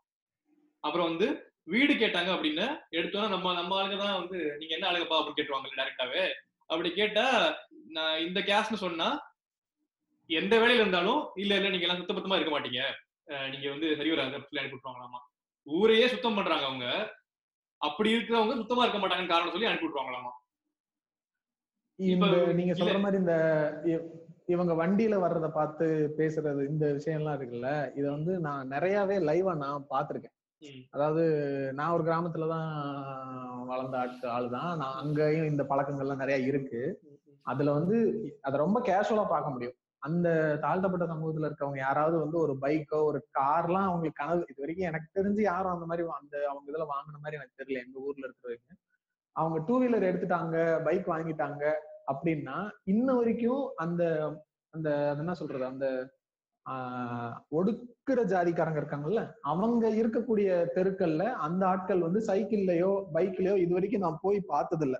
அப்புறம் 0.84 1.08
வந்து 1.10 1.26
வீடு 1.66 1.92
கேட்டாங்க 1.94 2.30
அப்படின்னு 2.34 2.66
எடுத்தோன்னா 2.92 3.28
நம்ம 3.28 3.54
நம்ம 3.54 3.76
ஆளுங்க 3.78 3.96
தான் 4.02 4.18
வந்து 4.20 4.38
நீங்க 4.58 4.72
என்ன 4.76 4.88
ஆளுங்கப்பா? 4.88 5.16
அப்படின்னு 5.18 5.38
கேட்டுருவாங்க 5.38 5.78
டேரக்டாவே 5.78 6.24
அப்படி 6.70 6.88
கேட்டா 6.92 7.24
நான் 7.96 8.22
இந்த 8.26 8.40
கேஸ்னு 8.48 8.84
சொன்னா 8.84 9.08
எந்த 10.30 10.54
வேலையில 10.60 10.82
இருந்தாலும் 10.82 11.20
இல்ல 11.36 11.52
இல்ல 11.58 11.68
நீங்க 11.70 11.86
எல்லாம் 11.86 12.00
சுத்தபத்தமா 12.00 12.36
இருக்க 12.36 12.52
மாட்டீங்க. 12.52 12.80
நீங்க 13.52 13.66
வந்து 13.72 13.86
சரி 13.98 14.10
வராது 14.12 14.34
அனுப்பி 14.34 14.58
விட்டுருவாங்களாமா 14.66 15.20
ஊரையே 15.66 16.06
சுத்தம் 16.08 16.36
பண்றாங்க 16.38 16.66
அவங்க. 16.66 16.86
அப்படி 17.80 18.08
இருக்கிறவங்க 18.12 18.56
சுத்தமா 18.60 18.84
இருக்க 18.84 18.98
மாட்டாங்கன்னு 18.98 19.32
காரணம் 19.32 19.54
சொல்லி 19.54 19.68
அனுப்பி 19.68 19.86
விட்டுருவாங்களாமா? 19.86 20.32
நீங்க. 22.56 22.74
சொல்ற 22.80 22.98
மாதிரி 22.98 23.20
இந்த 23.22 23.34
இவங்க 24.48 24.72
வண்டியில 24.80 25.14
வர்றத 25.22 25.46
பார்த்து 25.52 25.86
பேசுறது 26.18 26.62
இந்த 26.68 26.86
விஷயம் 26.92 27.20
எல்லாம் 27.20 27.36
இருக்குல்ல 27.38 27.70
இத 27.94 28.06
வந்து 28.10 28.32
நான் 28.44 28.70
நிறையவே 28.74 29.16
லைவா 29.28 29.54
நான் 29.62 29.88
பார்த்திருக்கேன். 29.90 30.32
ம். 30.32 30.35
அதாவது 30.90 31.22
நான் 31.74 31.92
ஒரு 31.92 32.04
கிராமத்துல 32.04 32.48
தான் 32.48 32.68
வளர்ந்த 33.66 33.98
ஆட்கள் 33.98 34.30
ஆளுதான். 34.30 34.70
நான் 34.76 34.98
அங்கேயும் 34.98 35.46
இந்த 35.46 35.62
பழக்கங்கள்லாம் 35.62 36.16
நிறைய 36.16 36.38
இருக்கு. 36.46 36.82
அதுல 37.46 37.72
வந்து 37.72 37.96
அதை 38.42 38.56
ரொம்ப 38.58 38.78
கேஷுவலா 38.80 39.24
பார்க்க 39.28 39.50
முடியும். 39.50 39.76
அந்த 40.02 40.28
தாழ்த்தப்பட்ட 40.60 41.04
சமூகத்துல 41.04 41.48
இருக்கவங்க 41.48 41.78
யாராவது 41.78 42.16
வந்து 42.18 42.38
ஒரு 42.38 42.54
பைக்கோ 42.62 42.98
ஒரு 43.02 43.18
கார்லாம் 43.38 43.88
அவங்களுக்கு 43.88 44.20
கனவு 44.22 44.46
இது 44.48 44.62
வரைக்கும் 44.62 44.86
எனக்கு 44.86 45.08
தெரிஞ்சு 45.14 45.42
யாரும் 45.42 45.72
அந்த 45.72 45.86
மாதிரி 45.86 46.06
அந்த 46.18 46.36
அவங்க 46.48 46.66
இதுல 46.72 46.86
வாங்கின 46.92 47.20
மாதிரி 47.20 47.38
எனக்கு 47.38 47.60
தெரியல 47.60 47.84
எங்க 47.84 47.98
ஊர்ல 48.00 48.26
இருக்கிறவங்க 48.26 48.74
அவங்க 49.36 49.58
டூ 49.66 49.74
வீலர் 49.82 50.08
எடுத்துட்டாங்க 50.10 50.56
பைக் 50.84 51.08
வாங்கிட்டாங்க 51.08 51.64
அப்படின்னா 52.06 52.56
இன்ன 52.84 53.14
வரைக்கும் 53.14 53.64
அந்த 53.76 54.02
அந்த 54.74 54.90
என்ன 55.18 55.34
சொல்றது? 55.34 55.64
அந்த 55.64 55.86
ஒடுக்குற 57.56 58.20
ஜாதிக்காரங்க 58.32 58.80
இருக்காங்கல்ல 58.82 59.32
அவங்க 59.40 59.90
இருக்கக்கூடிய 59.90 60.48
தெருக்கள்ல 60.76 61.24
அந்த 61.46 61.66
ஆட்கள் 61.66 62.00
வந்து 62.00 62.20
சைக்கிள்லயோ 62.26 62.90
பைக்லயோ 63.14 63.56
இது 63.56 63.72
வரைக்கும் 63.72 64.00
நான் 64.00 64.22
போய் 64.22 64.40
பார்த்ததில்ல. 64.48 64.96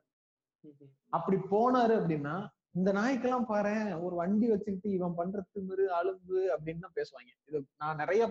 அப்படி 1.08 1.36
போனாரு 1.50 1.94
அப்படின்னா 2.00 2.34
இந்த 2.70 2.92
நாய்க்கெல்லாம் 2.92 3.44
பாரு 3.44 3.74
ஒரு 4.02 4.14
வண்டி 4.16 4.48
வச்சுக்கிட்டு 4.48 4.90
இவன் 4.90 5.14
பண்ற 5.14 5.44
திமிரு 5.54 5.84
அலும்பு 5.98 6.38
அப்படின்னு 6.54 6.88
பேசுவாங்க. 6.98 7.30
இது 7.48 7.64
நான் 7.78 7.96
நிறைய 7.96 8.30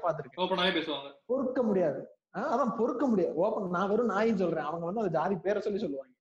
பேசுவாங்க. 0.77 1.09
பொறுக்க 1.25 1.63
முடியாது. 1.63 2.01
அதான் 2.33 2.75
பொறுக்க 2.77 3.05
முடியாது. 3.07 3.35
ஓப்பன் 3.35 3.69
நான் 3.69 3.89
வெறும் 3.89 4.09
நாயின்னு 4.09 4.43
சொல்றேன். 4.43 4.63
அவங்க 4.63 4.85
வந்து 4.85 5.01
அது 5.01 5.09
ஜாதி 5.09 5.35
பேரை 5.35 5.61
சொல்லி 5.61 5.79
சொல்லுவாங்க. 5.79 6.13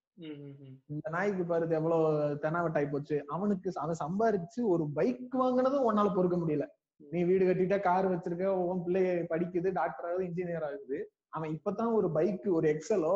இந்த 0.86 1.10
நாய்க்கு 1.10 1.44
பாரு 1.44 1.68
எவ்வளவு 1.70 2.38
தெனாவட்டாய் 2.42 2.90
போச்சு. 2.90 3.24
அவனுக்கு 3.28 3.72
அவன் 3.74 4.02
சம்பாரிச்சு 4.04 4.60
ஒரு 4.62 4.84
பைக் 4.94 5.42
வாங்கினதும் 5.42 5.86
உன்னால 5.90 6.14
பொறுக்க 6.14 6.36
முடியல. 6.36 6.66
நீ 7.00 7.20
வீடு 7.30 7.44
கட்டிட்ட 7.46 7.76
கார் 7.86 8.06
வச்சிருக்க 8.12 8.46
உன் 8.70 8.82
பிள்ளைய 8.84 9.08
படிக்குது 9.32 9.68
டாக்டர் 9.80 10.06
ஆகுது 10.08 10.26
இன்ஜினியர் 10.28 10.66
ஆகுது. 10.68 10.98
அவன் 11.36 11.50
இப்பதான் 11.56 11.92
ஒரு 11.98 12.08
பைக் 12.16 12.46
ஒரு 12.58 12.66
எக்ஸலோ 12.74 13.14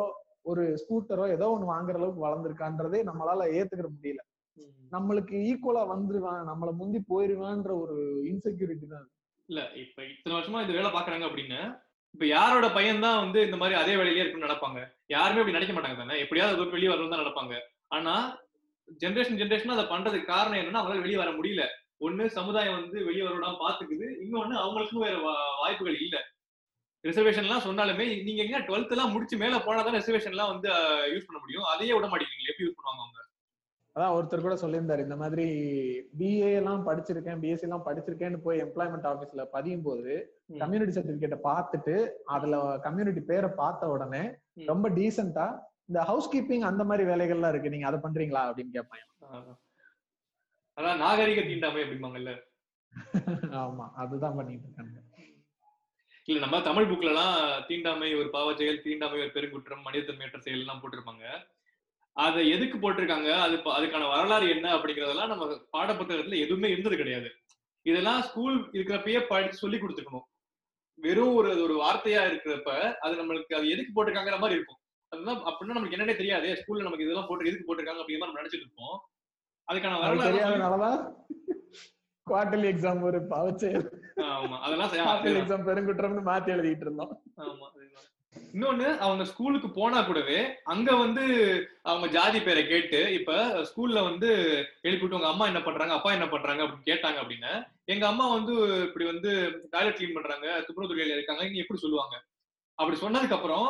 ஒரு 0.49 0.63
ஸ்கூட்டரோ 0.81 1.25
ஏதோ 1.35 1.47
ஒண்ணு 1.53 1.73
வாங்குற 1.73 1.97
அளவுக்கு 1.99 2.25
வளர்ந்துருக்கான்றதே 2.25 2.99
நம்மளால 3.09 3.47
ஏத்துக்கிற 3.57 3.89
முடியல. 3.95 4.21
நம்மளுக்கு 4.95 5.35
ஈக்குவலா 5.49 5.83
வந்துருவான் 5.93 6.41
நம்மள 6.51 6.69
முந்தி 6.79 6.99
போயிருவான்ற 7.11 7.71
ஒரு 7.83 7.97
இன்செக்யூரிட்டி 8.31 8.87
தான். 8.95 9.07
இல்ல 9.49 9.61
இப்ப 9.83 9.97
இத்தனை 10.11 10.33
வருஷமா 10.37 10.61
இந்த 10.63 10.73
வேலை 10.77 10.89
பாக்குறாங்க 10.95 11.25
அப்படின்னு 11.29 11.59
இப்ப 12.15 12.25
யாரோட 12.35 12.67
பையன் 12.77 13.03
தான் 13.05 13.19
வந்து 13.23 13.39
இந்த 13.47 13.57
மாதிரி 13.61 13.75
அதே 13.79 13.93
வேலையிலே 13.99 14.21
இருக்குன்னு 14.23 14.47
நினைப்பாங்க? 14.47 14.79
யாருமே 15.15 15.41
அப்படி 15.41 15.57
நினைக்க 15.57 15.73
மாட்டாங்க 15.73 15.97
தானே? 16.01 16.15
எப்படியாவது 16.23 16.63
ஒரு 16.63 16.75
வெளியே 16.75 16.91
வரணும் 16.91 17.13
தான் 17.13 17.23
நினைப்பாங்க. 17.23 17.55
ஆனா 17.97 18.13
ஜென்ரேஷன் 19.03 19.39
ஜென்ரேஷன் 19.41 19.75
அதை 19.75 19.85
பண்றதுக்கு 19.91 20.33
காரணம் 20.35 20.59
என்னன்னா 20.61 20.79
அவங்களால 20.81 21.05
வெளியே 21.05 21.19
வர 21.23 21.31
முடியல. 21.37 21.65
ஒண்ணு 22.01 22.25
சமுதாயம் 22.39 22.77
வந்து 22.79 22.97
வெளியே 23.07 23.23
வரவிடாம 23.25 23.59
பாத்துக்குது 23.63 24.07
இன்னொன்னு 24.25 24.55
அவங்களுக்கும் 24.63 25.05
வேற 25.05 25.15
வாய்ப்புகள் 25.61 25.97
இல்ல 26.05 26.17
ரிசர்வேஷன் 27.03 27.47
எல்லாம் 27.47 27.65
சொன்னாலுமே 27.65 28.05
நீங்க 28.27 28.41
எங்க 28.45 28.59
டுவெல்த் 28.67 28.93
எல்லாம் 28.95 29.13
முடிச்சு 29.13 29.35
மேல 29.37 29.57
போனாதான் 29.65 29.97
ரிசர்வேஷன் 29.99 30.35
எல்லாம் 30.35 30.51
வந்து 30.53 30.69
யூஸ் 31.13 31.27
பண்ண 31.27 31.39
முடியும் 31.41 31.67
அதையே 31.71 31.95
விட 31.95 32.07
மாட்டேங்கிறீங்க 32.07 32.51
எப்படி 32.51 32.67
யூஸ் 32.67 32.77
பண்ணுவாங்க 32.79 33.03
அவங்க 33.03 33.27
அதான் 33.95 34.15
ஒருத்தர் 34.15 34.43
கூட 34.45 34.55
சொல்லியிருந்தாரு 34.61 35.05
இந்த 35.05 35.15
மாதிரி 35.21 35.45
பிஏ 36.19 36.49
எல்லாம் 36.59 36.83
படிச்சிருக்கேன் 36.87 37.39
பிஎஸ்சி 37.43 37.65
எல்லாம் 37.67 37.85
படிச்சிருக்கேன்னு 37.87 38.39
போய் 38.45 38.61
எம்ப்ளாய்மெண்ட் 38.65 39.07
ஆபீஸ்ல 39.11 39.43
பதியும் 39.55 39.85
போது. 39.87 40.11
கம்யூனிட்டி 40.61 40.93
சர்டிபிகேட்டை 40.97 41.39
பார்த்துட்டு 41.47 41.95
அதுல 42.35 42.57
கம்யூனிட்டி 42.85 43.21
பேரை 43.31 43.49
பார்த்த 43.61 43.89
உடனே. 43.95 44.21
ரொம்ப 44.71 44.89
டீசெண்டா 44.89 45.47
இந்த 45.89 45.99
ஹவுஸ் 46.09 46.29
கீப்பிங் 46.33 46.65
அந்த 46.69 46.83
மாதிரி 46.83 47.03
வேலைகள்லாம் 47.11 47.53
இருக்கு 47.53 47.73
நீங்க 47.75 47.87
அதை 47.87 47.99
பண்றீங்களா 48.05 48.43
அப்படின்னு 48.49 48.75
கேட்பாங்க. 48.77 49.05
அதான் 50.79 51.01
நாகரிக 51.03 51.41
தீண்டாமை 51.41 51.81
அப்படிம்பாங்கல்ல. 51.83 52.33
ஆமா 53.61 53.85
அதுதான் 54.01 54.37
பண்ணிட்டு 54.37 54.67
இருக்காங்க. 54.67 54.97
இல்ல 56.27 56.39
நம்ம 56.45 56.57
தமிழ் 56.61 56.89
புக்ல 56.89 57.11
எல்லாம் 57.11 57.37
தீண்டாமை 57.67 58.09
ஒரு 58.19 58.29
பாவ 58.29 58.49
செயல் 58.59 58.83
தீண்டாமை 58.85 59.19
ஒரு 59.21 59.31
பெருங்குற்றம் 59.35 59.85
மனிதத்தன்மையற்ற 59.85 60.39
செயல் 60.45 60.63
எல்லாம் 60.63 60.81
போட்டிருப்பாங்க. 60.81 61.25
அதை 62.17 62.41
எதுக்கு 62.49 62.77
போட்டிருக்காங்க? 62.77 63.29
அது 63.45 63.55
அதுக்கான 63.77 64.07
வரலாறு 64.13 64.45
என்ன 64.55 64.67
அப்படிங்கறதெல்லாம் 64.77 65.31
நம்ம 65.33 65.45
பாடப்புத்தகத்துல 65.77 66.39
எதுவுமே 66.45 66.69
இருந்தது 66.69 66.95
கிடையாது. 67.01 67.29
இதெல்லாம் 67.85 68.21
ஸ்கூல் 68.21 68.57
இருக்கிறப்பயே 68.75 69.19
படிச்சு 69.27 69.61
சொல்லி 69.63 69.77
கொடுத்துருக்கணும் 69.77 70.27
வெறும் 70.99 71.35
ஒரு 71.39 71.49
ஒரு 71.65 71.75
வார்த்தையா 71.83 72.21
இருக்கிறப்ப 72.29 72.71
அது 73.05 73.13
நம்மளுக்கு 73.21 73.53
அது 73.59 73.67
எதுக்கு 73.75 73.91
போட்டிருக்காங்கிற 73.95 74.39
மாதிரி 74.39 74.57
இருக்கும். 74.59 74.79
அதுதான் 75.11 75.39
அப்படின்னா 75.49 75.77
நமக்கு 75.77 75.95
என்னன்னே 75.97 76.15
தெரியாது 76.21 76.47
ஸ்கூல்ல 76.61 76.87
நமக்கு 76.87 77.05
இதெல்லாம் 77.05 77.29
போட்டு 77.29 77.49
எதுக்கு 77.51 77.67
போட்டிருக்காங்க 77.67 78.01
அப்படிங்கிற 78.01 78.21
மாதிரி 78.21 78.31
நம்ம 78.31 78.41
நினைச்சிட்டு 78.41 78.67
இருப்போம். 78.67 78.97
அதுக்கான 79.69 79.97
அது 79.99 80.21
வரலாறு 80.65 80.99
குவார்டர்லி 82.27 82.67
எக்ஸாம் 82.71 83.03
ஒரு 83.03 83.19
பவச்சு. 83.31 83.69
ஆமா 84.33 84.57
அதெல்லாம் 84.65 84.91
குவார்டர்லி 84.95 85.39
எக்ஸாம் 85.41 85.67
பெருங்குற்றம்னு 85.67 86.23
மாத்தி 86.27 86.53
எழுதிட்டு 86.55 86.85
இருந்தோம். 86.87 87.13
ஆமா. 87.43 87.67
இன்னொன்னு 88.53 88.87
அவங்க 89.05 89.23
ஸ்கூலுக்கு 89.29 89.67
போனா 89.71 89.99
கூடவே 90.01 90.37
அங்க 90.73 90.89
வந்து 90.95 91.23
அவங்க 91.85 92.07
ஜாதி 92.15 92.39
பேரை 92.39 92.63
கேட்டு 92.65 92.99
இப்ப 93.17 93.33
ஸ்கூல்ல 93.69 93.99
வந்து 94.07 94.29
எழுப்பிட்டு 94.83 95.17
உங்க 95.17 95.29
அம்மா 95.31 95.45
என்ன 95.47 95.61
பண்றாங்க 95.61 95.93
அப்பா 95.95 96.11
என்ன 96.13 96.27
பண்றாங்க 96.29 96.61
அப்படின்னு 96.63 96.89
கேட்டாங்க 96.89 97.19
அப்படின்னா 97.23 97.51
எங்க 97.87 98.05
அம்மா 98.07 98.25
வந்து 98.35 98.53
இப்படி 98.87 99.05
வந்து 99.05 99.31
டாய்லெட் 99.73 99.97
க்ளீன் 99.97 100.17
பண்றாங்க 100.17 100.47
துப்புரவு 100.67 100.91
துறையில 100.91 101.17
இருக்காங்க 101.17 101.43
நீங்க 101.43 101.63
எப்படி 101.63 101.81
சொல்லுவாங்க? 101.83 102.15
அப்படி 102.79 102.97
சொன்னதுக்கு 102.97 103.37
அப்புறம் 103.37 103.67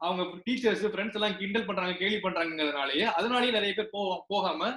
அவங்க 0.00 0.22
டீச்சர்ஸ் 0.46 0.84
ஃப்ரெண்ட்ஸ் 0.88 1.18
எல்லாம் 1.18 1.38
கிண்டல் 1.38 1.68
பண்றாங்க 1.68 1.94
கேலி 1.96 2.18
பண்றாங்கிறதுனாலயே 2.18 3.06
அதனாலயே 3.18 3.52
நிறைய 3.52 3.74
பேர் 3.74 3.92
போ 3.92 4.02
போகாம 4.28 4.70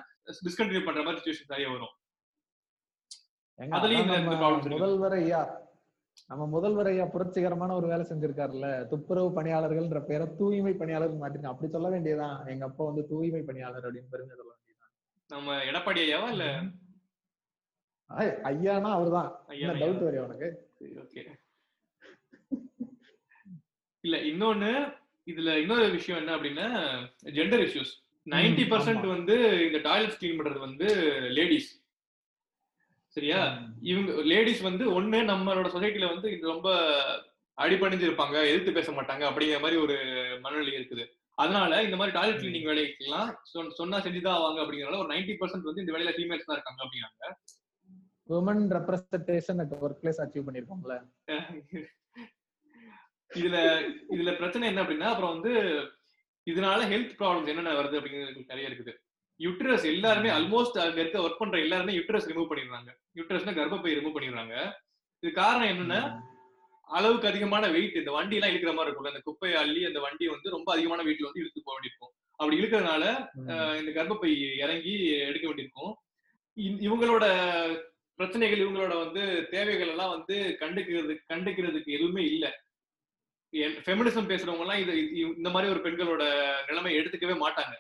டிஸ்கண்டினியூ 0.46 0.84
பண்ற 0.86 1.02
மாதிரி 1.04 1.22
சுச்சுவேஷன் 1.22 1.52
நிறைய 1.54 1.70
வரும். 1.74 1.96
அதுலயும். 3.60 4.70
முதல்வர் 4.76 5.16
ஐயா 5.22 5.42
நம்ம 6.30 6.44
முதல்வர் 6.54 6.90
ஐயா 6.92 7.06
புரட்சிகரமான 7.06 7.72
ஒரு 7.80 7.88
வேலை 7.92 8.04
செஞ்சிருக்காருல்ல 8.10 8.68
துப்புரவு 8.92 9.30
பணியாளர்கள்ன்ற 9.38 10.00
பேரை 10.06 10.26
தூய்மை 10.40 10.74
பணியாளர் 10.74 11.20
மாத்திருக்கேன் 11.22 11.54
அப்படி 11.54 11.70
சொல்ல 11.72 11.90
வேண்டியதுதான். 11.90 12.38
எங்க 12.54 12.66
அப்பா 12.66 12.86
வந்து 12.86 13.04
தூய்மை 13.12 13.42
பணியாளர் 13.50 13.88
அப்படின்னு 13.88 14.14
பெருமை 14.14 14.36
சொல்ல 14.40 14.52
வேண்டியதுதான். 14.54 14.94
நம்ம 15.30 15.58
எடப்பாடி 15.70 16.02
ஐயாவா 16.08 16.30
இல்ல? 16.36 16.48
ஐயானா 18.52 18.92
அவர்தான். 18.98 19.30
டவுட் 19.82 20.04
வரையும் 20.06 20.28
உனக்கு? 20.28 20.50
ஓகே 21.04 21.24
இல்ல 24.04 24.18
இன்னொன்னு 24.32 24.72
இதுல 25.28 25.56
இன்னொரு 25.62 25.88
விஷயம் 25.92 26.20
என்ன 26.22 26.36
அப்படின்னா 26.36 26.68
ஜெண்டர் 27.38 27.64
இஷ்யூஸ் 27.66 27.92
நைன்டி 28.30 28.64
பர்சன்ட். 28.64 29.08
வந்து 29.08 29.66
இந்த 29.66 29.78
டாய்லெட் 29.78 30.18
கிளீன் 30.20 30.38
பண்றது 30.38 30.60
வந்து 30.60 30.86
லேடிஸ். 31.30 31.86
சரியா? 33.08 33.62
இவங்க 33.82 34.12
லேடிஸ் 34.12 34.62
வந்து 34.62 35.02
ஒண்ணு 35.02 35.06
நம்மளோட 35.06 35.68
சொசைட்டில 35.68 36.08
வந்து 36.08 36.32
இது 36.32 36.48
ரொம்ப 36.48 36.76
அடிபணிஞ்சு 37.58 38.10
இருப்பாங்க 38.10 38.46
எதிர்த்து 38.46 38.72
பேச 38.72 38.92
மாட்டாங்க 38.92 39.22
அப்படிங்கிற 39.22 39.62
மாதிரி 39.62 39.76
ஒரு 39.76 39.96
மனநிலை 40.42 40.74
இருக்குது. 40.74 41.06
அதனால 41.34 41.84
இந்த 41.84 41.96
மாதிரி 41.96 42.20
டாய்லெட் 42.20 42.42
கிளீனிங் 42.42 42.68
வேலைக்கெல்லாம் 42.68 43.34
சொன்- 43.54 43.70
சொன்னா 43.70 43.98
செஞ்சுதான் 43.98 44.38
ஆவாங்க 44.38 44.60
அப்படிங்கறனால 44.60 44.98
ஒரு 44.98 45.16
நைன்டி 45.16 45.36
பர்சன்ட் 45.40 45.62
வந்து 45.62 45.82
இந்த 45.82 45.92
வேலையில 45.92 46.12
ஃபீமேல்ஸ் 46.18 46.46
தான் 46.46 46.62
இருக்காங்க 46.62 46.84
அப்படிங்கிறாங்க. 46.84 47.34
Woman 48.30 48.78
representation 48.78 49.60
at 49.60 49.74
workplace 50.06 50.18
achieve 50.18 50.48
பண்ணிருக்கோம்ல. 50.48 51.12
இதுல 53.36 53.82
இதுல 54.10 54.36
பிரச்சனை 54.36 54.68
என்ன 54.68 54.84
அப்படின்னா 54.84 55.10
அப்புறம் 55.10 55.40
வந்து 55.40 55.62
இதனால 56.52 56.80
ஹெல்த் 56.92 57.16
ப்ராப்ளம்ஸ் 57.20 57.52
என்னென்ன 57.52 57.76
வருது 57.80 57.98
அப்படிங்கிறது 58.00 58.50
நிறைய 58.52 58.70
இருக்குது. 58.72 58.94
யுட்ரஸ் 59.40 59.86
எல்லாருமே 59.94 60.30
ஆல்மோஸ்ட் 60.38 60.80
அங்க 60.86 61.00
இருக்க 61.04 61.18
ஒர்க் 61.26 61.42
பண்ற 61.42 61.58
எல்லாருமே 61.66 61.94
யுட்ரஸ் 61.98 62.30
ரிமூவ் 62.32 62.50
பண்ணிடுறாங்க. 62.50 62.90
யுட்ரஸ்னா 63.20 63.54
கர்ப்பப்பை 63.60 63.94
ரிமூவ் 64.00 64.16
பண்ணிடுறாங்க. 64.16 64.56
இது 65.24 65.32
காரணம் 65.42 65.72
என்னன்னா 65.74 66.02
அளவுக்கு 66.88 67.30
அதிகமான 67.30 67.66
வெயிட் 67.76 68.00
இந்த 68.02 68.12
வண்டி 68.16 68.38
எல்லாம் 68.38 68.52
இழுக்கிற 68.52 68.72
மாதிரி 68.76 68.90
இருக்கும்ல. 68.90 69.14
இந்த 69.14 69.24
குப்பையை 69.28 69.58
அள்ளி 69.64 69.82
அந்த 69.90 70.00
வண்டி 70.06 70.28
வந்து 70.34 70.54
ரொம்ப 70.56 70.70
அதிகமான 70.76 71.04
வெயிட்ல 71.08 71.30
வந்து 71.30 71.42
இழுத்து 71.44 71.62
போக 71.66 71.76
வேண்டியிருக்கும். 71.76 72.14
அப்படி 72.40 72.58
இழுக்கிறதுனால 72.60 73.04
இந்த 73.82 73.92
கர்ப்பப்பை 73.98 74.32
இறங்கி 74.64 74.94
எடுக்க 75.30 75.46
வேண்டியிருக்கும். 75.48 75.94
இவங்களோட 76.88 77.26
பிரச்சனைகள் 78.20 78.64
இவங்களோட 78.64 78.94
வந்து 79.04 79.22
தேவைகள் 79.54 79.92
எல்லாம் 79.94 80.14
வந்து 80.16 80.36
கண்டுக்கிறது 80.62 81.14
கண்டுக்கிறதுக்கு 81.32 81.90
எதுவுமே 81.98 82.24
இல்ல. 82.32 82.46
ஃபெமினிசம் 83.86 84.30
பேசுறவங்க 84.32 84.66
எல்லாம் 84.66 84.82
இது 84.84 84.94
இந்த 85.38 85.50
மாதிரி 85.54 85.72
ஒரு 85.74 85.82
பெண்களோட 85.86 86.24
நிலைமை 86.70 86.92
எடுத்துக்கவே 87.00 87.36
மாட்டாங்க. 87.46 87.76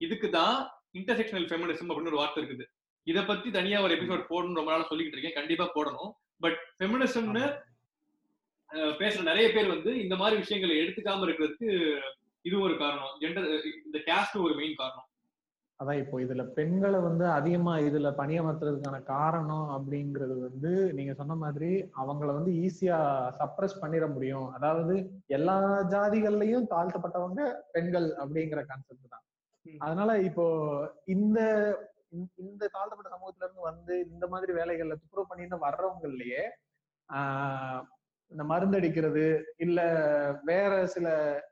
இதுக்கு 0.00 0.28
தான் 0.38 0.56
இன்டர்செக்ஷனல் 0.98 1.48
ஃபெமினிசம் 1.50 1.90
அப்படின்னு 1.90 2.12
ஒரு 2.12 2.20
வார்த்தை 2.22 2.40
இருக்குது. 2.42 2.64
இத 3.10 3.18
பத்தி 3.30 3.48
தனியா 3.56 3.78
ஒரு 3.86 3.94
எபிசோட் 3.96 4.30
போடணும் 4.30 4.58
ரொம்ப 4.60 4.70
நாளா 4.72 4.88
சொல்லிக்கிட்டு 4.90 5.18
இருக்கேன். 5.18 5.38
கண்டிப்பா 5.40 5.66
போடணும். 5.76 6.10
பட் 6.44 6.58
ஃபெமினிசம்னு 6.78 7.44
பேசுற 9.00 9.20
நிறைய 9.30 9.48
பேர் 9.54 9.74
வந்து 9.74 9.90
இந்த 10.04 10.14
மாதிரி 10.20 10.40
விஷயங்களை 10.42 10.76
எடுத்துக்காம 10.82 11.26
இருக்கிறதுக்கு 11.26 11.68
இது 12.48 12.56
ஒரு 12.66 12.74
காரணம். 12.80 13.14
ஜெண்டர் 13.22 13.46
இந்த 13.86 13.98
கேஸ்ட் 14.08 14.36
ஒரு 14.46 14.54
மெயின் 14.60 14.80
காரணம். 14.80 15.08
அதான் 15.80 15.98
இப்போ 16.02 16.16
இதுல 16.22 16.42
பெண்களை 16.56 16.98
வந்து 17.00 17.24
அதிகமா 17.30 17.72
இதுல 17.86 18.08
பணியமர்த்துறதுக்கான 18.18 18.98
காரணம் 19.10 19.66
அப்படிங்கிறது 19.74 20.34
வந்து 20.40 20.70
நீங்க 20.92 21.12
சொன்ன 21.14 21.34
மாதிரி 21.42 21.70
அவங்கள 22.00 22.28
வந்து 22.32 22.52
ஈஸியா 22.62 22.98
சப்ரஸ் 23.38 23.80
பண்ணிட 23.82 24.06
முடியும். 24.12 24.46
அதாவது 24.56 24.94
எல்லா 25.28 25.56
ஜாதிகள்லயும் 25.92 26.70
தாழ்த்தப்பட்டவங்க 26.70 27.42
பெண்கள் 27.74 28.08
அப்படிங்கிற 28.22 28.62
கான்செப்ட் 28.64 29.12
தான். 29.14 29.24
அதனால 29.66 30.10
இப்போ 30.28 30.46
இந்த 31.14 31.38
இந்த- 32.40 32.70
தாழ்த்தப்பட்ட 32.74 33.08
சமூகத்துல 33.14 33.46
இருந்து 33.46 33.62
வந்து 33.62 33.94
இந்த 34.06 34.24
மாதிரி 34.28 34.52
வேலைகள்ல 34.52 34.96
துப்புரவு 34.96 35.30
பண்ணிட்டு 35.30 35.56
வர்றவங்கலயே 35.64 36.42
ஆஹ் 37.08 37.82
இந்த 38.32 38.42
மருந்தடிக்கிறது 38.44 39.24
இல்ல 39.58 39.80
வேற 40.44 40.72
சில 40.86 41.06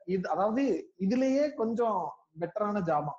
இது 0.07 0.25
அதாவது 0.29 0.63
இதுலயே 0.99 1.45
கொஞ்சம் 1.55 1.99
பெட்டரான 2.39 2.81
ஜாமா 2.89 3.13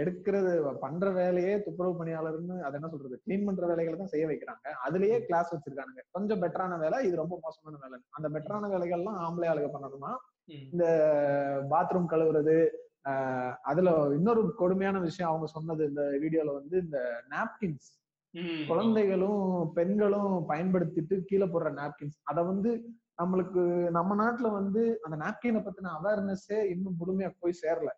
எடுக்கிறது 0.00 0.50
பண்ற 0.80 1.10
வேலையே 1.10 1.54
துப்புரவு 1.58 1.94
பணியாளர்னு 2.00 2.56
அது 2.62 2.74
என்ன 2.74 2.88
சொல்றது? 2.88 3.16
க்ளீன் 3.24 3.46
பண்ற 3.46 3.66
வேலைகளை 3.66 3.96
தான் 3.98 4.12
செய்ய 4.12 4.26
வைக்கிறாங்க. 4.26 4.66
அதுலயே 4.86 5.16
கிளாஸ் 5.24 5.52
வச்சிருக்கானுங்க. 5.54 6.02
கொஞ்சம் 6.10 6.42
பெட்டரான 6.42 6.78
வேலை 6.78 6.98
இது 7.06 7.16
ரொம்ப 7.16 7.38
மோசமான 7.42 7.80
வேலை. 7.82 7.98
அந்த 8.10 8.28
பெட்டரான 8.28 8.68
வேலைகள்லாம் 8.68 9.18
ஆம்பளை 9.24 9.48
ஆளுக 9.52 9.68
பண்ணணுமா 9.72 10.12
ம். 10.48 10.68
பாத்ரூம் 11.70 12.10
கழுவுறது 12.12 12.56
அதுல 13.62 13.90
இன்னொரு 14.14 14.54
கொடுமையான 14.54 14.98
விஷயம் 15.00 15.30
அவங்க 15.30 15.46
சொன்னது 15.46 15.82
இந்த 15.88 16.02
வீடியோல 16.20 16.52
வந்து 16.52 16.76
இந்த 16.78 16.98
நாப்கின்ஸ். 17.30 17.88
குழந்தைகளும் 18.68 19.42
பெண்களும் 19.74 20.34
பயன்படுத்திட்டு 20.46 21.16
கீழே 21.24 21.46
போடுற 21.46 21.70
நாப்கின்ஸ் 21.74 22.18
அத 22.22 22.42
வந்து 22.42 22.70
நம்மளுக்கு 23.16 23.62
நம்ம 23.90 24.14
நாட்டுல 24.14 24.50
வந்து 24.52 24.82
அந்த 25.02 25.16
நாப்கினை 25.16 25.60
பத்தின 25.62 25.92
அவேர்னஸே 25.98 26.58
இன்னும் 26.70 26.98
முழுமையா 27.00 27.30
போய் 27.40 27.60
சேரல. 27.62 27.90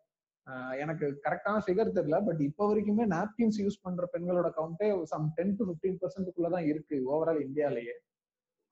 எனக்கு 0.78 1.07
கரெக்டான 1.24 1.59
ஃபிகர் 1.59 1.97
தெரியல 1.97 2.16
பட் 2.24 2.40
இப்போ 2.40 2.64
வரைக்குமே 2.68 3.05
நாப்கின்ஸ் 3.09 3.61
யூஸ் 3.61 3.82
பண்ற 3.82 4.07
பெண்களோட 4.12 4.49
கவுண்டே 4.51 4.88
சம் 5.05 5.28
டென் 5.34 5.57
டு 5.57 5.64
பிப்டீன் 5.64 6.01
பர்சன்ட்டுக்குள்ளதான் 6.03 6.66
இருக்கு 6.66 6.97
ஓவரால் 7.07 7.45
இந்தியாலயே 7.45 7.95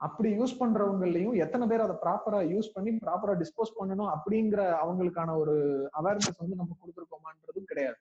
அப்படி 0.01 0.29
யூஸ் 0.31 0.61
பண்றவங்களையும் 0.61 1.37
எத்தனை 1.37 1.67
பேர் 1.67 1.81
அதை 1.81 1.97
ப்ராப்பரா 2.05 2.39
யூஸ் 2.53 2.73
பண்ணி 2.75 2.91
ப்ராப்பரா 3.05 3.35
டிஸ்போஸ் 3.35 3.77
பண்ணணும் 3.81 4.11
அப்படிங்கிற 4.15 4.63
அவங்களுக்கான 4.83 5.37
ஒரு 5.37 5.55
அவேர்னஸ் 6.01 6.41
வந்து 6.41 6.57
நம்ம 6.57 6.77
கொடுத்துருக்கோமான்றதும் 6.81 7.69
கிடையாது. 7.69 7.99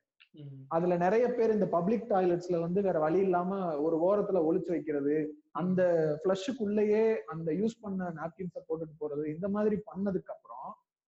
அதுல 0.72 0.98
நிறைய 0.98 1.26
பேர் 1.28 1.54
இந்த 1.54 1.68
பப்ளிக் 1.68 2.10
டாய்லெட்ஸ்ல 2.10 2.60
வந்து 2.62 2.82
வேற 2.82 3.00
வழி 3.00 3.20
இல்லாம 3.20 3.52
ஒரு 3.78 3.96
ஓரத்துல 4.08 4.42
ஒளிச்சு 4.48 4.72
வைக்கிறது 4.72 5.16
அந்த 5.52 5.82
ஃபிளஷுக்குள்ளேயே 6.22 7.04
அந்த 7.28 7.52
யூஸ் 7.52 7.76
பண்ண 7.82 8.10
நாப்கின்ஸை 8.20 8.62
போட்டுட்டு 8.70 8.96
போறது 9.00 9.26
இந்த 9.30 9.48
மாதிரி 9.48 9.78
பண்ணதுக்கு 9.90 10.32
அப்புறம் 10.32 10.51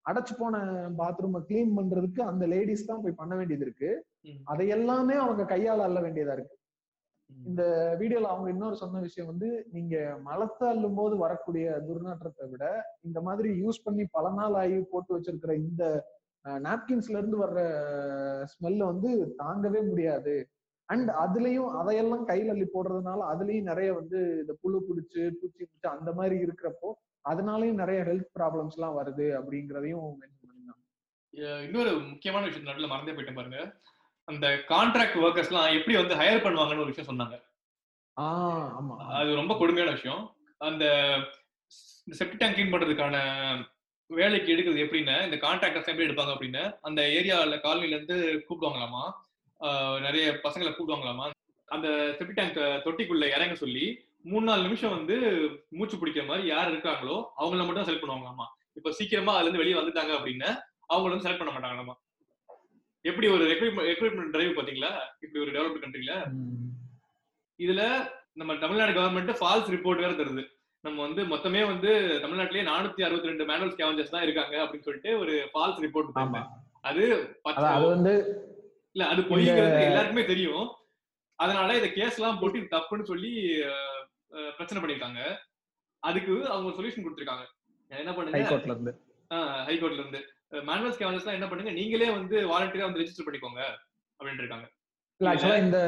அடைச்சு 0.06 0.34
போன 0.36 0.56
பாத்ரூமை 0.98 1.40
க்ளீன் 1.48 1.76
பண்றதுக்கு 1.78 2.22
அந்த 2.30 2.44
லேடிஸ் 2.54 2.88
தான் 2.88 3.04
போய் 3.04 3.20
பண்ண 3.20 3.34
வேண்டியது 3.36 3.66
இருக்கு. 3.66 3.90
அதை 4.48 4.66
எல்லாமே 4.76 5.16
அவங்க 5.24 5.44
கையால 5.52 5.86
அள்ள 5.88 6.00
வேண்டியதா 6.06 6.36
இருக்கு. 6.38 6.56
இந்த 7.30 7.62
வீடியோல 8.00 8.32
அவங்க 8.32 8.50
இன்னொரு 8.50 8.76
சொன்ன 8.76 9.00
விஷயம் 9.02 9.30
வந்து 9.30 9.48
நீங்க 9.72 9.96
மலத்தை 10.26 10.66
அள்ளும் 10.70 10.98
போது 11.00 11.16
வரக்கூடிய 11.22 11.68
துர்நாற்றத்தை 11.88 12.46
விட 12.52 12.66
இந்த 13.08 13.20
மாதிரி 13.28 13.50
யூஸ் 13.62 13.86
பண்ணி 13.86 14.04
பல 14.16 14.32
நாள் 14.40 14.58
ஆகி 14.62 14.78
போட்டு 14.92 15.16
வச்சிருக்கிற 15.16 15.54
இந்த 15.64 15.84
நாப்கின்ஸ்ல 16.66 17.20
இருந்து 17.20 17.38
வர்ற 17.42 17.60
ஸ்மெல்ல 18.54 18.90
வந்து 18.92 19.10
தாங்கவே 19.42 19.82
முடியாது 19.90 20.36
அண்ட் 20.90 21.10
அதுலயும் 21.24 21.70
அதையெல்லாம் 21.80 22.28
கையில 22.30 22.54
அள்ளி 22.54 22.68
போடுறதுனால 22.70 23.28
அதுலயும் 23.32 23.70
நிறைய 23.72 23.90
வந்து 24.00 24.20
இந்த 24.42 24.54
புழு 24.64 24.80
பிடிச்சு 24.88 25.22
பூச்சி 25.38 25.62
பிடிச்சு 25.62 25.88
அந்த 25.96 26.10
மாதிரி 26.12 26.38
இருக்கிறப்போ 26.46 26.90
அதனாலயும் 27.30 27.74
நிறைய 27.74 28.02
ஹெல்த் 28.02 28.40
ப்ராப்ளம்ஸ் 28.40 28.74
எல்லாம் 28.74 28.98
வருது 28.98 29.20
அப்படிங்கிறதையும் 29.20 30.14
மென்ஷன் 30.22 30.48
பண்ணியிருந்தாங்க. 30.48 31.02
அஹ் 31.36 31.64
இன்னொரு 31.64 32.00
முக்கியமான 32.00 32.46
விஷயம் 32.46 32.66
நடுவில் 32.66 32.90
மறந்தே 32.90 33.12
போயிட்டேன் 33.12 33.36
பாருங்க. 33.36 33.82
அந்த 34.26 34.48
கான்ட்ராக்ட் 34.48 35.20
ஒர்க்கர்ஸ்லாம் 35.20 35.80
எப்படி 35.80 35.98
வந்து 35.98 36.16
ஹையர் 36.16 36.44
பண்ணுவாங்கன்னு 36.44 36.78
ஒரு 36.78 36.86
விஷயம் 36.86 37.20
சொன்னாங்க. 37.20 37.42
ஆமா. 38.22 38.96
அது 38.98 39.36
ரொம்ப 39.36 39.58
கொடுமையான 39.58 39.94
விஷயம். 39.94 40.36
அந்த 40.58 40.86
செப்டி 42.20 42.38
டேங்க் 42.38 42.58
க்ளீன் 42.58 42.76
பண்றதுக்கான 42.76 43.18
வேலைக்கு 44.06 44.54
எடுக்கிறது 44.54 44.88
எப்படின்னா 44.88 45.24
இந்த 45.24 45.48
கான்ட்ராக்டர்ஸ் 45.48 45.88
எப்படி 45.88 46.06
எடுப்பாங்க 46.06 46.36
அப்படின்னு 46.36 46.78
அந்த 46.82 47.02
ஏரியால 47.02 47.66
காலனில 47.66 47.88
இருந்து 47.88 48.46
கூப்பிடுவாங்களாமா? 48.50 49.12
நிறைய 50.00 50.40
பசங்களை 50.44 50.74
கூப்பிடுவாங்களாமா? 50.74 51.30
அந்த 51.66 52.16
செப்டி 52.20 52.32
டேங்க் 52.34 52.56
தொட்டிக்குள்ள 52.56 53.26
இறங்க 53.28 53.56
சொல்லி 53.56 54.06
மூணு 54.26 54.46
நாலு 54.48 54.62
நிமிஷம் 54.68 54.96
வந்து 54.96 55.16
மூச்சு 55.78 55.96
பிடிக்கிற 55.98 56.24
மாதிரி 56.28 56.44
யார் 56.48 56.72
இருக்காங்களோ 56.72 57.16
அவங்கள 57.40 57.66
மட்டும் 57.66 57.88
செலக்ட் 57.88 58.04
பண்ணுவாங்களாமா 58.04 58.46
இப்ப 58.78 58.92
சீக்கிரமா 58.98 59.34
அதுல 59.34 59.48
இருந்து 59.48 59.62
வெளியே 59.62 59.78
வந்துட்டாங்க 59.80 60.14
அப்படின்னு 60.18 60.50
அவங்கள 60.90 61.12
வந்து 61.12 61.26
செலக்ட் 61.26 61.42
பண்ண 61.42 61.54
மாட்டாங்களாமா 61.56 61.96
எப்படி 63.06 63.28
ஒரு 63.34 63.44
ரெக்ரூட்மெண்ட் 63.52 63.90
ரெக்ரூட்மெண்ட் 63.92 64.34
டிரைவ் 64.36 64.58
பாத்தீங்களா 64.58 64.92
இப்படி 65.24 65.42
ஒரு 65.44 65.54
டெவலப்டு 65.56 65.84
கண்ட்ரில 65.84 66.14
இதுல 67.60 67.82
நம்ம 68.38 68.52
தமிழ்நாடு 68.62 68.94
கவர்மெண்ட் 68.94 69.40
ஃபால்ஸ் 69.40 69.72
ரிப்போர்ட் 69.74 70.04
வேற 70.04 70.14
தருது. 70.14 70.44
நம்ம 70.84 70.98
வந்து 71.02 71.22
மொத்தமே 71.32 71.62
வந்து 71.68 71.90
தமிழ்நாட்டிலேயே 72.24 72.66
நானூத்தி 72.70 73.02
அறுபத்தி 73.06 73.30
ரெண்டு 73.32 73.46
மேனுவல் 73.50 73.74
ஸ்கேவஞ்சர்ஸ் 73.74 74.14
தான் 74.14 74.26
இருக்காங்க 74.26 74.56
அப்படின்னு 74.64 74.88
சொல்லிட்டு 74.88 75.12
ஒரு 75.20 75.34
ஃபால்ஸ் 75.52 75.82
ரிப்போர்ட் 75.86 76.18
ஆமா. 76.24 76.42
அது 76.84 77.04
அது 77.74 77.86
வந்து 77.88 78.14
இல்ல 78.96 79.04
அது 79.12 79.22
பொய்ங்கிறது 79.30 79.86
எல்லாருக்குமே 79.86 80.24
தெரியும். 80.26 80.66
அதனால 81.40 81.70
இந்த 81.78 81.90
கேஸ் 81.96 82.18
எல்லாம் 82.20 82.40
போட்டு 82.42 82.60
இது 82.60 82.74
தப்புன்னு 82.74 83.10
சொல்லி 83.12 83.32
பிரச்சனை 84.58 84.80
பண்ணிருக்காங்க. 84.82 85.22
அதுக்கு 86.04 86.36
அவங்க 86.54 86.76
சொல்யூஷன் 86.78 87.06
கொடுத்திருக்காங்க. 87.06 87.46
என்ன 87.92 88.14
பண்ணுங்க? 88.16 88.38
ஹைகோர்ட்ல 88.38 88.76
இருந்து. 88.76 88.94
ஹைகோர்ட்ல 89.68 90.04
இருந்து. 90.04 90.22
மேனுவல் 90.70 90.96
ஸ்கேவஞ்சர்ஸ் 90.96 91.38
என்ன 91.40 91.48
பண்ணுங்க? 91.50 91.74
நீங்களே 91.80 92.10
வந்து 92.20 92.36
வாலண்டியரா 92.54 92.88
வந்து 92.88 93.02
ரெஜிஸ்டர் 93.02 93.28
பண்ணிக்கோங்க 93.28 93.62
அப்படின்னு 94.20 94.44
இருக்காங்க 94.44 94.68
இல்ல 95.22 95.32
ஆக்சுவலா 95.32 95.58
இந்த 95.64 95.80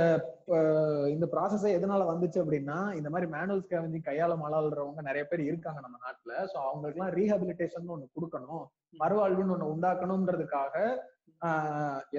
இந்த 1.13 1.25
ப்ராசஸே 1.31 1.69
எதனால 1.77 2.01
வந்துச்சு 2.09 2.39
அப்படின்னா 2.41 2.77
இந்த 2.97 3.09
மாதிரி 3.13 3.27
மேனுவல் 3.33 3.63
ஸ்கேவஞ்சிங் 3.63 4.05
கையால 4.07 4.33
மலாள்றவங்க 4.41 5.01
நிறைய 5.07 5.23
பேர் 5.29 5.41
இருக்காங்க 5.47 5.79
நம்ம 5.85 5.97
நாட்டுல. 6.05 6.33
சோ 6.51 6.57
அவங்களுக்கு 6.67 6.99
எல்லாம் 6.99 7.15
ரீஹபிலிட்டேஷன் 7.17 7.93
ஒண்ணு 7.95 8.13
கொடுக்கணும். 8.15 8.65
மறுவாழ்வுன்னு 9.01 9.55
ஒண்ணு 9.55 9.71
உண்டாக்கணும்ன்றதுக்காக 9.73 10.75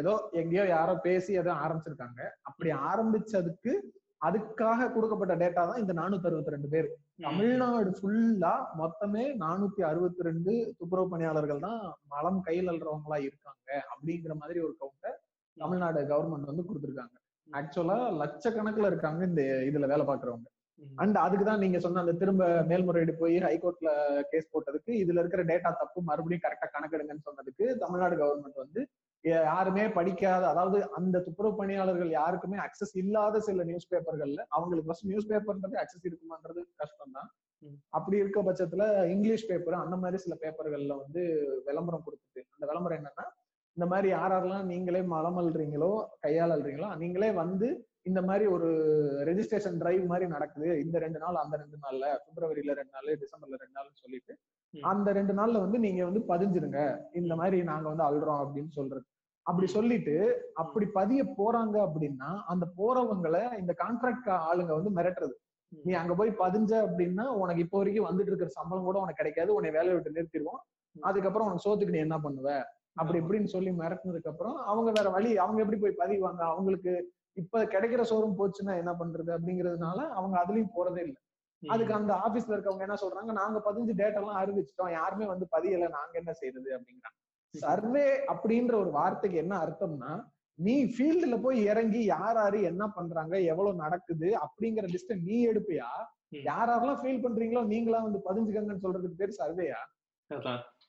ஏதோ 0.01 0.13
எங்கேயோ 0.41 0.65
யாரோ 0.77 0.95
பேசி 1.07 1.33
ஏதோ 1.43 1.53
ஆரம்பிச்சிருக்காங்க. 1.65 2.21
அப்படி 2.49 2.71
ஆரம்பிச்சதுக்கு 2.91 3.73
அதுக்காக 4.23 4.89
கொடுக்கப்பட்ட 4.93 5.35
டேட்டா 5.35 5.63
தான் 5.71 5.81
இந்த 5.83 5.93
நானூத்தி 5.93 6.29
அறுபத்தி 6.29 6.55
ரெண்டு 6.55 6.69
பேர் 6.69 6.89
தமிழ்நாடு 7.23 7.91
ஃபுல்லா 7.99 8.53
மொத்தமே 8.81 9.25
நானூத்தி 9.37 9.83
அறுபத்தி 9.83 10.27
ரெண்டு 10.29 10.53
துப்புரவு 10.79 11.13
பணியாளர்கள் 11.13 11.65
தான் 11.67 11.81
மலம் 12.09 12.41
கையில் 12.41 12.71
அல்றவங்களா 12.73 13.19
இருக்காங்க 13.29 13.69
அப்படிங்கிற 13.93 14.35
மாதிரி 14.35 14.61
ஒரு 14.61 14.75
கவுண்டை 14.81 15.13
தமிழ்நாடு 15.57 16.01
கவர்மெண்ட் 16.09 16.51
வந்து 16.51 16.67
கொடுத்திருக்காங்க. 16.67 17.17
ஆக்சுவலா 17.49 17.99
லட்சக்கணக்குல 18.21 18.91
இருக்காங்க 18.93 19.21
இந்த 19.25 19.43
இதுல 19.69 19.87
வேலை 19.87 20.05
பாக்குறவங்க. 20.07 20.47
அண்ட் 21.03 21.17
அதுக்கு 21.17 21.45
தான் 21.45 21.63
நீங்க 21.65 21.79
சொன்ன 21.79 22.01
அந்த 22.01 22.15
திரும்ப 22.23 22.47
மேல்முறையீடு 22.71 23.13
போய் 23.21 23.37
ஹைகோர்ட்ல 23.47 23.91
கேஸ் 24.33 24.51
போட்டதுக்கு 24.53 24.93
இதுல 25.03 25.21
இருக்கிற 25.23 25.43
டேட்டா 25.51 25.71
தப்பு 25.83 26.01
மறுபடியும் 26.09 26.45
கரெக்டா 26.45 26.67
கணக்கெடுங்கன்னு 26.75 27.27
சொன்னதுக்கு 27.29 27.67
தமிழ்நாடு 27.83 28.17
கவர்மெண்ட் 28.23 28.63
வந்து 28.65 28.81
யாருமே 29.27 29.85
படிக்காத 29.91 30.43
அதாவது 30.49 30.79
அந்த 30.99 31.23
துப்புரவு 31.27 31.59
பணியாளர்கள் 31.61 32.11
யாருக்குமே 32.13 32.59
அக்சஸ் 32.65 32.95
இல்லாத 33.03 33.41
சில 33.47 33.65
நியூஸ் 33.65 33.91
பேப்பர்கள்ல 33.93 34.43
அவங்களுக்கு 34.57 34.89
ஃபர்ஸ்ட் 34.89 35.09
நியூஸ் 35.11 35.31
பேப்பர்ன்றது 35.31 35.77
அக்சஸ் 35.83 36.07
இருக்குமான்றது 36.09 36.61
கஷ்டம் 36.83 37.17
தான். 37.17 37.29
அப்படி 37.93 38.17
இருக்க 38.19 38.39
பட்சத்துல 38.43 38.85
இங்கிலீஷ் 39.15 39.49
பேப்பர் 39.49 39.83
அந்த 39.83 39.97
மாதிரி 39.97 40.19
சில 40.25 40.35
பேப்பர்கள்ல 40.43 40.95
வந்து 41.03 41.23
விளம்பரம் 41.69 42.05
கொடுத்துட்டு 42.07 42.43
அந்த 42.55 42.65
விளம்பரம் 42.71 42.99
என்னன்னா 43.01 43.27
இந்த 43.77 43.87
மாதிரி 43.87 44.09
யார் 44.09 44.33
யாரெல்லாம் 44.33 44.69
நீங்களே 44.71 45.03
மலம் 45.09 45.39
அல்றீங்களோ 45.41 45.91
கையால் 46.25 46.55
அல்றீங்களோ 46.55 46.91
நீங்களே 46.97 47.31
வந்து 47.41 47.69
இந்த 48.05 48.21
மாதிரி 48.23 48.45
ஒரு 48.55 48.69
ரெஜிஸ்ட்ரேஷன் 49.29 49.81
டிரைவ் 49.81 50.05
மாதிரி 50.07 50.27
நடக்குது 50.35 50.69
இந்த 50.85 50.97
ரெண்டு 51.05 51.19
நாள் 51.19 51.43
அந்த 51.43 51.55
ரெண்டு 51.63 51.79
நாள்ல 51.85 52.05
பிப்ரவரியில 52.27 52.77
ரெண்டு 52.81 52.95
நாள் 52.97 53.11
டிசம்பர்ல 53.23 53.59
ரெண்டு 53.63 53.77
நாள்னு 53.79 54.03
சொல்லிட்டு. 54.05 54.33
அந்த 54.75 55.09
ரெண்டு 55.13 55.35
நாள்ல 55.35 55.61
வந்து 55.65 55.79
நீங்க 55.85 56.01
வந்து 56.05 56.23
பதிஞ்சிருங்க 56.31 56.81
இந்த 57.21 57.33
மாதிரி 57.41 57.59
நாங்க 57.71 57.87
வந்து 57.89 58.05
அல்றோம் 58.09 58.43
அப்படின்னு 58.45 58.73
சொல்றது 58.79 59.07
அப்படி 59.47 59.67
சொல்லிட்டு 59.67 60.15
அப்படி 60.55 60.87
பதிய 60.87 61.25
போறாங்க 61.39 61.77
அப்படின்னா 61.87 62.31
அந்த 62.47 62.65
போறவங்களை 62.79 63.59
இந்த 63.59 63.75
கான்ட்ராக்ட் 63.83 64.31
ஆளுங்க 64.49 64.73
வந்து 64.79 64.91
மிரட்டுறது. 64.91 65.35
நீ 65.73 65.93
அங்க 65.93 66.15
போய் 66.15 66.31
பதிஞ்ச 66.39 66.73
அப்படின்னா 66.87 67.25
உனக்கு 67.43 67.63
இப்போ 67.63 67.79
வரைக்கும் 67.79 68.09
வந்துட்டு 68.09 68.31
இருக்கிற 68.33 68.49
சம்பளம் 68.49 68.85
கூட 68.85 68.99
உனக்கு 68.99 69.15
கிடைக்காது. 69.15 69.55
உன்னை 69.55 69.71
வேலையை 69.71 69.95
விட்டு 69.95 70.17
நிறுத்திடுவோம். 70.17 70.61
அதுக்கப்புறம் 70.97 71.47
உனக்கு 71.49 71.67
சோத்துக்கு 71.67 71.95
நீ 71.97 71.99
என்ன 71.99 72.19
பண்ணுவ? 72.19 72.51
அப்படி 72.93 73.19
இப்படின்னு 73.19 73.45
சொல்லி 73.45 73.71
மிரட்டினதுக்கு 73.71 74.29
அப்புறம் 74.29 74.57
அவங்க 74.57 74.91
வேற 74.91 75.09
வழி 75.11 75.31
அவங்க 75.37 75.61
எப்படி 75.61 75.79
போய் 75.79 76.01
பதிவாங்க? 76.03 76.43
அவங்களுக்கு 76.53 76.93
இப்ப 77.33 77.65
கிடைக்கிற 77.65 78.03
சோறும் 78.03 78.39
போச்சுன்னா 78.39 78.75
என்ன 78.77 78.93
பண்றது? 78.93 79.31
அப்படிங்கறதுனால 79.37 79.99
அவங்க 80.09 80.37
அதுலயும் 80.43 80.75
போறதே 80.77 81.03
இல்லை. 81.07 81.21
அதுக்கு 81.63 81.95
அந்த 81.95 82.13
ஆபீஸ்ல 82.27 82.55
இருக்கவங்க 82.57 82.87
என்ன 82.89 82.97
சொல்றாங்க? 83.03 83.33
நாங்க 83.33 83.59
பதிஞ்சு 83.65 83.93
டேட்டா 84.03 84.21
எல்லாம் 84.21 84.41
அறிவிச்சிட்டோம். 84.43 84.93
யாருமே 84.93 85.27
வந்து 85.27 85.47
பதியல. 85.57 85.89
நாங்க 85.89 86.13
என்ன 86.13 86.33
செய்யறது 86.33 86.69
அப்படிங்கிறாங்க. 86.79 87.19
சர்வே 87.61 88.07
அப்படின்ற 88.33 88.75
ஒரு 88.75 88.91
வார்த்தைக்கு 88.91 89.39
என்ன 89.39 89.55
அர்த்தம்னா 89.65 90.13
நீ 90.59 90.75
ஃபீல்டுல 90.85 91.37
போய் 91.41 91.59
இறங்கி 91.65 92.01
யார் 92.05 92.37
யாரு 92.37 92.59
என்ன 92.63 92.85
பண்றாங்க 92.89 93.35
எவ்வளவு 93.45 93.81
நடக்குது 93.83 94.29
அப்படிங்கிற 94.45 94.87
லிஸ்ட 94.95 95.17
நீ 95.29 95.39
எடுப்பியா. 95.47 95.89
யார் 96.47 96.71
யாரெல்லாம் 96.71 97.01
ஃபீல் 97.03 97.25
பண்றீங்களோ 97.25 97.63
நீங்களா 97.73 97.99
வந்து 98.07 98.21
பதிஞ்சுக்கங்கன்னு 98.29 98.85
சொல்றதுக்கு 98.85 99.21
பேர் 99.21 99.39
சர்வேயா? 99.41 99.81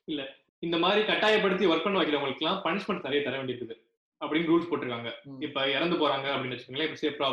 இல்ல. 0.07 0.21
இந்த 0.63 0.77
மாதிரி 0.83 1.01
கட்டாயப்படுத்தி 1.05 1.65
ஒர்க் 1.71 1.85
பண்ண 1.85 1.99
வைக்கிறவங்களுக்கு 1.99 2.43
எல்லாம் 2.45 2.63
பனிஷ்மெண்ட் 2.65 3.05
நிறைய 3.07 3.21
தர 3.23 3.35
வேண்டியிருக்குது 3.37 3.75
அப்படின்னு 4.21 4.49
ரூல்ஸ் 4.51 4.69
போட்டிருக்காங்க. 4.69 5.09
இப்ப 5.47 5.67
இறந்து 5.75 5.95
போறாங்க 5.95 6.27
அப்படின்னு 6.33 6.55
வச்சுக்கோங்களேன் 6.55 6.89
இப்ப 6.89 6.99
சேஃப்டா 7.03 7.29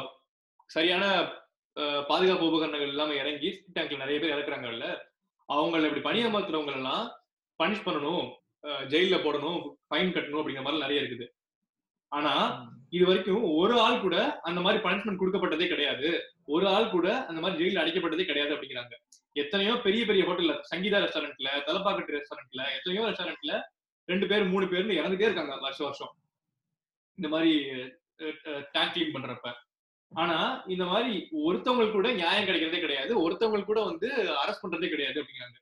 சரியான 0.70 1.04
பாதுகாப்பு 2.10 2.44
உபகரணங்கள் 2.46 2.92
இல்லாம 2.92 3.14
இறங்கி 3.14 3.48
டேங்க்ல 3.76 4.02
நிறைய 4.02 4.18
பேர் 4.20 4.34
இறக்குறாங்கல்ல 4.34 4.88
அவங்கள 5.48 5.88
இப்படி 5.88 6.04
பணியமர்த்துறவங்க 6.08 6.74
எல்லாம் 6.80 7.04
பனிஷ் 7.60 7.86
பண்ணணும். 7.86 8.26
அஹ், 8.64 8.84
ஜெயில்ல 8.92 9.16
போடணும் 9.24 9.58
ஃபைன் 9.88 10.14
கட்டணும் 10.14 10.40
அப்படிங்கிற 10.40 10.64
மாதிரி 10.66 10.84
நிறைய 10.84 11.02
இருக்குது. 11.02 11.26
ஆனா 12.12 12.32
இது 12.90 13.04
வரைக்கும் 13.06 13.44
ஒரு 13.60 13.80
ஆள் 13.80 14.00
கூட 14.00 14.16
அந்த 14.40 14.60
மாதிரி 14.60 14.82
பனிஷ்மெண்ட் 14.84 15.20
கொடுக்கப்பட்டதே 15.20 15.66
கிடையாது. 15.68 16.08
ஒரு 16.46 16.66
ஆள் 16.68 16.90
கூட 16.90 17.08
அந்த 17.28 17.40
மாதிரி 17.40 17.58
ஜெயில 17.60 17.82
அடைக்கப்பட்டதே 17.82 18.24
கிடையாது 18.24 18.54
அப்படிங்கிறாங்க. 18.54 18.94
எத்தனையோ 19.36 19.74
பெரிய 19.76 20.02
பெரிய 20.06 20.24
ஹோட்டல்ல 20.28 20.54
சங்கீதா 20.70 20.98
ரெஸ்டாரண்ட்ல 21.04 21.50
தலப்பாக்கட்டு 21.68 22.16
ரெஸ்டாரண்ட்ல 22.16 22.62
எத்தனையோ 22.76 23.08
ரெஸ்டாரண்ட்ல 23.08 23.54
ரெண்டு 24.08 24.26
பேர் 24.26 24.44
மூணு 24.44 24.66
பேர்னு 24.66 24.98
இறந்துட்டே 25.00 25.28
இருக்காங்க 25.28 25.54
வருஷம் 25.60 25.86
வருஷம். 25.86 26.12
இந்த 27.18 27.28
மாதிரி 27.28 27.52
கிளீன் 28.94 29.14
பண்றப்ப. 29.14 29.48
ஆனா 30.12 30.36
இந்த 30.66 30.84
மாதிரி 30.84 31.12
ஒருத்தவங்களுக்கு 31.46 31.98
கூட 31.98 32.10
நியாயம் 32.12 32.48
கிடைக்கிறதே 32.48 32.80
கிடையாது. 32.80 33.12
ஒருத்தவங்களுக்கு 33.24 33.72
கூட 33.72 33.82
வந்து 33.84 34.08
அரெஸ்ட் 34.42 34.64
பண்றதே 34.64 34.88
கிடையாது 34.88 35.20
அப்படிங்கிறாங்க. 35.20 35.58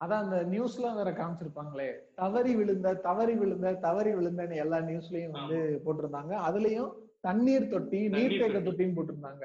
அதான் 0.00 0.22
அந்த 0.24 0.38
நியூஸ்ல 0.52 0.86
வேற 0.96 1.10
காமிச்சிருப்பாங்களே 1.18 1.88
தவறி 2.20 2.52
விழுந்த 2.54 2.88
தவறி 3.06 3.34
விழுந்த 3.42 3.72
தவறி 3.84 4.10
விழுந்தன்னு 4.14 4.56
எல்லா 4.64 4.78
நியூஸ்லயும் 4.88 5.36
வந்து 5.36 5.58
போட்டிருந்தாங்க. 5.84 6.32
அதுலயும் 6.48 6.90
தண்ணீர் 7.26 7.70
தொட்டி 7.74 8.00
நீர்த்தேக்க 8.14 8.56
தொட்டி. 8.56 8.68
தொட்டின்னு 8.68 8.96
போட்டிருந்தாங்க. 8.98 9.44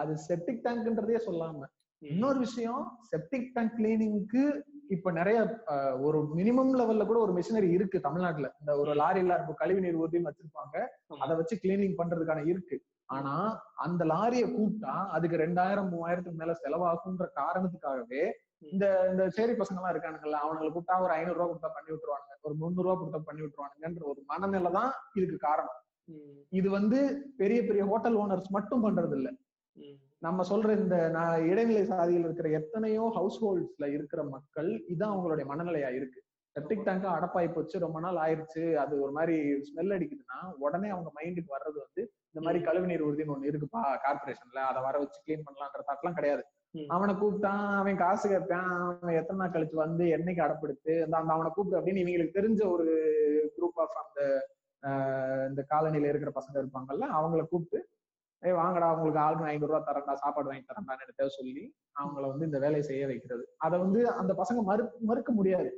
அது 0.00 0.12
செப்டிக் 0.28 0.62
டேங்க்ன்றதே 0.66 1.18
சொல்லாம. 1.28 1.66
இன்னொரு 2.02 2.38
விஷயம் 2.38 2.84
செப்டிக் 3.10 3.50
டேங்க் 3.56 3.74
கிளீனிங்க்கு 3.78 4.44
இப்ப 4.94 5.10
நிறைய 5.18 5.38
ஒரு 6.06 6.18
மினிமம் 6.38 6.72
லெவல்ல 6.78 7.04
கூட 7.10 7.18
ஒரு 7.26 7.32
மிஷினரி 7.38 7.68
இருக்கு 7.76 7.98
தமிழ்நாட்டுல. 8.06 8.48
இந்த 8.60 8.72
ஒரு 8.82 8.92
லாரில 9.00 9.36
இப்போ 9.42 9.54
கழிவு 9.60 9.82
நீர் 9.84 10.00
ஊர்தியும் 10.02 10.28
வச்சிருப்பாங்க. 10.28 10.76
அதை 11.24 11.32
வச்சு 11.40 11.56
கிளீனிங் 11.64 11.98
பண்றதுக்கான 12.00 12.46
இருக்கு. 12.52 12.78
ஆனா 13.08 13.34
அந்த 13.86 14.02
லாரியை 14.12 14.48
கூப்பிட்டா 14.56 14.94
அதுக்கு 15.16 15.42
ரெண்டாயிரம் 15.44 15.90
மூவாயிரத்துக்கு 15.94 16.42
மேல 16.42 16.54
செலவாகுன்ற 16.64 17.26
காரணத்துக்காகவே 17.40 18.24
இந்த 18.62 18.86
இந்த 19.10 19.22
சேரி 19.36 19.52
பசங்க 19.58 19.78
எல்லாம் 19.78 19.92
இருக்கானுங்கல்ல 19.94 20.40
அவனுங்களை 20.42 20.70
கூப்பிட்டா 20.70 20.96
ஒரு 21.04 21.12
ஐநூறு 21.16 21.36
ரூபா 21.38 21.46
கொடுத்தா 21.50 21.70
பண்ணி 21.76 21.90
விட்டுருவானுங்க 21.92 22.34
ஒரு 22.48 22.54
முந்நூறு 22.60 22.86
ரூபா 22.86 22.96
கொடுத்தா 23.00 23.20
பண்ணி 23.28 23.42
விட்டுருவானுங்கன்ற 23.42 24.04
ஒரு 24.12 24.20
மனநிலை 24.30 24.70
தான் 24.78 24.90
இதுக்கு 25.18 25.38
காரணம். 25.46 25.78
இது 26.52 26.68
வந்து 26.78 26.98
பெரிய 27.40 27.58
பெரிய 27.68 27.82
ஹோட்டல் 27.90 28.18
ஓனர்ஸ் 28.22 28.50
மட்டும் 28.56 28.84
பண்றது 28.86 29.14
இல்ல. 29.18 29.28
நம்ம 30.26 30.44
சொல்ற 30.50 30.72
இந்த 30.80 30.96
நான் 31.16 31.46
இடைநிலை 31.50 31.84
சாதியில் 31.92 32.26
இருக்கிற 32.26 32.48
எத்தனையோ 32.58 33.04
ஹவுஸ் 33.16 33.38
ஹோல்ட்ஸ்ல 33.44 33.86
இருக்கிற 33.96 34.22
மக்கள் 34.34 34.70
இதான் 34.92 35.12
அவங்களுடைய 35.14 35.46
மனநிலையா 35.50 35.90
இருக்கு 35.98 36.20
செப்டிக் 36.56 36.84
டேங்க் 36.86 37.06
அடப்பாய் 37.16 37.54
போச்சு 37.54 37.76
ரொம்ப 37.84 37.98
நாள் 38.00 38.18
ஆயிருச்சு 38.24 38.62
அது 38.82 38.94
ஒரு 39.04 39.12
மாதிரி 39.18 39.36
ஸ்மெல் 39.68 39.94
அடிக்குதுன்னா 39.96 40.38
உடனே 40.64 40.88
அவங்க 40.94 41.10
மைண்டுக்கு 41.18 41.54
வர்றது 41.56 41.78
வந்து 41.84 42.02
இந்த 42.30 42.40
மாதிரி. 42.44 42.58
கழிவு 42.66 42.90
நீர் 42.90 43.06
உறுதின்னு 43.06 43.34
ஒண்ணு 43.34 43.50
இருக்குப்பா 43.50 43.82
கார்பரேஷன்ல 44.04 44.60
அதை 44.70 44.82
வர 44.88 44.98
வச்சு 45.02 45.18
கிளீன் 45.24 45.46
பண்ணலான்ற 45.46 45.82
தாட்லாம் 45.88 46.18
கிடையாது. 46.18 46.44
அவனை 46.74 47.12
கூப்பிட்டான் 47.14 47.64
அவன் 47.78 47.96
காசு 47.96 48.26
கேட்பான் 48.28 48.68
அவன் 49.00 49.18
எத்தனை 49.20 49.38
நாள் 49.38 49.54
கழிச்சு 49.54 49.76
வந்து 49.76 50.04
என்னைக்கு 50.08 50.44
அடப்படுத்து 50.44 50.92
அந்த 51.04 51.16
அந்த 51.16 51.32
அவனை 51.32 51.50
கூப்பிட்டு 51.50 51.78
அப்படின்னு 51.78 52.02
இவங்களுக்கு 52.02 52.38
தெரிஞ்ச 52.38 52.60
ஒரு 52.74 52.86
குரூப் 53.56 53.80
ஆஃப் 53.80 53.98
அந்த 54.02 54.20
இந்த 55.48 55.62
காலனில 55.72 56.08
இருக்கிற 56.08 56.30
பசங்க 56.38 56.56
இருப்பாங்கல்ல 56.62 57.08
அவங்கள 57.18 57.42
கூப்பிட்டு 57.44 57.80
ஏய் 58.42 58.56
வாங்கடா 58.60 58.86
உங்களுக்கு 58.94 59.20
ஆளுக்கு 59.24 59.50
ஐநூறு 59.50 59.70
ரூபா 59.72 59.80
தரேன்டா 59.88 60.14
சாப்பாடு 60.14 60.50
வாங்கி 60.50 60.64
தரேன்டான்னு 60.70 61.04
எடுத்த 61.06 61.28
சொல்லி 61.28 61.64
அவங்கள 61.96 62.24
வந்து 62.28 62.44
இந்த 62.44 62.58
வேலையை 62.58 62.84
செய்ய 62.86 63.06
வைக்கிறது. 63.06 63.44
அதை 63.58 63.76
வந்து 63.78 64.00
அந்த 64.10 64.32
பசங்க 64.32 64.62
மறு 64.62 64.84
மறுக்க 65.00 65.32
முடியாது. 65.32 65.70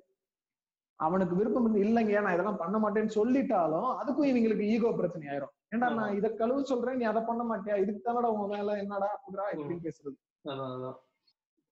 அவனுக்கு 1.00 1.34
விருப்பம் 1.36 1.64
இருந்து 1.64 1.84
இல்லைங்க 1.86 2.20
நான் 2.20 2.34
இதெல்லாம் 2.34 2.60
பண்ண 2.62 2.76
மாட்டேன்னு 2.78 3.16
சொல்லிட்டாலும் 3.18 3.90
அதுக்கும் 4.00 4.28
இவங்களுக்கு 4.30 4.66
ஈகோ 4.66 4.92
பிரச்சனை 4.92 5.26
ஆயிரும். 5.28 5.52
ஏன்டா. 5.72 5.88
நான் 5.98 6.16
இதை 6.16 6.30
கழுவு 6.40 6.60
சொல்றேன் 6.62 6.96
நீ 6.96 7.04
அதை 7.04 7.22
பண்ண 7.22 7.42
மாட்டியா? 7.44 7.76
இதுக்கு 7.76 8.00
தானடா 8.00 8.30
உன் 8.36 8.52
வேலை 8.54 8.74
என்னடா 8.82 9.08
அப்படிடா 9.16 9.46
இப்படின்னு 9.54 9.86
பேசுறது. 9.88 10.16
அதான் 10.44 10.72
அதான். 10.74 10.98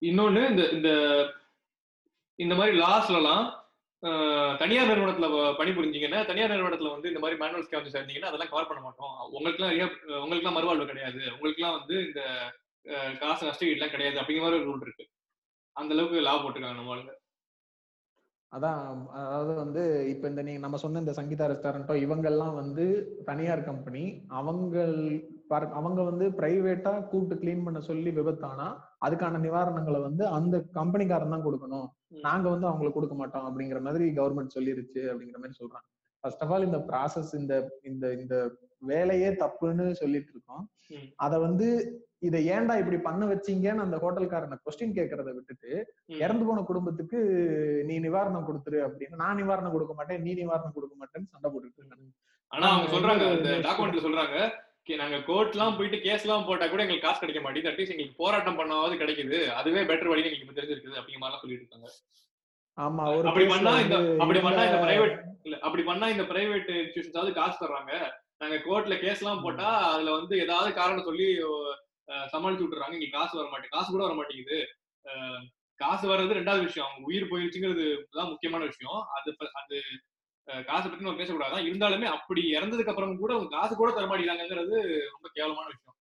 இன்னொன்னு 0.02 0.50
இந்த 0.50 0.62
இந்த 0.70 0.90
இந்த 2.38 2.54
மாதிரி 2.54 2.74
லாஸ்லலாம் 2.78 3.44
தனியார் 4.58 4.88
நிறுவனத்துல 4.88 5.26
பணிபுரிஞ்சிங்கன்னா 5.58 6.26
தனியார் 6.26 6.50
நிறுவனத்துல 6.50 6.90
வந்து 6.90 7.08
இந்த 7.08 7.20
மாதிரி 7.20 7.40
மேனுவல் 7.40 7.66
ஸ்கேம் 7.66 7.92
சேர்ந்தீங்கன்னா 7.94 8.30
அதெல்லாம் 8.30 8.48
கவர் 8.48 8.66
பண்ண 8.66 8.82
மாட்டோம். 8.82 9.12
உங்களுக்குலாம் 9.32 9.74
ரியா- 9.74 9.92
உங்களுக்குலாம் 10.22 10.56
மறுவாழ்வு 10.56 10.86
கிடையாது. 10.86 11.20
உங்களுக்குலாம் 11.34 11.76
வந்து 11.78 11.96
இந்த 12.06 12.22
காசு 13.18 13.42
நஷ்டஈடுலாம் 13.46 13.90
கிடையாது 13.90 14.20
அப்படிங்கிற 14.20 14.42
மாதிரி 14.42 14.60
ஒரு 14.60 14.70
ரூல் 14.70 14.80
இருக்கு. 14.80 15.04
அந்த 15.76 15.94
அளவுக்கு 15.94 16.20
லா 16.20 16.34
போட்டுருக்காங்க 16.36 16.80
நம்மளுக்கு 16.80 17.14
அதான் 18.52 18.80
அதாவது 19.18 19.54
வந்து 19.54 19.82
இப்ப 20.10 20.28
இந்த 20.28 20.42
நீங்க 20.42 20.60
நம்ம 20.60 20.76
சொன்ன 20.76 20.98
இந்த 20.98 21.12
சங்கீதா 21.12 21.46
ரெஸ்டாரண்டோ 21.48 21.94
இவங்கெல்லாம் 21.98 22.54
வந்து 22.54 22.84
தனியார் 23.24 23.64
கம்பெனி 23.64 24.02
அவங்கள் 24.30 24.96
அவங்க 25.74 26.00
வந்து 26.02 26.26
பிரைவேட்டா 26.32 26.92
கூப்பிட்டு 27.04 27.40
க்ளீன் 27.40 27.64
பண்ண 27.64 27.80
சொல்லி 27.82 28.10
விபத்தானா 28.10 28.66
அதுக்கான 29.04 29.40
நிவாரணங்களை 29.40 30.00
வந்து 30.00 30.24
அந்த 30.32 30.56
கம்பெனிக்காரன் 30.74 31.30
தான் 31.30 31.46
கொடுக்கணும். 31.46 31.88
நாங்க 32.24 32.46
வந்து 32.48 32.66
அவங்களுக்கு 32.66 32.98
கொடுக்க 32.98 33.14
மாட்டோம் 33.14 33.46
அப்படிங்கிற 33.48 33.80
மாதிரி 33.82 34.04
கவர்மெண்ட் 34.12 34.56
சொல்லிருச்சு 34.56 35.02
அப்படிங்கிற 35.10 35.38
மாதிரி 35.38 35.58
சொல்றாங்க 35.58 35.88
ஃபர்ஸ்ட் 36.24 36.42
ஆஃப் 36.42 36.52
ஆல் 36.52 36.66
இந்த 36.66 36.80
ப்ராசஸ் 36.88 37.32
இந்த 37.34 37.54
இந்த 37.82 38.04
இந்த 38.16 38.36
வேலையே 38.82 39.30
தப்புன்னு 39.40 39.84
சொல்லிட்டு 39.98 40.32
இருக்கோம். 40.32 40.62
அத 41.18 41.34
வந்து 41.38 41.66
இதை 42.22 42.40
ஏன்டா 42.50 42.74
இப்படி 42.80 42.98
பண்ண 43.00 43.22
வச்சீங்கன்னு 43.26 43.84
அந்த 43.84 43.96
ஹோட்டல்காரனை 44.02 44.56
கொஸ்டின் 44.60 44.96
கேட்கறத 44.96 45.30
விட்டுட்டு. 45.32 45.70
இறந்து 46.18 46.44
போன 46.44 46.62
குடும்பத்துக்கு 46.62 47.18
நீ 47.88 47.94
நிவாரணம் 48.00 48.46
கொடுத்துரு 48.48 48.78
அப்படின்னு 48.86 49.16
நான் 49.16 49.38
நிவாரணம் 49.40 49.74
கொடுக்க 49.74 49.94
மாட்டேன் 49.94 50.22
நீ 50.22 50.32
நிவாரணம் 50.40 50.76
கொடுக்க 50.76 50.94
மாட்டேன்னு 50.96 51.32
சண்டை 51.32 51.50
போட்டுட்டு 51.50 51.80
இருக்காங்க 51.80 52.08
ஆனா 52.52 52.66
அவங்க 52.70 52.88
சொல்றாங்க 52.94 53.24
டாக்குமெண்ட்ல 53.64 54.02
சொல்றாங்க 54.02 54.36
"கே- 54.36 54.52
நாங்க 54.88 55.18
கோர்ட் 55.26 55.54
எல்லாம் 55.54 55.76
போயிட்டு 55.78 55.98
கேஸ் 56.04 56.24
எல்லாம் 56.26 56.46
போட்டா 56.46 56.66
கூட 56.70 56.82
எங்களுக்கு 56.84 57.06
காசு 57.06 57.20
கிடைக்க 57.22 57.40
மாட்டேங்குது. 57.42 57.70
அட்லீஸ்ட் 57.72 57.94
எங்களுக்கு 57.94 58.20
போராட்டம் 58.22 58.58
பண்ணாவது 58.60 58.94
கிடைக்குது. 59.02 59.38
அதுவே 59.58 59.82
பெட்டர் 59.90 60.10
வழி 60.12 60.24
எங்களுக்கு 60.28 60.56
தெரிஞ்சிருக்குது 60.58 60.98
அப்படிங்கிற 61.00 61.22
மாதிரி 61.24 61.42
சொல்லிட்டு 61.42 61.64
இருக்காங்க. 61.64 61.90
ஆமா 62.78 63.04
அப்படி 63.30 63.46
பண்ணா 63.52 63.72
இந்த 63.84 63.96
அப்படி 64.22 64.40
பண்ணா 64.46 64.62
இந்த 64.68 64.78
பிரைவேட் 64.84 65.16
இல்ல 65.46 65.56
அப்படி 65.66 65.82
பண்ணா 65.90 66.06
இந்த 66.14 66.24
பிரைவேட் 66.30 66.70
இன்ஸ்டியூஷன்ஸாவது 66.82 67.32
காசு 67.38 67.56
தர்றாங்க. 67.62 67.92
நாங்க 68.42 68.56
கோர்ட்ல 68.66 68.94
கேஸ் 69.04 69.22
எல்லாம் 69.22 69.42
போட்டா 69.44 69.68
அதுல 69.94 70.12
வந்து 70.18 70.34
ஏதாவது 70.44 70.70
காரணம் 70.80 71.08
சொல்லி 71.08 71.26
சமாளிச்சு 72.32 72.64
விட்டுறாங்க. 72.64 72.96
எங்களுக்கு 72.96 73.18
காசு 73.18 73.34
வர 73.38 73.46
மாட்டேங்குது. 73.50 73.76
காசு 73.76 73.88
கூட 73.94 74.02
வர 74.06 74.16
மாட்டேங்குது. 74.20 74.58
காசு 75.80 76.04
வர்றது 76.12 76.38
ரெண்டாவது 76.38 76.66
விஷயம். 76.68 76.88
அவங்க 76.88 77.08
உயிர் 77.10 77.30
போயிருச்சுங்கிறது 77.30 77.84
தான் 78.18 78.30
முக்கியமான 78.32 78.64
விஷயம். 78.72 79.00
அது 79.18 79.30
அது 79.60 79.78
காசை 80.66 80.90
பத்தி 80.90 81.04
நம்ம 81.04 81.22
பேசக்கூடாதான் 81.22 81.64
இருந்தாலுமே 81.64 82.04
அப்படி 82.04 82.42
இறந்ததுக்கு 82.42 82.88
அப்புறம் 82.88 83.18
கூட 83.18 83.34
அவங்க 83.34 83.56
காசு 83.56 83.76
கூட 83.76 83.90
தர 83.90 84.06
ரொம்ப 84.06 85.28
கேவலமான 85.32 85.66
விஷயம். 85.66 85.96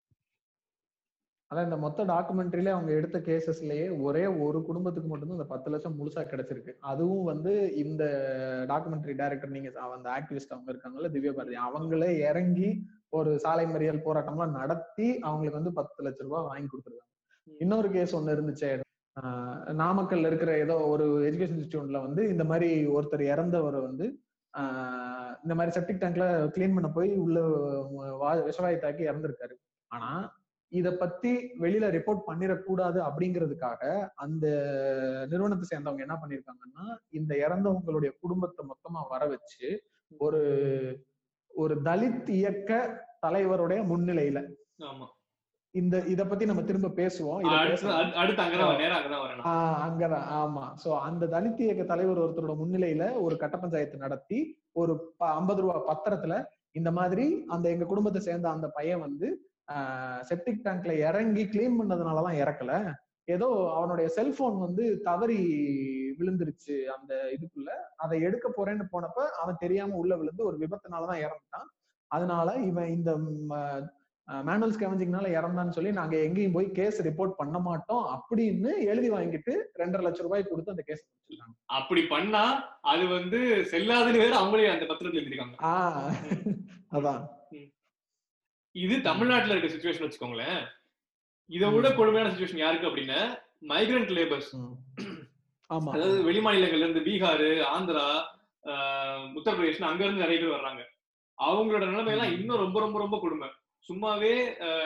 அதான் 1.49 1.63
இந்த 1.63 1.77
மொத்த 1.77 2.05
டாக்குமெண்ட்ரியில 2.05 2.69
அவங்க 2.69 2.91
எடுத்த 2.93 3.19
கேசஸ்லயே 3.19 4.01
ஒரே 4.01 4.25
ஒரு 4.25 4.63
குடும்பத்துக்கு 4.63 5.09
மட்டும்தான் 5.09 5.37
இந்த 5.37 5.49
பத்து 5.49 5.71
லட்சம் 5.71 5.99
முழுசா 5.99 6.19
கிடைச்சிருக்கு. 6.19 6.71
அதுவும் 6.79 7.23
வந்து 7.23 7.75
இந்த 7.75 8.03
டாக்குமெண்ட்ரி 8.67 9.15
டைரக்டர் 9.15 9.49
நீங்க 9.49 9.79
அந்த 9.79 10.09
ஆக்டிவிஸ்ட் 10.09 10.49
அவங்க 10.49 10.71
இருக்காங்கல்ல 10.71 11.11
திவ்யா 11.11 11.31
பாரதி 11.31 11.55
அவங்களே 11.55 12.17
இறங்கி 12.29 12.85
ஒரு 13.09 13.39
சாலை 13.39 13.65
மறியல் 13.65 14.01
போராட்டம்லாம் 14.05 14.51
நடத்தி 14.51 15.19
அவங்களுக்கு 15.19 15.61
வந்து 15.61 15.73
பத்து 15.73 16.09
லட்ச 16.09 16.21
ரூபாய் 16.21 16.43
வாங்கி 16.43 16.65
கொடுத்துருக்காங்க. 16.65 17.53
இன்னொரு 17.59 17.91
கேஸ் 17.91 18.15
ஒண்ணு 18.15 18.19
இருந்துச்சே. 18.19 18.79
ஆஹ் 19.21 19.73
நாமக்கல்ல 19.83 20.27
இருக்கிற 20.27 20.57
ஏதோ 20.57 20.79
ஒரு 20.79 21.33
எஜுகேஷன் 21.33 21.59
இன்ஸ்டியூட்ல 21.59 22.01
வந்து 22.01 22.27
இந்த 22.27 22.43
மாதிரி 22.43 22.87
ஒருத்தர் 22.87 23.21
இறந்தவர் 23.21 23.73
வந்து 23.73 24.19
இந்த 25.43 25.53
மாதிரி 25.55 25.71
செப்டிக் 25.71 26.01
டேங்க்ல 26.01 26.25
கிளீன் 26.55 26.75
பண்ண 26.75 26.89
போய் 26.91 27.11
உள்ள 27.17 27.37
விஷவாயு 28.47 28.77
தாக்கி 28.79 29.03
இறந்திருக்காரு. 29.09 29.55
ஆனா 29.91 30.09
இத 30.71 30.89
பத்தி 30.95 31.31
வெளியில 31.59 31.85
ரிப்போர்ட் 31.95 32.27
பண்ணிடக்கூடாது 32.27 32.99
அப்படிங்கிறதுக்காக 33.07 33.81
அந்த 34.15 34.45
நிறுவனத்தை 35.31 35.65
சேர்ந்தவங்க 35.67 36.05
என்ன 36.05 36.17
பண்ணிருக்காங்கன்னா 36.21 36.85
இந்த 37.11 37.31
இறந்தவங்களுடைய 37.45 38.11
குடும்பத்தை 38.21 38.63
மொத்தமா 38.65 39.01
வர 39.09 39.25
வச்சு 39.27 39.69
ஒரு 40.19 40.41
ஒரு 41.53 41.75
தலித் 41.83 42.29
இயக்க 42.37 42.71
தலைவருடைய 43.23 43.79
முன்னிலையில 43.89 44.39
ஆமா. 44.85 45.07
இந்த 45.75 45.95
இத 46.03 46.21
பத்தி 46.25 46.45
நம்ம 46.45 46.61
திரும்ப 46.61 46.87
பேசுவோம். 46.95 47.43
அங்கதான் 49.85 50.25
ஆமா. 50.39 50.63
சோ 50.83 50.89
அந்த 50.99 51.25
தலித் 51.25 51.61
இயக்க 51.61 51.83
தலைவர் 51.83 52.19
ஒருத்தரோட 52.19 52.55
முன்னிலையில 52.57 53.05
ஒரு 53.21 53.37
கட்ட 53.37 53.57
பஞ்சாயத்து 53.57 53.97
நடத்தி 53.97 54.39
ஒரு 54.71 54.93
ஐம்பது 55.31 55.61
ரூபா 55.61 55.77
பத்திரத்துல 55.87 56.35
இந்த 56.71 56.91
மாதிரி 56.91 57.25
அந்த 57.47 57.69
எங்க 57.69 57.85
குடும்பத்தை 57.85 58.21
சேர்ந்த 58.21 58.49
அந்த 58.49 58.67
பையன் 58.69 58.99
வந்து 58.99 59.27
செப்டிக் 60.21 60.65
டேங்க்ல 60.65 60.93
இறங்கி 60.99 61.43
கிளீன் 61.45 61.79
பண்ணதுனாலதான் 61.79 62.39
இறக்கல. 62.41 62.71
ஏதோ 63.27 63.47
அவனுடைய 63.75 64.09
செல்போன் 64.09 64.57
வந்து 64.59 64.85
தவறி 65.01 65.39
விழுந்துருச்சு 66.19 66.75
அந்த 66.95 67.11
இதுக்குள்ள. 67.35 67.69
அதை 67.95 68.17
எடுக்க 68.21 68.47
போறேன்னு 68.49 68.85
போனப்ப 68.91 69.19
அவன் 69.41 69.59
தெரியாம 69.59 69.95
உள்ள 69.95 70.13
விழுந்து 70.15 70.43
ஒரு 70.45 70.57
விபத்துனாலதான் 70.57 71.23
இறந்துட்டான். 71.25 71.69
அதனால 72.11 72.47
இவன் 72.69 72.87
இந்த 72.87 73.11
மேனுவல் 74.43 74.75
ஸ்கேவஞ்சிங்னால 74.75 75.29
இறந்தான்னு 75.37 75.69
சொல்லி 75.69 75.91
நாங்க 75.91 76.17
எங்கேயும் 76.17 76.51
போய் 76.51 76.71
கேஸ் 76.71 77.07
ரிப்போர்ட் 77.07 77.37
பண்ண 77.37 77.59
மாட்டோம் 77.59 78.03
அப்படின்னு 78.13 78.71
எழுதி 78.85 79.11
வாங்கிட்டு 79.11 79.53
ரெண்டரை 79.79 80.01
லட்சம் 80.01 80.25
ரூபாய் 80.25 80.43
கொடுத்து 80.43 80.71
அந்த 80.71 80.83
கேஸ் 80.85 81.03
முடிச்சிருக்காங்க. 81.05 81.55
அப்படி 81.65 82.03
பண்ணா 82.03 82.43
அது 82.81 83.07
வந்து 83.07 83.39
செல்லாதுன்னு 83.71 84.23
வேற 84.25 84.33
அவங்களே 84.39 84.71
அந்த 84.71 84.85
பத்திரத்துல 84.85 85.21
எழுதிருக்காங்க. 85.21 85.55
ஆஹ் 85.61 86.13
அதான். 86.91 87.21
இது 88.75 89.01
தமிழ்நாட்டுல 89.01 89.55
இருக்க 89.55 89.69
சுச்சுவேஷன் 89.75 90.07
வச்சுக்கோங்களேன். 90.07 90.61
இதை 91.49 91.69
விட 91.69 91.91
கொடுமையான 91.91 92.33
சுச்சுவேஷன் 92.33 92.57
யாருக்கு 92.57 92.87
அப்படின்னா 92.87 93.19
மைக்ரண்ட் 93.67 94.11
லேபர்ஸ். 94.17 94.51
ஆமா. 95.69 95.91
அதாவது 95.91 96.23
வெளி 96.23 96.39
மாநிலங்கள்ல 96.39 96.87
இருந்து 96.87 96.99
பீகார் 96.99 97.47
ஆந்திரா 97.75 98.05
உத்தரப்பிரதேஷ் 99.37 99.89
அங்க 99.91 100.03
இருந்து 100.03 100.21
நிறைய 100.21 100.41
பேர் 100.41 100.55
வர்றாங்க. 100.57 100.81
அவங்களோட 101.37 101.85
நிலைமை 101.89 102.13
எல்லாம். 102.13 102.39
இன்னும் 102.39 102.57
ரொம்ப 102.57 102.79
ரொம்ப 102.79 102.99
ரொம்ப 102.99 103.19
கொடுமை. 103.19 103.47
சும்மாவே 103.89 104.33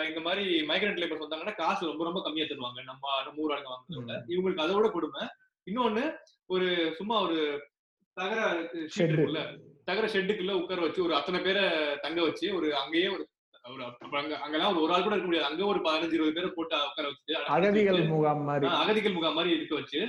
இந்த 0.10 0.20
மாதிரி 0.28 0.44
மைக்ரண்ட் 0.70 1.00
லேபர்ஸ் 1.02 1.24
வந்தாங்கன்னா 1.24 1.56
காசு 1.62 1.90
ரொம்ப 1.92 2.04
ரொம்ப 2.08 2.22
கம்மியா 2.26 2.46
தருவாங்க. 2.46 2.82
நம்ம 2.90 3.22
நம்ம 3.26 3.44
ஊர் 3.44 3.54
ஆளுங்க 3.56 3.72
வாங்குறத. 3.74 4.18
இவங்களுக்கு 4.34 4.66
அதை 4.66 4.76
விட 4.76 4.90
கொடுமை. 4.90 5.24
இன்னொன்னு 5.68 6.04
ஒரு 6.56 6.68
சும்மா 6.98 7.16
ஒரு 7.28 7.38
தகர. 8.18 8.40
இருக்குல்ல 8.98 9.42
தகர 9.90 10.06
ஷெட்டுக்குள்ள 10.14 10.54
உட்கார 10.60 10.82
வச்சு 10.86 11.06
ஒரு 11.08 11.14
அத்தனை 11.16 11.40
பேரை 11.42 11.64
தங்க 12.06 12.20
வச்சு 12.28 12.46
ஒரு 12.58 12.68
அங்கேயே 12.82 13.08
ஒரு 13.16 13.24
ஒரு 13.74 13.84
அங்க 14.22 14.34
அங்கெல்லாம் 14.44 14.72
ஒரு 14.72 14.82
ஒரு 14.86 14.94
ஆள் 14.94 15.06
கூட 15.06 15.14
இருக்க 15.16 15.30
முடியாது. 15.30 15.50
அங்க 15.50 15.64
ஒரு 15.72 15.80
பதினஞ்சு 15.86 16.18
இருபது 16.18 16.36
பேரை 16.38 16.50
போட்டு 16.56 16.76
உட்கார 16.90 17.08
அடக்கி 17.08 17.36
அகதிகள் 17.56 18.02
முகாம் 18.14 18.44
மாதிரி. 18.50 18.72
அகதிகள் 18.82 19.18
முகாம் 19.18 19.38
மாதிரி 19.40 19.56
இருக்க 19.58 19.76
வச்சு 19.82 20.02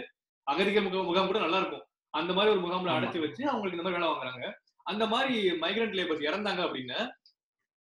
அகதிகள் 0.46 0.86
முகாம் 0.86 1.08
முகாம் 1.10 1.30
கூட 1.30 1.40
நல்லா 1.44 1.60
இருக்கும். 1.62 1.84
அந்த 2.14 2.32
மாதிரி 2.32 2.52
ஒரு 2.54 2.62
முகாம்ல. 2.64 2.96
அடைச்சு 2.98 3.20
வச்சு 3.26 3.42
அவங்களுக்கு 3.52 3.78
இந்த 3.78 3.86
மாதிரி 3.86 3.98
வேலை 3.98 4.10
வாங்குறாங்க. 4.12 4.50
அந்த 4.92 5.04
மாதிரி 5.12 5.36
மைக்ரண்ட் 5.62 5.96
லேபர்ஸ் 5.98 6.26
இறந்தாங்க 6.28 6.60
அப்படின்னா 6.66 7.00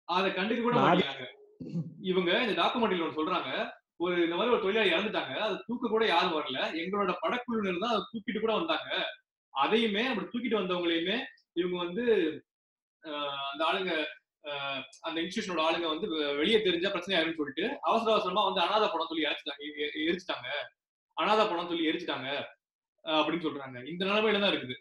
அதை 0.05 0.31
கண்டுக்க 0.31 0.63
கூட 0.63 0.77
மாட்டேங்கிறாங்க. 0.77 1.27
இவங்க 2.01 2.43
இந்த 2.43 2.63
டாக்குமெண்ட்ரியில 2.63 3.09
ஒன்று 3.09 3.27
சொல்றாங்க. 3.27 3.71
ஒரு 3.97 4.23
இந்த 4.23 4.37
மாதிரி 4.37 4.55
ஒரு 4.55 4.63
தொழிலாளி 4.63 4.91
இறந்துட்டாங்க. 4.91 5.37
அதை 5.37 5.63
தூக்க 5.67 5.89
கூட 5.89 6.07
யாரும் 6.07 6.33
வரல. 6.33 6.59
எங்களோட 6.59 7.15
படக்குழுவினர் 7.23 7.79
தான் 7.79 7.91
அதை 7.91 8.03
தூக்கிட்டு 8.13 8.41
கூட 8.41 8.55
வந்தாங்க. 8.55 9.07
அதையுமே 9.51 10.07
அப்படி 10.07 10.27
தூக்கிட்டு 10.27 10.53
வந்தவங்களையுமே 10.53 11.25
இவங்க 11.53 11.77
வந்து 11.77 12.05
அந்த 13.53 13.65
ஆளுங்க 13.73 14.05
அந்த 15.01 15.21
இன்ஸ்டியூஷனோட 15.21 15.61
ஆளுங்க 15.61 15.89
வந்து 15.89 16.35
வெளியே 16.37 16.63
தெரிஞ்சா 16.63 16.89
பிரச்சனை 16.89 17.23
ஆயிரும்னு 17.23 17.37
சொல்லிட்டு 17.37 17.79
அவசர 17.81 18.11
அவசரமா 18.11 18.45
வந்து 18.45 18.61
அனாதை 18.61 18.89
பணம் 18.89 19.07
சொல்லி 19.07 19.23
எ- 19.23 20.07
எரிச்சிட்டாங்க. 20.07 20.49
அனாதை 21.13 21.49
பணம் 21.49 21.69
சொல்லி 21.69 21.89
எரிச்சிட்டாங்க. 21.89 22.45
அப்படின்னு 23.05 23.47
சொல்றாங்க. 23.47 23.89
இந்த 23.89 24.05
நிலைமையில 24.05 24.41
தான் 24.41 24.53
இருக்குது. 24.53 24.75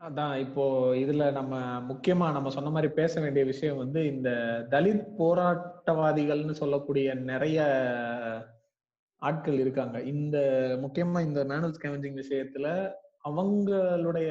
அதான் 0.00 0.36
இப்போ 0.36 0.64
இதுல 0.96 1.32
நம்ம 1.32 1.54
முக்கியமா 1.88 2.32
நம்ம 2.32 2.50
சொன்ன 2.50 2.70
மாதிரி 2.70 2.92
பேச 2.92 3.20
வேண்டிய 3.20 3.44
விஷயம் 3.44 3.76
வந்து 3.76 4.06
இந்த 4.06 4.30
தலித் 4.70 5.06
போராட்டவாதிகள்னு 5.18 6.52
சொல்லக்கூடிய 6.52 7.14
நிறைய 7.14 7.58
ஆட்கள் 9.22 9.58
இருக்காங்க. 9.58 10.02
இந்த 10.02 10.36
முக்கியமா 10.82 11.20
இந்த 11.20 11.44
மேனுவல் 11.44 11.76
ஸ்கேவஞ்சிங் 11.78 12.20
விஷயத்துல 12.22 12.68
அவங்களுடைய 13.24 14.28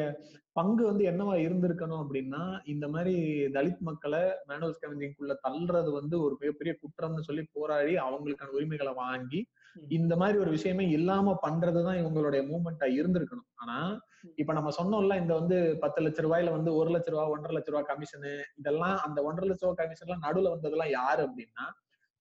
பங்கு 0.52 0.84
வந்து 0.86 1.04
என்னவா 1.06 1.36
இருந்திருக்கணும் 1.36 2.02
அப்படின்னா 2.04 2.42
இந்த 2.66 2.88
மாதிரி 2.88 3.16
தலித் 3.52 3.80
மக்களை 3.80 4.24
மேனுவல் 4.46 4.76
ஸ்கேவஞ்சிங்குள்ள 4.76 5.36
தள்ளுறது 5.48 5.92
வந்து 5.92 6.22
ஒரு 6.22 6.36
மிகப்பெரிய 6.40 6.74
குற்றம்னு 6.82 7.20
சொல்லி 7.20 7.46
போராடி 7.52 7.96
அவங்களுக்கான 7.98 8.54
உரிமைகளை 8.54 8.94
வாங்கி 8.94 9.42
இந்த 9.90 10.16
மாதிரி 10.16 10.38
ஒரு 10.38 10.50
விஷயமே 10.52 10.90
இல்லாம 10.90 11.40
பண்றதுதான் 11.48 12.00
இவங்களுடைய 12.00 12.42
மூமெண்டா 12.44 12.88
இருந்திருக்கணும். 13.00 13.50
ஆனா 13.56 14.02
இப்ப 14.36 14.54
நம்ம 14.54 14.70
சொன்னோம்ல 14.78 15.20
இந்த 15.20 15.34
வந்து 15.34 15.78
பத்து 15.80 16.02
லட்ச 16.02 16.22
ரூபாயில 16.22 16.52
வந்து 16.52 16.76
ஒரு 16.76 16.90
லட்ச 16.90 17.10
ரூபாய் 17.10 17.28
ஒன்றரை 17.28 17.58
லட்ச 17.58 17.66
ரூபாய் 17.66 17.88
கமிஷனு 17.88 18.44
இதெல்லாம் 18.56 18.98
அந்த 18.98 19.24
ஒன்றரை 19.24 19.50
லட்ச 19.50 19.60
ரூபாய் 19.60 19.88
கமிஷன்லாம் 19.88 20.26
நடுவுல 20.28 20.50
வந்ததெல்லாம் 20.50 20.90
யாரு 20.90 21.24
அப்படின்னா 21.24 21.66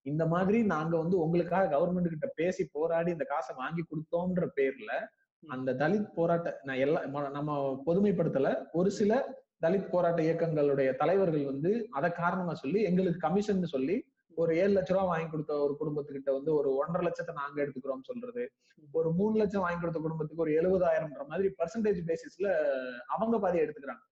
இந்த 0.03 0.27
மாதிரி 0.27 0.63
நாங்க 0.63 0.97
வந்து 0.97 1.19
உங்களுக்காக 1.19 1.79
கவர்மெண்ட் 1.79 2.09
கிட்ட 2.09 2.27
பேசி 2.35 2.69
போராடி 2.73 3.11
இந்த 3.11 3.25
காசை 3.25 3.57
வாங்கி 3.57 3.83
கொடுத்தோம்ன்ற 3.83 4.47
பேர்ல 4.57 4.93
அந்த 5.43 5.73
தலித் 5.73 6.15
போராட்ட 6.15 6.61
நான் 6.63 6.77
எல்லா 6.77 7.01
நம்ம 7.31 7.79
பொதுமைப்படுத்தல 7.87 8.69
ஒரு 8.73 8.91
சில 8.91 9.13
தலித் 9.63 9.91
போராட்ட 9.91 10.23
இயக்கங்களுடைய 10.23 10.97
தலைவர்கள் 10.97 11.45
வந்து 11.45 11.89
அதை 11.91 12.11
காரணமா 12.13 12.55
சொல்லி 12.55 12.83
எங்களுக்கு 12.83 13.19
கமிஷன் 13.19 13.65
சொல்லி 13.65 13.97
ஒரு 14.37 14.53
ஏழு 14.63 14.73
லட்ச 14.77 14.91
ரூபாய் 14.95 15.11
வாங்கி 15.11 15.29
கொடுத்த 15.31 15.53
ஒரு 15.67 15.75
குடும்பத்துக்கிட்ட 15.81 16.31
வந்து 16.37 16.51
ஒரு 16.59 16.69
ஒன்றரை 16.81 17.03
லட்சத்தை 17.07 17.33
நாங்க 17.41 17.59
எடுத்துக்கிறோம் 17.65 18.09
சொல்றது. 18.11 18.45
ஒரு 18.99 19.09
மூணு 19.19 19.35
லட்சம் 19.41 19.65
வாங்கி 19.65 19.81
கொடுத்த 19.83 20.01
குடும்பத்துக்கு 20.07 20.45
ஒரு 20.47 20.55
எழுபதாயிரம்ன்ற 20.61 21.25
மாதிரி 21.31 21.49
பர்சன்டேஜ் 21.61 22.01
பேசிஸ்ல 22.11 22.49
அவங்க 23.15 23.37
பாதி 23.45 23.63
எடுத்துக்கிறாங்க. 23.65 24.05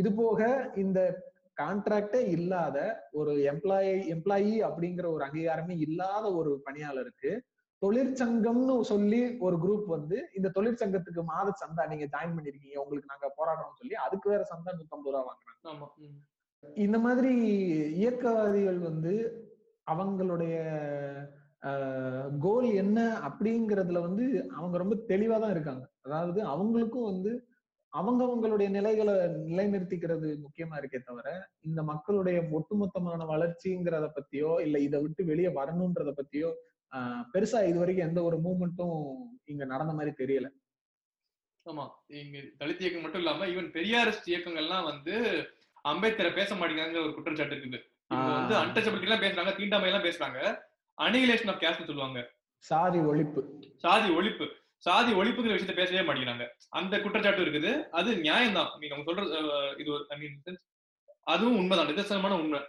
இது 0.00 0.10
போக 0.20 0.40
இந்த 0.84 1.00
கான்ட்ராக்டே 1.60 2.20
இல்லாத 2.36 2.78
ஒரு 3.20 3.32
எம்ப்ளாயி 3.52 3.90
எம்ப்ளாயி 4.14 4.52
அப்படிங்கிற 4.68 5.06
ஒரு 5.16 5.22
அங்கீகாரமே 5.26 5.74
இல்லாத 5.86 6.24
ஒரு 6.40 6.52
பணியாளருக்கு 6.66 7.32
தொழிற்சங்கம்னு 7.82 8.74
சொல்லி 8.90 9.20
ஒரு 9.46 9.56
குரூப் 9.62 9.86
வந்து 9.94 10.16
இந்த 10.38 10.48
தொழிற்சங்கத்துக்கு 10.56 11.22
மாத 11.30 11.54
சந்தா 11.62 11.84
நீங்க 11.92 12.06
ஜாயின் 12.14 12.34
பண்ணிருக்கீங்க 12.36 12.78
உங்களுக்கு 12.82 13.12
நாங்க 13.12 13.28
போராடுறோம்னு 13.38 13.80
சொல்லி 13.80 13.96
அதுக்கு 14.04 14.28
வேற 14.32 14.42
சந்தா 14.52 14.76
நூத்தம்பது 14.78 15.12
ரூபா 15.14 15.22
வாங்குறாங்க. 15.28 15.60
இந்த 16.64 16.98
மாதிரி 17.04 17.32
இயக்கவாதிகள் 17.98 18.78
வந்து 18.80 19.12
அவங்களுடைய 19.86 20.56
கோல் 22.40 22.68
என்ன 22.74 22.98
அப்படிங்கறதுல 23.26 24.00
வந்து 24.00 24.24
அவங்க 24.50 24.76
ரொம்ப 24.78 24.94
தெளிவா 25.08 25.36
தான் 25.38 25.50
இருக்காங்க. 25.50 25.84
அதாவது 26.06 26.40
அவங்களுக்கும் 26.52 27.10
வந்து 27.10 27.32
அவங்கவங்களுடைய 27.92 28.68
நிலைகளை 28.70 29.14
நிலைநிறுத்திக்கிறது 29.46 30.28
முக்கியமா 30.44 30.76
இருக்கே 30.78 31.00
தவிர 31.00 31.26
இந்த 31.62 31.80
மக்களுடைய 31.82 32.38
ஒட்டுமொத்தமான 32.50 33.26
வளர்ச்சிங்கிறத 33.26 34.06
பத்தியோ 34.16 34.52
இல்ல 34.60 34.78
இதை 34.78 35.00
விட்டு 35.02 35.24
வெளியே 35.24 35.50
வரணும்ன்றத 35.58 36.12
பத்தியோ 36.18 36.50
ஆஹ் 36.92 37.22
பெருசா 37.32 37.60
இது 37.68 37.78
வரைக்கும் 37.78 38.08
எந்த 38.08 38.20
ஒரு 38.22 38.36
மூமெண்ட்டும் 38.44 38.96
இங்க 39.44 39.64
நடந்த 39.64 39.92
மாதிரி 39.92 40.12
தெரியல. 40.18 40.48
ஆமா. 41.66 41.84
இங்க 42.18 42.38
தலித் 42.60 42.82
இயக்கம் 42.82 43.04
மட்டும் 43.04 43.22
இல்லாம 43.22 43.46
ஈவன் 43.46 43.70
பெரியாரிஸ்ட் 43.76 44.30
இயக்கங்கள்லாம் 44.32 44.88
வந்து 44.90 45.14
அம்பேத்கரை 45.84 46.32
பேச 46.34 46.54
மாட்டேங்கிறாங்கிற 46.54 47.02
ஒரு 47.04 47.14
குற்றச்சாட்டு 47.14 47.54
இருக்குது 47.54 47.78
வந்து 48.30 48.54
அன்டச்சபிலிட்டி 48.56 49.08
எல்லாம் 49.08 49.24
பேசுறாங்க 49.24 49.52
தீண்டாமை 49.56 49.88
எல்லாம் 49.88 50.04
பேசுறாங்க. 50.04 50.38
அனிகிலேஷன் 50.98 51.50
ஆஃப் 51.50 51.62
கேஸ்ட் 51.62 51.86
சொல்லுவாங்க. 51.86 52.20
சாதி 52.64 52.98
ஒழிப்பு. 53.02 53.40
சாதி 53.76 54.08
ஒழிப்பு. 54.12 54.46
சாதி 54.84 55.12
ஒழிப்புங்கிற 55.12 55.54
விஷயத்த 55.54 55.74
பேசவே 55.74 56.00
மாட்டேங்கிறாங்க. 56.00 56.44
அந்த 56.70 56.94
குற்றச்சாட்டு 57.00 57.42
இருக்குது. 57.42 57.70
அது 57.90 58.10
நியாயம்தான். 58.16 58.70
நீங்க 58.78 58.94
அவங்க 58.94 59.08
சொல்றது 59.10 59.30
அஹ், 59.40 59.74
இது 59.78 59.92
ஒரு 59.92 60.04
ஐ 60.08 60.18
மீன் 60.18 60.60
அதுவும் 61.26 61.58
உண்மைதான். 61.58 61.90
நிதர்சனமான 61.90 62.38
உண்மை. 62.38 62.60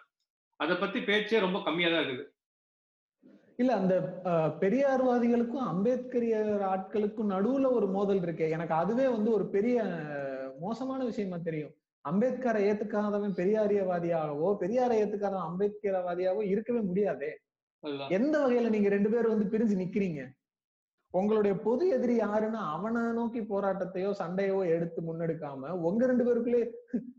அதை 0.60 0.76
பத்தி 0.76 1.02
பேச்சே 1.02 1.40
ரொம்ப 1.40 1.60
கம்மியா 1.64 1.90
தான் 1.90 2.04
இருக்குது. 2.04 2.26
இல்ல 3.60 3.76
அந்த 3.76 3.96
பெரியார்வாதிகளுக்கும் 4.60 5.68
அம்பேத்கரியர் 5.68 6.52
ஆட்களுக்கும் 6.70 7.32
நடுவுல 7.32 7.72
ஒரு 7.72 7.88
மோதல் 7.88 8.22
இருக்கே. 8.22 8.50
எனக்கு 8.50 8.74
அதுவே 8.74 9.08
வந்து 9.08 9.32
ஒரு 9.32 9.46
பெரிய 9.48 9.78
மோசமான 10.60 11.04
விஷயமா 11.04 11.38
தெரியும். 11.44 11.74
அம்பேத்கரை 12.06 12.62
ஏத்துக்காதவன் 12.70 13.36
பெரியாரியவாதியாகவோ 13.38 14.50
பெரியாரை 14.62 14.96
ஏத்துக்காதவன் 15.04 15.48
அம்பேத்கரவாதியாவோ 15.50 16.42
இருக்கவே 16.46 16.82
முடியாதே. 16.82 17.32
எந்த 18.18 18.36
வகையில 18.42 18.70
நீங்க 18.70 18.90
ரெண்டு 18.90 19.10
பேரும் 19.10 19.34
வந்து 19.34 19.52
பிரிஞ்சு 19.54 19.76
நிக்கிறீங்க? 19.80 20.22
உங்களுடைய 21.14 21.54
பொது 21.66 21.84
எதிரி 21.96 22.16
யாருன்னு 22.16 22.60
அவனை 22.74 23.02
நோக்கி 23.18 23.42
போராட்டத்தையோ 23.50 24.12
சண்டையோ 24.22 24.60
எடுத்து 24.76 25.00
முன்னெடுக்காம 25.02 25.72
உங்க 25.88 26.08
ரெண்டு 26.08 26.26
பேருக்குள்ளே 26.28 26.62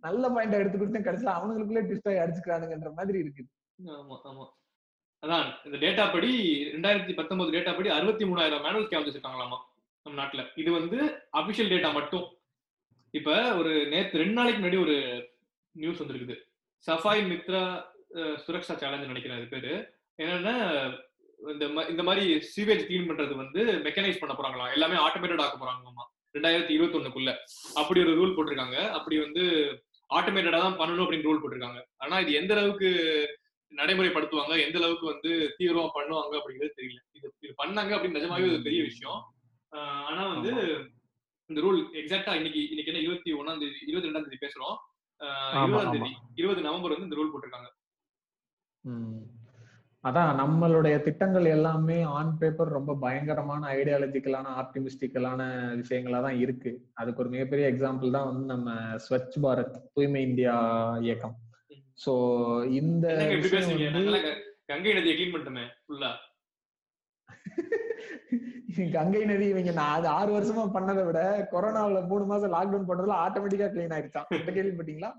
நல்ல 0.07 0.28
பாயிண்டா 0.28 0.61
எடுத்துக்கிட்டு 0.62 1.07
கடைசியில 1.07 1.35
அவனுங்களுக்குள்ளே 1.37 1.85
ட்விஸ்ட் 1.87 2.11
ஆகி 2.11 2.22
அடிச்சுக்கிறானுங்கன்ற 2.22 2.93
மாதிரி 2.97 3.18
இருக்கு 3.18 3.43
ஆமா 3.78 4.16
ஆமா. 4.30 4.47
அதான் 5.22 5.47
இந்த 5.66 5.76
டேட்டா 5.85 6.05
படி 6.12 6.30
ரெண்டாயிரத்தி 6.74 7.14
பத்தொன்பது 7.14 7.55
டேட்டா 7.57 7.72
படி 7.76 7.89
அறுபத்தி 7.91 8.24
மூணாயிரம் 8.24 8.64
மேனுவல் 8.66 8.91
கேம்ப் 8.91 9.07
வச்சிருக்காங்களாமா 9.07 9.59
நம்ம 10.07 10.16
நாட்டுல. 10.20 10.43
இது 10.62 10.70
வந்து 10.72 10.99
அபிஷியல் 11.41 11.72
டேட்டா 11.72 11.91
மட்டும். 11.93 12.24
இப்ப 13.19 13.31
ஒரு 13.61 13.73
நேத்து 13.93 14.21
ரெண்டு 14.23 14.37
நாளைக்கு 14.39 14.61
முன்னாடி 14.61 14.79
ஒரு 14.85 14.97
நியூஸ் 15.83 16.01
வந்திருக்குது. 16.03 16.37
சஃபாய் 16.87 17.23
மித்ரா 17.33 17.65
சுரக்ஷா 18.45 18.75
சேலஞ்ச் 18.81 19.11
நினைக்கிறேன் 19.11 19.39
அது 19.39 19.47
பேரு. 19.53 19.73
என்னன்னா 20.23 20.57
இந்த 21.53 21.65
இந்த 21.93 22.03
மாதிரி 22.09 22.25
சீவேஜ் 22.51 22.83
கிளீன் 22.89 23.09
பண்றது 23.09 23.35
வந்து 23.43 23.61
மெக்கனைஸ் 23.87 24.21
பண்ண 24.21 24.33
போறாங்களாம். 24.37 24.73
எல்லாமே 24.77 24.97
ஆட்டோமேட்டட் 25.07 25.43
ஆக்க 25.45 25.57
போறாங்களாமா. 25.62 26.05
ரெண்டாயிரத்தி 26.37 26.73
இருபத்தி 26.77 26.99
ஒண்ணுக்குள்ள 26.99 27.31
அப்படி 27.81 27.99
ஒரு 28.05 28.12
ரூல் 28.21 28.35
போட்டிருக்காங்க. 28.37 28.79
அப்படி 28.99 29.17
வந்து 29.25 29.43
ஆட்டோமேட்டடா 30.11 30.61
தான் 30.65 30.79
பண்ணணும் 30.81 31.05
அப்படின்னு 31.05 31.29
ரூல் 31.29 31.41
போட்டிருக்காங்க. 31.43 31.81
ஆனா 32.03 32.15
இது 32.25 32.33
எந்த 32.41 32.53
அளவுக்கு 32.57 32.91
நடைமுறைப்படுத்துவாங்க? 33.73 34.55
எந்த 34.65 34.77
அளவுக்கு 34.81 35.07
வந்து 35.12 35.31
தீவிரமா 35.59 35.89
பண்ணுவாங்க 35.97 36.35
அப்படிங்கிறது 36.41 36.79
தெரியல. 36.81 37.01
இது 37.19 37.27
இது 37.45 37.55
பண்ணாங்க 37.62 37.93
அப்படின்னு 37.97 38.19
நிஜமாவே 38.19 38.51
ஒரு 38.55 38.67
பெரிய 38.69 38.83
விஷயம். 38.91 39.21
ஆனா 40.09 40.23
வந்து 40.35 40.53
இந்த 41.51 41.61
ரூல் 41.64 41.78
எக்ஸாக்டா 42.01 42.32
இன்னைக்கு 42.38 42.61
இன்னைக்கு 42.72 42.90
என்ன 42.92 43.03
இருபத்தி 43.05 43.30
ஒன்னாம் 43.38 43.61
தேதி 43.62 43.78
இருபத்தி 43.90 44.09
ரெண்டாம் 44.09 44.26
தேதி 44.26 44.38
பேசுறோம். 44.45 44.76
இருபதாம். 45.62 45.95
தேதி 45.95 46.12
இருபது 46.40 46.61
நவம்பர் 46.66 46.95
வந்து 46.95 47.09
இந்த 47.09 47.18
ரூல் 47.18 47.32
போட்டிருக்காங்க. 47.32 47.70
அதான் 50.05 50.30
நம்மளுடைய 50.40 50.95
திட்டங்கள் 51.05 51.47
எல்லாமே 51.57 51.99
ஆன் 52.16 52.32
பேப்பர் 52.40 52.74
ரொம்ப 52.78 52.92
பயங்கரமான 53.05 53.68
ஐடியாலஜிக்கலான 53.76 54.49
ஆப்டிமிஸ்டிக்கலான 54.62 55.42
விஷயங்களா 55.80 56.18
தான் 56.26 56.40
இருக்கு. 56.45 56.72
அதுக்கு 57.01 57.22
ஒரு 57.24 57.32
மிகப்பெரிய 57.34 57.70
எக்ஸாம்பிள் 57.72 58.16
தான் 58.16 58.28
வந்து 58.30 58.45
நம்ம 58.55 58.74
ஸ்வச் 59.05 59.38
பாரத் 59.45 59.78
தூய்மை 59.95 60.22
இந்தியா 60.28 60.57
இயக்கம். 61.07 61.36
சோ 62.05 62.12
இந்த 62.80 63.07
கங்கை 64.70 64.92
நதியை 64.99 65.14
கிளீன் 65.16 65.32
பண்ணிட்டோமே 65.32 65.66
ஃபுல்லா 65.86 66.12
கங்கை 68.97 69.22
நதி 69.30 69.47
இவங்க 69.53 69.72
நான் 69.78 69.95
அது 69.97 70.09
ஆறு 70.18 70.30
வருஷமா 70.37 70.64
பண்ணதை 70.76 71.03
விட 71.09 71.20
கொரோனாவுல 71.53 72.01
மூணு 72.12 72.24
மாசம் 72.32 72.55
லாக்டவுன் 72.57 72.89
போட்டதுல 72.89 73.18
ஆட்டோமேட்டிக்கா 73.24 73.68
கிளீன் 73.74 73.95
ஆயிடுச்சான் 73.97 74.28
இத 74.41 74.53
கேள்விப்பட்டீங்களா? 74.59 75.11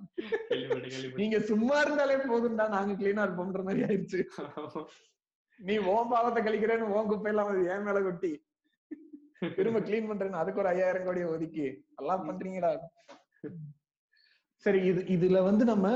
நீங்க 1.22 1.40
சும்மா 1.52 1.78
இருந்தாலே 1.86 2.18
போதும்டா 2.32 2.68
நாங்க 2.78 2.96
கிளீனா 3.02 3.28
இருப்போம்ன்ற 3.28 3.64
மாதிரி 3.68 3.86
ஆயிடுச்சு. 3.90 4.22
நீ 5.60 5.76
ஓன் 5.94 6.12
பாவத்தை 6.14 6.42
கழிக்கிறேன்னு 6.44 6.94
ஓன் 6.98 7.10
குப்பையெல்லாம் 7.12 7.50
வந்து 7.52 7.70
என் 7.76 7.88
மேல 7.88 8.02
கொட்டி 8.08 8.34
திரும்ப 9.58 9.80
கிளீன் 9.88 10.10
பண்றேன்னு 10.10 10.42
அதுக்கு 10.42 10.62
ஒரு 10.64 10.70
ஐயாயிரம் 10.74 11.08
கோடியை 11.08 11.30
ஒதுக்கி 11.36 11.66
எல்லாம் 12.02 12.28
பண்றீங்கடா. 12.28 12.72
சரி 14.66 14.80
இது 14.90 15.02
இதுல 15.16 15.40
வந்து 15.48 15.64
நம்ம 15.70 15.88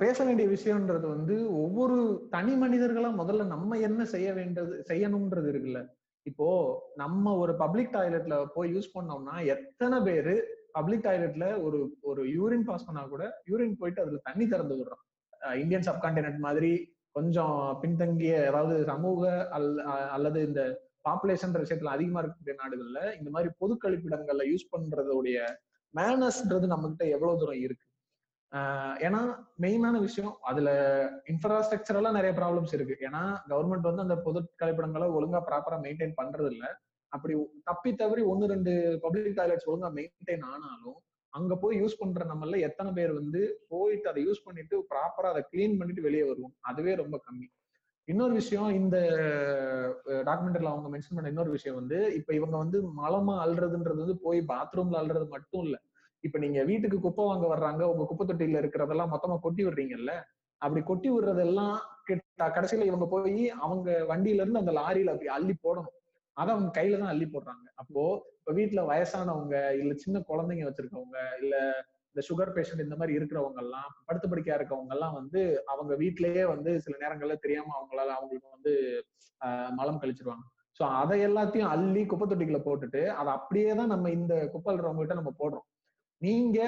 பேச 0.00 0.18
வேண்டிய 0.24 0.46
விஷயம்ன்றது 0.52 1.06
வந்து 1.14 1.34
ஒவ்வொரு 1.64 1.96
தனி 2.32 2.54
மனிதர்களா 2.62 3.10
முதல்ல 3.20 3.44
நம்ம 3.52 3.78
என்ன 3.88 4.04
செய்ய 4.14 4.28
வேண்டியது 4.38 4.76
செய்யணும்ன்றது 4.90 5.50
இருக்குல்ல. 5.52 5.80
இப்போ 6.26 6.48
நம்ம 6.94 7.34
ஒரு 7.36 7.52
பப்ளிக் 7.56 7.94
டாய்லெட்ல 7.94 8.34
போய் 8.54 8.74
யூஸ் 8.74 8.94
பண்ணோம்னா 8.94 9.46
எத்தனை 9.46 10.00
பேரு 10.00 10.34
பப்ளிக் 10.72 11.04
டாய்லெட்ல 11.04 11.62
ஒரு 11.62 11.78
ஒரு 12.02 12.22
யூரின் 12.34 12.64
பாஸ் 12.64 12.86
பண்ணா 12.86 13.02
கூட 13.06 13.24
யூரின் 13.48 13.76
போயிட்டு 13.76 14.02
அதுல 14.02 14.20
தண்ணி 14.22 14.46
திறந்து 14.46 14.76
விடுறோம். 14.76 15.02
இந்தியன் 15.56 15.82
சப்கான்டினென்ட் 15.82 16.38
மாதிரி 16.38 16.72
கொஞ்சம் 17.16 17.80
பின்தங்கிய 17.80 18.34
அதாவது 18.46 18.84
சமூக 18.84 19.22
அல் 19.50 19.68
அ- 19.86 20.08
அல்லது 20.10 20.38
இந்த 20.46 20.60
பாப்புலேஷன் 21.04 21.54
விஷயத்துல 21.56 21.92
அதிகமா 21.92 22.20
இருக்கக்கூடிய 22.20 22.54
நாடுகள்ல 22.58 23.00
இந்த 23.16 23.30
மாதிரி 23.30 23.50
பொது 23.58 23.74
கழிப்பிடங்கள்ல 23.82 24.44
யூஸ் 24.48 24.70
பண்றதுடைய 24.72 25.38
மேனஸ்ன்றது 25.94 26.66
நம்ம 26.66 26.88
கிட்ட 26.88 27.04
எவ்வளவு 27.08 27.38
தூரம் 27.38 27.60
இருக்கு? 27.60 27.84
ஏன்னா 29.06 29.20
மெயினான 29.60 29.96
விஷயம் 30.00 30.34
அதுல 30.42 30.70
இன்ஃப்ராஸ்ட்ரக்சர் 31.26 31.98
எல்லாம் 32.00 32.16
நிறைய 32.18 32.32
ப்ராப்ளம்ஸ் 32.40 32.74
இருக்கு. 32.74 32.96
ஏன்னா 33.00 33.22
கவர்மெண்ட் 33.50 33.88
வந்து 33.90 34.04
அந்த 34.06 34.16
பொது 34.16 34.40
கழிப்பிடங்களை 34.62 35.06
ஒழுங்கா 35.18 35.40
ப்ராப்பரா 35.48 35.78
மெயின்டைன் 35.86 36.18
பண்றது 36.20 36.50
இல்ல 36.50 36.66
அப்படி 37.12 37.34
தப்பி 37.64 37.90
தவறி 37.94 38.22
ஒன்னு 38.22 38.46
ரெண்டு 38.46 38.72
பப்ளிக் 39.02 39.38
டாய்லெட்ஸ் 39.38 39.68
ஒழுங்கா 39.70 39.90
மெயின்டைன் 39.98 40.44
ஆனாலும் 40.52 40.98
அங்க 41.32 41.56
போய் 41.56 41.80
யூஸ் 41.82 42.00
பண்ற 42.00 42.24
நம்மள 42.24 42.58
எத்தனை 42.60 42.90
பேர் 42.92 43.12
வந்து 43.12 43.40
போயிட்டு 43.68 44.08
அதை 44.08 44.22
யூஸ் 44.26 44.44
பண்ணிட்டு 44.44 44.76
ப்ராப்பரா 44.90 45.28
அதை 45.32 45.42
க்ளீன் 45.52 45.78
பண்ணிட்டு 45.78 46.02
வெளியே 46.02 46.22
வருவோம். 46.22 46.54
அதுவே 46.60 46.94
ரொம்ப 46.94 47.16
கம்மி. 47.26 47.48
இன்னொரு 48.08 48.32
விஷயம் 48.32 48.70
இந்த 48.70 48.96
டாக்குமெண்ட்ல 50.26 50.72
அவங்க 50.72 50.88
மென்ஷன் 50.88 51.14
பண்ண 51.14 51.28
இன்னொரு 51.28 51.50
விஷயம் 51.50 51.76
வந்து 51.76 52.14
இப்ப 52.14 52.34
இவங்க 52.34 52.56
வந்து 52.56 52.78
மலமா 52.96 53.34
அல்றதுன்றது 53.44 54.02
வந்து 54.04 54.16
போய் 54.16 54.40
பாத்ரூம்ல 54.48 55.00
அல்றது 55.02 55.28
மட்டும் 55.28 55.62
இல்லை. 55.62 55.80
இப்ப 56.24 56.38
நீங்க 56.38 56.60
வீட்டுக்கு 56.64 56.98
குப்பை 57.00 57.24
வாங்க 57.26 57.46
வர்றாங்க 57.54 57.82
உங்க 57.92 58.04
குப்பை 58.04 58.24
தொட்டியில 58.26 58.60
இருக்கிறதெல்லாம் 58.62 59.12
மொத்தமா 59.14 59.36
கொட்டி 59.40 59.62
விடுறீங்கல்ல? 59.66 60.12
அப்படி 60.62 60.80
கொட்டி 60.82 61.08
விடுறதெல்லாம் 61.10 61.76
கிட்ட 62.04 62.44
கடைசியில 62.56 62.86
இவங்க 62.90 63.06
போய் 63.14 63.34
அவங்க 63.64 63.90
வண்டியில 64.10 64.42
இருந்து 64.44 64.62
அந்த 64.62 64.72
லாரியில 64.72 65.12
அப்படி 65.14 65.30
அள்ளி 65.36 65.54
போடணும். 65.64 65.96
அதை 66.36 66.50
அவங்க 66.54 66.70
கையில 66.78 67.00
தான் 67.00 67.12
அள்ளி 67.14 67.26
போடுறாங்க. 67.26 67.66
அப்போ 67.74 68.02
இப்ப 68.38 68.52
வீட்டுல 68.52 68.82
வயசானவங்க 68.90 69.56
இல்ல 69.80 69.92
சின்ன 69.94 70.22
குழந்தைங்க 70.30 70.64
வச்சிருக்கவங்க 70.68 71.18
இல்ல 71.42 71.56
இந்த 72.16 72.22
சுகர் 72.28 72.54
பேஷண்ட் 72.56 72.84
இந்த 72.86 72.96
மாதிரி 73.00 73.16
இருக்கிறவங்க 73.18 73.60
எல்லாம் 73.64 73.90
படுத்து 74.06 74.26
படுக்கையா 74.28 74.56
இருக்கவங்க 74.58 74.92
எல்லாம் 74.96 75.14
வந்து 75.20 75.40
அவங்க 75.66 75.92
வீட்லயே 75.94 76.44
வந்து 76.54 76.70
சில 76.80 76.94
நேரங்கள்ல 77.02 77.36
தெரியாம 77.44 77.74
அவங்களால 77.78 78.14
அவங்களுக்கு 78.16 78.56
வந்து 78.56 78.72
மலம் 79.78 80.00
கழிச்சிருவாங்க. 80.02 80.44
சோ 80.80 80.82
அதை 81.00 81.16
எல்லாத்தையும் 81.28 81.72
அள்ளி 81.74 82.02
குப்பை 82.06 82.26
தொட்டிக்குள்ள 82.26 82.60
போட்டுட்டு 82.66 83.02
அதை 83.20 83.30
அப்படியே 83.32 83.72
தான் 83.80 83.92
நம்ம 83.94 84.10
இந்த 84.10 84.34
குப்பை 84.54 84.74
கிட்ட 84.74 85.14
நம்ம 85.14 85.32
போடுறோம். 85.40 85.66
நீங்க 86.24 86.58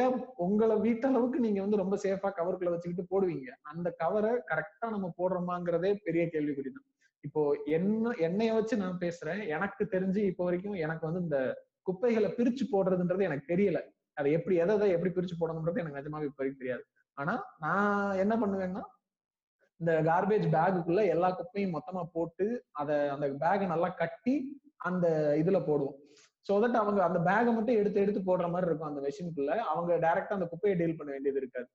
உங்களை 0.44 0.76
வீட்டளவுக்கு 0.84 1.38
நீங்க 1.46 1.60
வந்து 1.64 1.80
ரொம்ப 1.80 1.96
சேஃபா 2.04 2.28
கவருக்குள்ள 2.38 2.72
வச்சுக்கிட்டு 2.72 3.04
போடுவீங்க. 3.12 3.48
அந்த 3.72 3.88
கவரை 4.02 4.32
கரெக்டா 4.50 4.86
நம்ம 4.94 5.08
போடுறோமாங்கிறதே 5.18 5.90
பெரிய 6.06 6.24
கேள்விக்குறி 6.34 6.70
தான் 6.76 6.88
இப்போ 7.24 7.42
என்ன 7.76 8.14
என்னைய 8.28 8.54
வச்சு 8.56 8.74
நான் 8.84 9.02
பேசுறேன். 9.04 9.42
எனக்கு 9.56 9.84
தெரிஞ்சு 9.94 10.20
இப்போ 10.30 10.42
வரைக்கும் 10.48 10.80
எனக்கு 10.86 11.06
வந்து 11.08 11.22
இந்த 11.26 11.38
குப்பைகளை 11.88 12.28
பிரிச்சு 12.38 12.64
போடுறதுன்றது 12.72 13.28
எனக்கு 13.28 13.46
தெரியல. 13.52 13.78
அதை 14.20 14.28
எப்படி 14.38 14.56
எதை 14.64 14.74
எதை 14.78 14.88
எப்படி 14.96 15.12
பிரிச்சு 15.14 15.36
போடணுன்றது 15.38 15.80
எனக்கு 15.82 15.98
நிஜமாவே 16.00 16.28
இப்போ 16.28 16.40
வரைக்கும் 16.42 16.62
தெரியாது. 16.62 16.84
ஆனா 17.16 17.34
நான் 17.64 18.18
என்ன 18.24 18.34
பண்ணுவேன்னா 18.42 18.82
இந்த 19.80 19.92
கார்பேஜ் 20.08 20.46
பேகுக்குள்ள 20.56 21.02
எல்லா 21.14 21.28
குப்பையும் 21.38 21.74
மொத்தமா 21.76 22.02
போட்டு 22.16 22.46
அதை 22.80 22.96
அந்த 23.14 23.26
பேகை 23.42 23.66
நல்லா 23.72 23.88
கட்டி 24.02 24.34
அந்த 24.88 25.06
இதுல 25.42 25.58
போடுவோம். 25.68 25.98
ஸோ 26.46 26.54
தட் 26.54 26.80
அவங்க 26.80 27.00
அந்த 27.02 27.18
பேக்கை 27.20 27.52
மட்டும் 27.54 27.76
எடுத்து 27.76 28.00
எடுத்து 28.00 28.20
போடுற 28.20 28.46
மாதிரி 28.50 28.68
இருக்கும் 28.68 28.88
அந்த 28.88 29.00
மெஷினுக்குள்ள 29.00 29.52
அவங்க 29.66 29.92
டைரக்டா 29.98 30.36
அந்த 30.38 30.46
குப்பையை 30.46 30.78
டீல் 30.78 30.96
பண்ண 30.96 31.12
வேண்டியது 31.12 31.38
இருக்காது. 31.38 31.68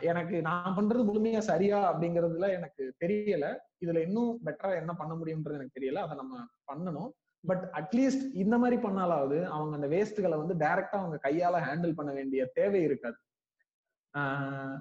எனக்கு 0.00 0.36
நான் 0.42 0.76
பண்றது 0.76 1.02
முழுமையா 1.08 1.38
சரியா 1.42 1.78
அப்படிங்கறதுல 1.92 2.48
எனக்கு 2.50 2.94
தெரியல. 3.00 3.46
இதுல 3.80 4.02
இன்னும் 4.02 4.38
பெட்டரா 4.46 4.76
என்ன 4.76 4.92
பண்ண 4.92 5.12
முடியும்ன்றது 5.14 5.54
எனக்கு 5.54 5.76
தெரியல. 5.80 6.02
அதை 6.02 6.16
நம்ம 6.16 6.36
பண்ணணும். 6.70 7.10
பட் 7.44 7.64
அட்லீஸ்ட் 7.72 8.24
இந்த 8.34 8.58
மாதிரி 8.58 8.76
பண்ணாலாவது 8.82 9.38
அவங்க 9.46 9.74
அந்த 9.74 9.88
வேஸ்ட்டுகளை 9.88 10.36
வந்து 10.36 10.54
டைரக்டா 10.54 10.96
அவங்க 11.00 11.18
கையால 11.22 11.60
ஹேண்டில் 11.60 11.94
பண்ண 11.94 12.12
வேண்டிய 12.12 12.42
தேவை 12.54 12.82
இருக்காது. 12.82 13.18
ஆஹ் 14.14 14.76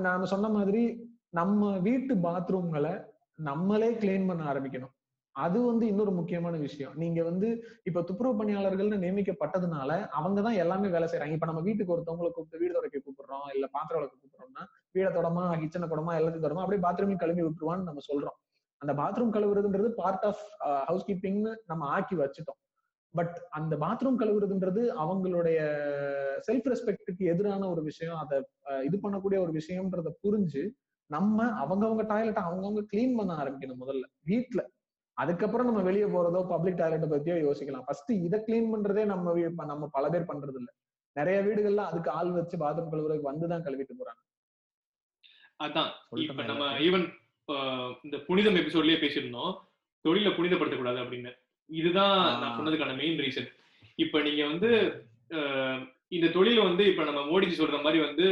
நான் 0.00 0.24
சொன்ன 0.24 0.48
மாதிரி 0.48 0.82
நம்ம 1.30 1.78
வீட்டு 1.78 2.14
பாத்ரூம்களை 2.14 2.94
நம்மளே 3.42 3.90
கிளீன் 3.94 4.26
பண்ண 4.26 4.42
ஆரம்பிக்கணும். 4.52 4.93
அது 5.36 5.58
வந்து 5.68 5.84
இன்னொரு 5.92 6.12
முக்கியமான 6.18 6.56
விஷயம். 6.56 6.92
நீங்க 7.02 7.20
வந்து 7.28 7.48
இப்ப 7.88 8.02
துப்புரவு 8.08 8.38
பணியாளர்கள்னு 8.40 8.98
நியமிக்கப்பட்டதுனால 9.04 9.90
அவங்க 10.18 10.38
தான் 10.46 10.58
எல்லாமே 10.64 10.88
வேலை 10.88 11.06
செய்யறாங்க 11.08 11.36
இப்ப 11.38 11.48
நம்ம 11.50 11.62
வீட்டுக்கு 11.68 11.94
ஒருத்தவங்களை 11.94 12.30
கூப்பிட்டு 12.30 12.60
வீடு 12.62 12.76
துடைக்க 12.76 12.98
கூப்பிடுறோம் 12.98 13.46
இல்ல 13.56 13.66
பாத்திரம் 13.76 14.00
விளக்க 14.00 14.16
கூப்பிடுறோம்னா 14.16 14.64
வீட 14.96 15.08
தொடமா 15.18 15.44
கிச்சனை 15.62 15.88
தொடமா 15.94 16.12
எல்லாத்தையும் 16.18 16.46
தொடமா 16.48 16.64
அப்படியே 16.64 16.82
பாத்ரூம் 16.86 17.22
கழுவி 17.22 17.42
விட்டுருவான்னு 17.46 17.88
நம்ம 17.90 18.02
சொல்றோம். 18.10 18.38
அந்த 18.80 18.92
பாத்ரூம் 19.02 19.34
கழுவுறதுன்றது 19.36 19.90
பார்ட் 20.00 20.24
ஆஃப் 20.30 20.44
ஹவுஸ் 20.88 21.06
கீப்பிங்னு 21.08 21.52
நம்ம 21.66 21.88
ஆக்கி 21.96 22.16
வச்சுட்டோம். 22.16 22.58
பட் 23.14 23.36
அந்த 23.50 23.74
பாத்ரூம் 23.76 24.20
கழுவுறதுன்றது 24.20 24.82
அவங்களுடைய 25.02 25.58
செல்ஃப் 26.48 26.68
ரெஸ்பெக்டுக்கு 26.72 27.24
எதிரான 27.32 27.68
ஒரு 27.68 27.82
விஷயம். 27.82 28.18
அதை 28.22 28.36
இது 28.84 28.96
பண்ணக்கூடிய 29.04 29.38
ஒரு 29.44 29.52
விஷயம்ன்றத 29.52 30.12
புரிஞ்சு 30.24 30.62
நம்ம 31.10 31.46
அவங்கவுங்க 31.62 32.04
டாய்லெட் 32.06 32.40
அவங்கவுங்க 32.46 32.82
கிளீன் 32.92 33.16
பண்ண 33.18 33.32
ஆரம்பிக்கணும் 33.42 33.82
முதல்ல. 33.82 34.04
வீட்டுல 34.24 34.62
அதுக்கப்புறம் 35.18 35.68
நம்ம 35.68 35.82
வெளியே 35.88 36.06
போறதோ 36.14 36.40
பப்ளிக் 36.52 36.78
டாய்லெட்டை 36.78 37.08
பத்தியோ 37.12 37.36
யோசிக்கலாம். 37.46 37.86
ஃபர்ஸ்ட் 37.86 38.12
இதை 38.26 38.38
கிளீன் 38.46 38.72
பண்றதே 38.74 39.02
நம்ம 39.12 39.34
நம்ம 39.72 39.88
பல 39.96 40.04
பேர் 40.14 40.30
பண்றது 40.30 40.58
இல்ல. 40.60 40.70
நிறைய 41.16 41.38
வீடுகள்ல 41.48 41.82
அதுக்கு 41.90 42.10
ஆள் 42.18 42.30
வச்சு 42.36 42.56
பாத்ரூம் 42.62 42.92
கழுவுறதுக்கு 42.92 43.30
வந்துதான் 43.30 43.66
கழுவிட்டு 43.66 43.98
போறாங்க. 43.98 44.20
அதான். 45.60 45.90
இப்ப 46.24 46.44
நம்ம 46.50 46.64
ஈவன் 46.86 47.06
இந்த 48.04 48.16
புனிதம் 48.28 48.58
எபிசோட்லயே 48.62 48.98
பேசியிருந்தோம். 49.02 49.52
தொழில 50.04 50.30
புனிதப்படுத்தக்கூடாது 50.36 50.98
அப்படின்னு. 51.02 51.32
இதுதான் 51.70 52.18
நான் 52.40 52.56
சொன்னதுக்கான 52.58 52.94
மெயின் 52.96 53.20
ரீசன் 53.24 53.48
இப்ப 53.98 54.20
நீங்க 54.22 54.42
வந்து 54.46 54.70
இந்த 56.16 56.26
தொழில 56.36 56.58
வந்து 56.62 56.84
இப்ப 56.90 57.04
நம்ம 57.04 57.20
மோடிஜி 57.30 57.54
சொல்ற 57.58 57.76
மாதிரி 57.84 58.00
வந்து 58.06 58.26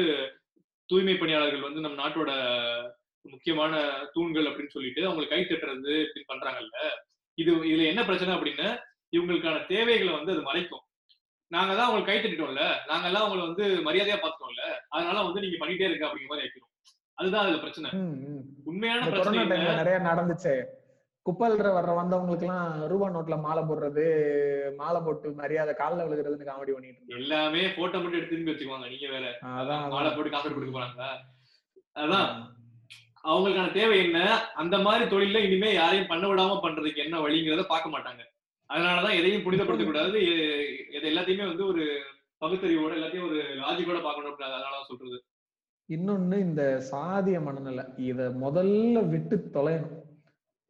தூய்மை 0.89 1.15
பணியாளர்கள் 1.17 1.67
வந்து 1.67 1.81
நம்ம 1.85 1.97
நாட்டோட 2.03 2.31
முக்கியமான 3.25 3.75
தூண்கள் 4.15 4.49
அப்படின்னு 4.51 4.75
சொல்லிட்டு 4.77 5.03
அவங்களுக்கு 5.07 5.35
கை 5.35 5.43
தட்டுறது 5.45 5.93
இப்படி 6.07 6.25
பண்றாங்கல்ல. 6.31 6.79
இது 7.39 7.51
இதுல 7.71 7.87
என்ன 7.91 8.03
பிரச்சனை 8.09 8.33
அப்படின்னா 8.37 8.69
இவங்களுக்கான 9.13 9.63
தேவைகளை 9.73 10.13
வந்து 10.19 10.35
அது 10.35 10.43
மறைக்கும். 10.49 10.85
நாங்க 11.51 11.73
தான் 11.79 11.87
அவங்களுக்கு 11.87 12.11
கை 12.11 12.19
தட்டிட்டோம்ல. 12.19 12.65
நாங்க 12.91 13.07
எல்லாம் 13.11 13.25
அவங்களை 13.25 13.43
வந்து 13.49 13.65
மரியாதையா 13.89 14.19
பார்த்தோம்ல 14.25 14.63
அதனால 14.95 15.25
வந்து 15.27 15.43
நீங்க 15.45 15.59
பண்ணிட்டே 15.63 15.89
இருக்க 15.89 16.07
அப்படிங்கிற 16.09 16.33
மாதிரி 16.33 16.47
ஆக்கிடும் 16.47 16.71
அதுதான் 17.19 17.45
அதுல 17.45 17.59
பிரச்சனை. 17.65 17.89
உண்மையான 18.71 19.11
பிரச்சனை 19.15 19.43
நிறைய 19.81 19.99
நடந்துச்சு. 20.11 20.55
குப்பல்ற 21.27 21.69
வர்ற 21.75 21.93
வந்தவங்களுக்கு 21.99 22.47
எல்லாம் 22.47 22.71
ரூபா 22.93 23.09
நோட்ல 23.17 23.37
மாலை 23.45 23.63
போடுறது 23.67 24.07
மாலை 24.79 25.01
போட்டு 25.05 25.29
மரியாதை 25.41 25.73
காலில் 25.81 26.05
விழுகிறதுன்னு 26.07 26.49
காமெடி 26.49 26.73
பண்ணிட்டு 26.75 26.99
இருந்தாங்க 27.01 27.21
எல்லாமே 27.21 27.63
போட்டோ 27.77 27.99
மட்டும் 28.01 28.21
எடுத்து 28.21 28.51
வச்சுக்குவாங்க. 28.51 28.89
நீங்க 28.95 29.09
வேற 29.15 29.27
அதான் 29.59 29.85
மாலை 29.95 30.11
போட்டு 30.17 30.33
காசு 30.35 30.55
கொடுக்க 30.57 30.73
போறாங்க 30.79 31.05
அதான். 31.97 32.33
அவங்களுக்கான 33.25 33.73
தேவை 33.73 34.03
என்ன? 34.03 34.53
அந்த 34.53 34.79
மாதிரி 34.79 35.17
தொழில 35.17 35.37
இனிமே 35.37 35.73
யாரையும் 35.73 36.07
பண்ண 36.07 36.29
விடாம 36.29 36.61
பண்றதுக்கு 36.63 36.97
என்ன 36.97 37.21
வழிங்கிறத 37.21 37.63
பார்க்க 37.63 37.99
மாட்டாங்க. 37.99 38.23
அதனாலதான் 38.73 39.19
எதையும் 39.19 39.43
புனிதப்படுத்த 39.43 39.85
கூடாது 39.85 40.23
எது 40.93 41.11
எல்லாத்தையுமே 41.11 41.47
வந்து 41.47 41.67
ஒரு 41.67 42.01
பகுத்தறிவோட 42.41 42.95
எல்லாத்தையும் 42.95 43.29
ஒரு 43.29 43.43
லாஜிக்கோட 43.43 44.03
பார்க்கணும். 44.03 44.31
அப்படி 44.31 44.51
அதனாலதான் 44.51 44.89
சொல்றது. 44.89 45.25
இன்னொன்னு 45.89 46.39
இந்த 46.41 46.83
சாதிய 46.91 47.43
மனநிலை. 47.43 47.85
இத 47.97 48.29
முதல்ல 48.29 49.09
விட்டு 49.09 49.51
தொலையணும். 49.53 50.01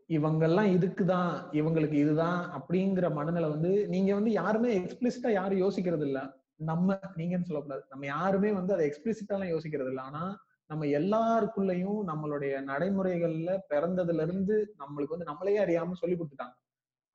இவங்கெல்லாம் 0.08 0.70
இதுக்குதான் 0.76 1.44
இவங்களுக்கு 1.52 1.92
இதுதான் 1.92 2.62
அப்படிங்கிற 2.62 3.12
மனநிலை 3.12 3.48
வந்து 3.48 3.88
நீங்க 3.88 4.14
வந்து 4.14 4.30
யாருமே 4.30 4.78
எக்ஸ்பிளிசிட்டா 4.78 5.32
யாரும் 5.32 5.60
யோசிக்கிறது 5.60 6.00
இல்ல 6.00 6.40
நம்ம 6.56 6.98
நீங்கன்னு 7.16 7.42
சொல்லக்கூடாது. 7.42 7.86
நம்ம 7.88 8.06
யாருமே 8.06 8.52
வந்து 8.52 8.74
அதை 8.74 8.86
எக்ஸ்பிளிசிட்டாலாம் 8.88 9.58
யோசிக்கிறது 9.58 9.88
இல்லை 9.88 10.04
ஆனா 10.04 10.44
நம்ம 10.72 10.86
எல்லாருக்குள்ளயும் 10.98 12.00
நம்மளுடைய 12.10 12.54
நடைமுறைகள்ல 12.70 13.52
பிறந்ததுல 13.72 14.24
இருந்து 14.26 14.56
நம்மளுக்கு 14.82 15.14
வந்து 15.16 15.30
நம்மளே 15.30 15.56
அறியாம 15.64 15.96
சொல்லி 16.02 16.16
கொடுத்துட்டாங்க. 16.16 16.54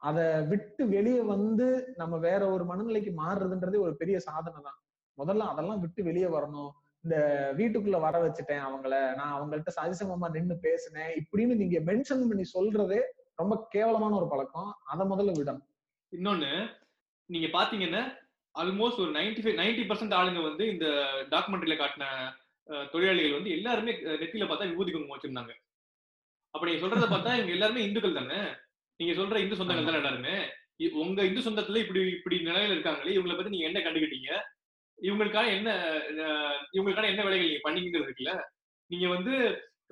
அதை 0.01 0.25
விட்டு 0.51 0.83
வெளியே 0.87 1.21
வந்து 1.35 1.67
நம்ம 1.95 2.15
வேற 2.25 2.41
ஒரு 2.55 2.63
மனநிலைக்கு 2.63 3.11
மாறுறதுன்றதே 3.21 3.79
ஒரு 3.85 3.93
பெரிய 3.95 4.17
சாதனை 4.19 4.59
தான். 4.67 4.79
முதல்ல 5.17 5.47
அதெல்லாம் 5.53 5.79
விட்டு 5.79 6.01
வெளியே 6.03 6.27
வரணும். 6.27 6.71
இந்த 7.03 7.15
வீட்டுக்குள்ள 7.57 7.99
வர 8.05 8.15
வச்சுட்டேன் 8.25 8.63
அவங்கள. 8.67 8.93
நான் 9.15 9.33
அவங்கள்ட்ட 9.37 9.71
சரிசமமா 9.79 10.27
நின்று 10.35 10.57
பேசினேன். 10.67 11.11
இப்படின்னு 11.21 11.55
நீங்க 11.55 11.79
மென்ஷன் 11.89 12.27
பண்ணி 12.29 12.45
சொல்றதே 12.55 13.01
ரொம்ப 13.35 13.55
கேவலமான 13.69 14.15
ஒரு 14.15 14.27
பழக்கம். 14.27 14.69
அதை 14.83 15.03
முதல்ல 15.07 15.33
விடணும். 15.39 15.67
இன்னொன்னு 16.13 16.51
நீங்க 17.29 17.47
பாத்தீங்கன்னா 17.57 18.03
ஆல்மோஸ்ட் 18.55 19.01
ஒரு 19.03 19.11
நைன்டி 19.11 19.41
ஃபைவ் 19.43 19.59
நைன்டி 19.61 19.83
பர்சன்ட் 19.89 20.15
ஆளுங்க 20.19 20.41
வந்து 20.49 20.63
இந்த 20.73 20.85
டாக்குமெண்ட்ரியில 21.33 21.75
காட்டின 21.79 22.05
தொழிலாளிகள் 22.91 23.37
வந்து 23.37 23.51
எல்லாருமே 23.51 23.91
நெத்தியில 24.21 24.47
பார்த்தா 24.47 24.69
விபூதி 24.69 24.91
குங்குமம் 24.91 25.15
வச்சிருந்தாங்க. 25.15 25.53
அப்ப 26.53 26.63
நீங்க 26.65 26.81
சொல்றத 26.83 27.07
பார்த்தா 27.07 27.35
இவங்க 27.37 27.53
எல்லாருமே 27.53 27.85
இந்துக்கள் 27.87 28.19
தானே? 28.19 28.39
நீங்க 28.99 29.13
சொல்ற 29.13 29.39
இந்து 29.39 29.59
சொந்தங்கள் 29.59 29.87
தானே 29.89 30.01
எல்லாருமே? 30.01 30.35
உங்க 31.01 31.21
இந்து 31.23 31.45
சொந்தத்துல 31.45 31.79
இப்படி 31.83 32.01
இப்படி 32.15 32.35
நிலையில 32.47 32.75
இருக்காங்களே 32.75 33.15
இவங்களை 33.15 33.35
பத்தி 33.35 33.53
நீங்க 33.53 33.67
என்ன 33.69 33.79
கண்டுக்கிட்டீங்க 33.79 34.31
இவங்களுக்கான 34.99 35.49
என்ன 35.55 35.69
இவங்களுக்கான 36.73 37.09
என்ன 37.09 37.23
வேலைகள் 37.23 37.47
நீங்க 37.47 37.63
பண்ணீங்கிறது 37.65 38.07
இருக்குல்ல? 38.07 38.33
நீங்க 38.91 39.07
வந்து 39.15 39.33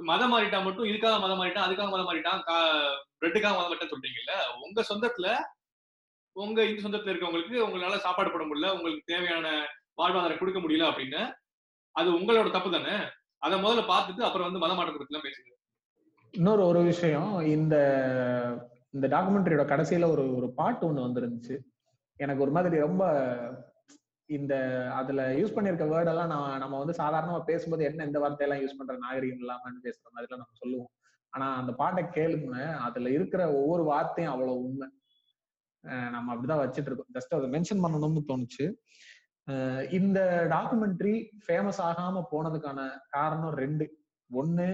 மதம் 0.09 0.31
மாறிட்டா 0.33 0.59
மட்டும் 0.63 0.89
இதுக்காக 0.89 1.17
மதம் 1.19 1.39
மாறிட்டான் 1.41 1.67
அதுக்காக 1.67 1.89
மதம் 1.91 2.09
மாறிட்டான் 2.09 2.41
பிரெட்டுக்காக 3.19 3.53
மதம் 3.55 3.69
மாறிட்டான்னு 3.69 3.93
சொல்றீங்கல்ல? 3.95 4.33
உங்க 4.63 4.81
சொந்தத்துல 4.91 5.27
உங்க 6.35 6.59
இந்து 6.65 6.83
சொந்தத்துல 6.85 7.11
இருக்கவங்களுக்கு 7.11 7.57
உங்களால 7.65 7.97
சாப்பாடு 8.05 8.31
போட 8.31 8.43
முடியல 8.45 8.71
உங்களுக்கு 8.75 9.11
தேவையான 9.11 9.47
வாழ்வாதாரம் 9.97 10.41
கொடுக்க 10.41 10.59
முடியல 10.59 10.89
அப்படின்னு 10.91 11.21
அது 11.95 12.09
உங்களோட 12.19 12.47
தப்பு 12.51 12.69
தானே? 12.71 12.95
அதை 13.45 13.55
முதல்ல 13.63 13.83
பார்த்துட்டு 13.91 14.27
அப்புறம் 14.27 14.47
வந்து 14.47 14.61
மதமாட்ட 14.61 14.77
மாற்றம் 14.79 14.95
குறித்து 14.95 15.27
பேசுங்க. 15.27 15.51
இன்னொரு 16.33 16.63
ஒரு 16.65 16.81
விஷயம் 16.83 17.31
இந்த 17.55 17.75
இந்த 18.91 19.05
டாக்குமெண்ட்ரியோட 19.13 19.63
கடைசியில 19.69 20.09
ஒரு 20.09 20.23
ஒரு 20.35 20.47
பாட்டு 20.59 20.83
ஒண்ணு 20.87 21.05
வந்துருந்துச்சு. 21.07 21.55
எனக்கு 22.19 22.41
ஒரு 22.41 22.51
மாதிரி 22.51 22.75
ரொம்ப 22.77 23.03
இந்த 24.29 24.53
அதுல 24.93 25.21
யூஸ் 25.33 25.55
பண்ணிருக்க 25.55 25.85
வேர்டெல்லாம் 25.93 26.31
நான் 26.33 26.59
நம்ம 26.59 26.77
வந்து 26.81 26.95
சாதாரணமா 27.03 27.39
பேசும்போது 27.43 27.83
என்ன 27.83 28.05
இந்த 28.05 28.19
வார்த்தையெல்லாம் 28.19 28.63
யூஸ் 28.63 28.77
பண்ற 28.77 28.95
நாகரிகம் 28.97 29.43
இல்லாமன்னு 29.43 29.85
பேசுற 29.87 30.05
மாதிரிலாம் 30.13 30.41
நம்ம 30.43 30.59
சொல்லுவோம். 30.61 30.91
ஆனா 31.33 31.47
அந்த 31.61 31.71
பாட்டை 31.81 32.03
கேளுங்க 32.17 32.57
அதுல 32.87 33.09
இருக்கிற 33.09 33.41
ஒவ்வொரு 33.53 33.83
வார்த்தையும் 33.83 34.33
அவ்வளவு 34.33 34.63
உண்மை. 34.63 34.87
நம்ம 36.15 36.27
அப்படிதான் 36.35 36.63
வச்சுட்டு 36.63 36.89
இருக்கோம். 36.89 37.13
ஜஸ்ட் 37.17 37.35
அதை 37.37 37.49
மென்ஷன் 37.55 37.83
பண்ணணும்னு 37.83 38.21
தோணுச்சு. 38.31 38.65
இந்த 39.97 40.19
டாக்குமெண்ட்ரி 40.53 41.15
ஃபேமஸ் 41.45 41.79
ஆகாம 41.89 42.23
போனதுக்கான 42.31 42.79
காரணம் 43.15 43.55
ரெண்டு. 43.63 43.85
ஒண்ணு 44.29 44.67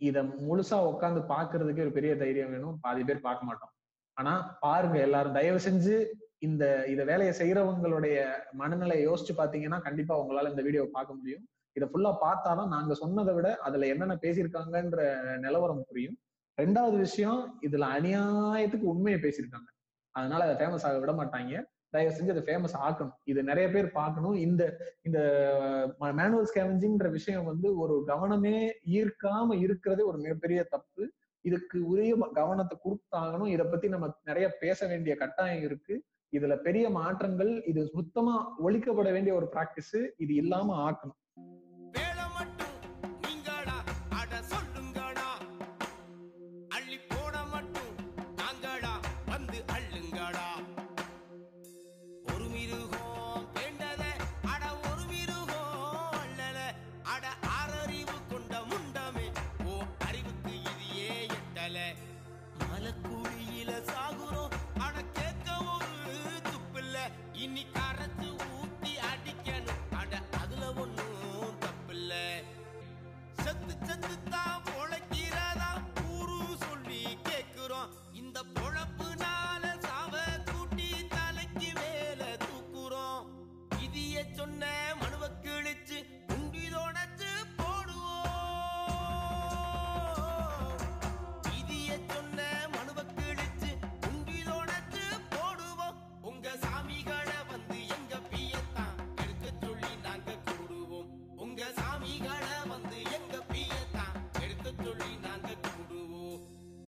இத 0.00 0.22
முழுசா 0.22 0.78
உட்காந்து 0.90 1.20
பாக்குறதுக்கு 1.32 1.84
ஒரு 1.86 1.92
பெரிய 1.98 2.12
தைரியம் 2.22 2.52
வேணும். 2.54 2.78
பாதி 2.84 3.02
பேர் 3.04 3.26
பார்க்க 3.26 3.48
மாட்டோம். 3.48 3.72
ஆனா 4.16 4.32
பாருங்க 4.60 4.98
எல்லாரும் 5.06 5.36
தயவு 5.38 5.60
செஞ்சு 5.68 5.94
இந்த 6.38 6.64
இத 6.92 7.00
வேலையை 7.04 7.32
செய்யறவங்களுடைய 7.40 8.16
மனநிலை 8.52 8.96
யோசிச்சு 9.08 9.34
பாத்தீங்கன்னா 9.38 9.78
கண்டிப்பா 9.80 10.14
உங்களால 10.22 10.50
இந்த 10.50 10.62
வீடியோ 10.62 10.82
பார்க்க 10.96 11.18
முடியும். 11.18 11.44
இதை 11.76 11.86
ஃபுல்லா 11.92 12.12
பார்த்தாதான் 12.24 12.72
நாங்க 12.74 12.92
சொன்னதை 12.94 13.32
விட 13.34 13.48
அதுல 13.66 13.86
என்னென்ன 13.86 14.14
பேசியிருக்காங்கன்ற 14.22 15.00
நிலவரம் 15.44 15.86
புரியும். 15.88 16.18
ரெண்டாவது 16.58 16.96
விஷயம் 16.96 17.40
இதுல 17.66 17.88
அநியாயத்துக்கு 17.96 18.86
உண்மையை 18.94 19.18
பேசியிருக்காங்க. 19.20 19.68
அதனால 20.14 20.44
அதை 20.46 20.54
ஃபேமஸ் 20.60 20.86
ஆக 20.88 20.98
விட 20.98 21.12
மாட்டாங்க. 21.12 21.54
தயவு 21.90 22.14
செஞ்சு 22.14 22.30
அதை 22.30 22.42
ஃபேமஸ் 22.42 22.84
ஆக்கணும். 22.88 23.14
இது 23.24 23.42
நிறைய 23.42 23.70
பேர் 23.70 23.92
பார்க்கணும். 23.92 24.34
இந்த 24.34 24.76
இந்த 25.02 25.96
மேனுவல் 25.98 26.48
ஸ்கேவஞ்சிங்ன்ற 26.54 27.10
விஷயம் 27.10 27.44
வந்து 27.44 27.78
ஒரு 27.78 28.04
கவனமே 28.06 28.70
ஈர்க்காம 28.90 29.58
இருக்கிறதே 29.58 30.02
ஒரு 30.02 30.18
மிகப்பெரிய 30.18 30.62
தப்பு. 30.62 31.12
இதுக்கு 31.40 31.86
உரிய 31.86 32.16
ம- 32.16 32.30
கவனத்தை 32.30 32.78
கொடுத்தாகணும். 32.84 33.48
இதை 33.48 33.66
பத்தி 33.66 33.88
நம்ம 33.88 34.14
நிறைய 34.24 34.56
பேச 34.60 34.86
வேண்டிய 34.86 35.16
கட்டாயம் 35.16 35.62
இருக்கு. 35.62 36.02
இதுல 36.32 36.56
பெரிய 36.56 36.90
மாற்றங்கள் 36.90 37.64
இது 37.64 37.86
சுத்தமா 37.86 38.54
ஒழிக்கப்பட 38.64 39.12
வேண்டிய 39.12 39.34
ஒரு 39.34 39.48
பிராக்டிஸ் 39.52 40.10
இது 40.16 40.34
இல்லாம 40.34 40.90
ஆக்கணும். 40.90 41.64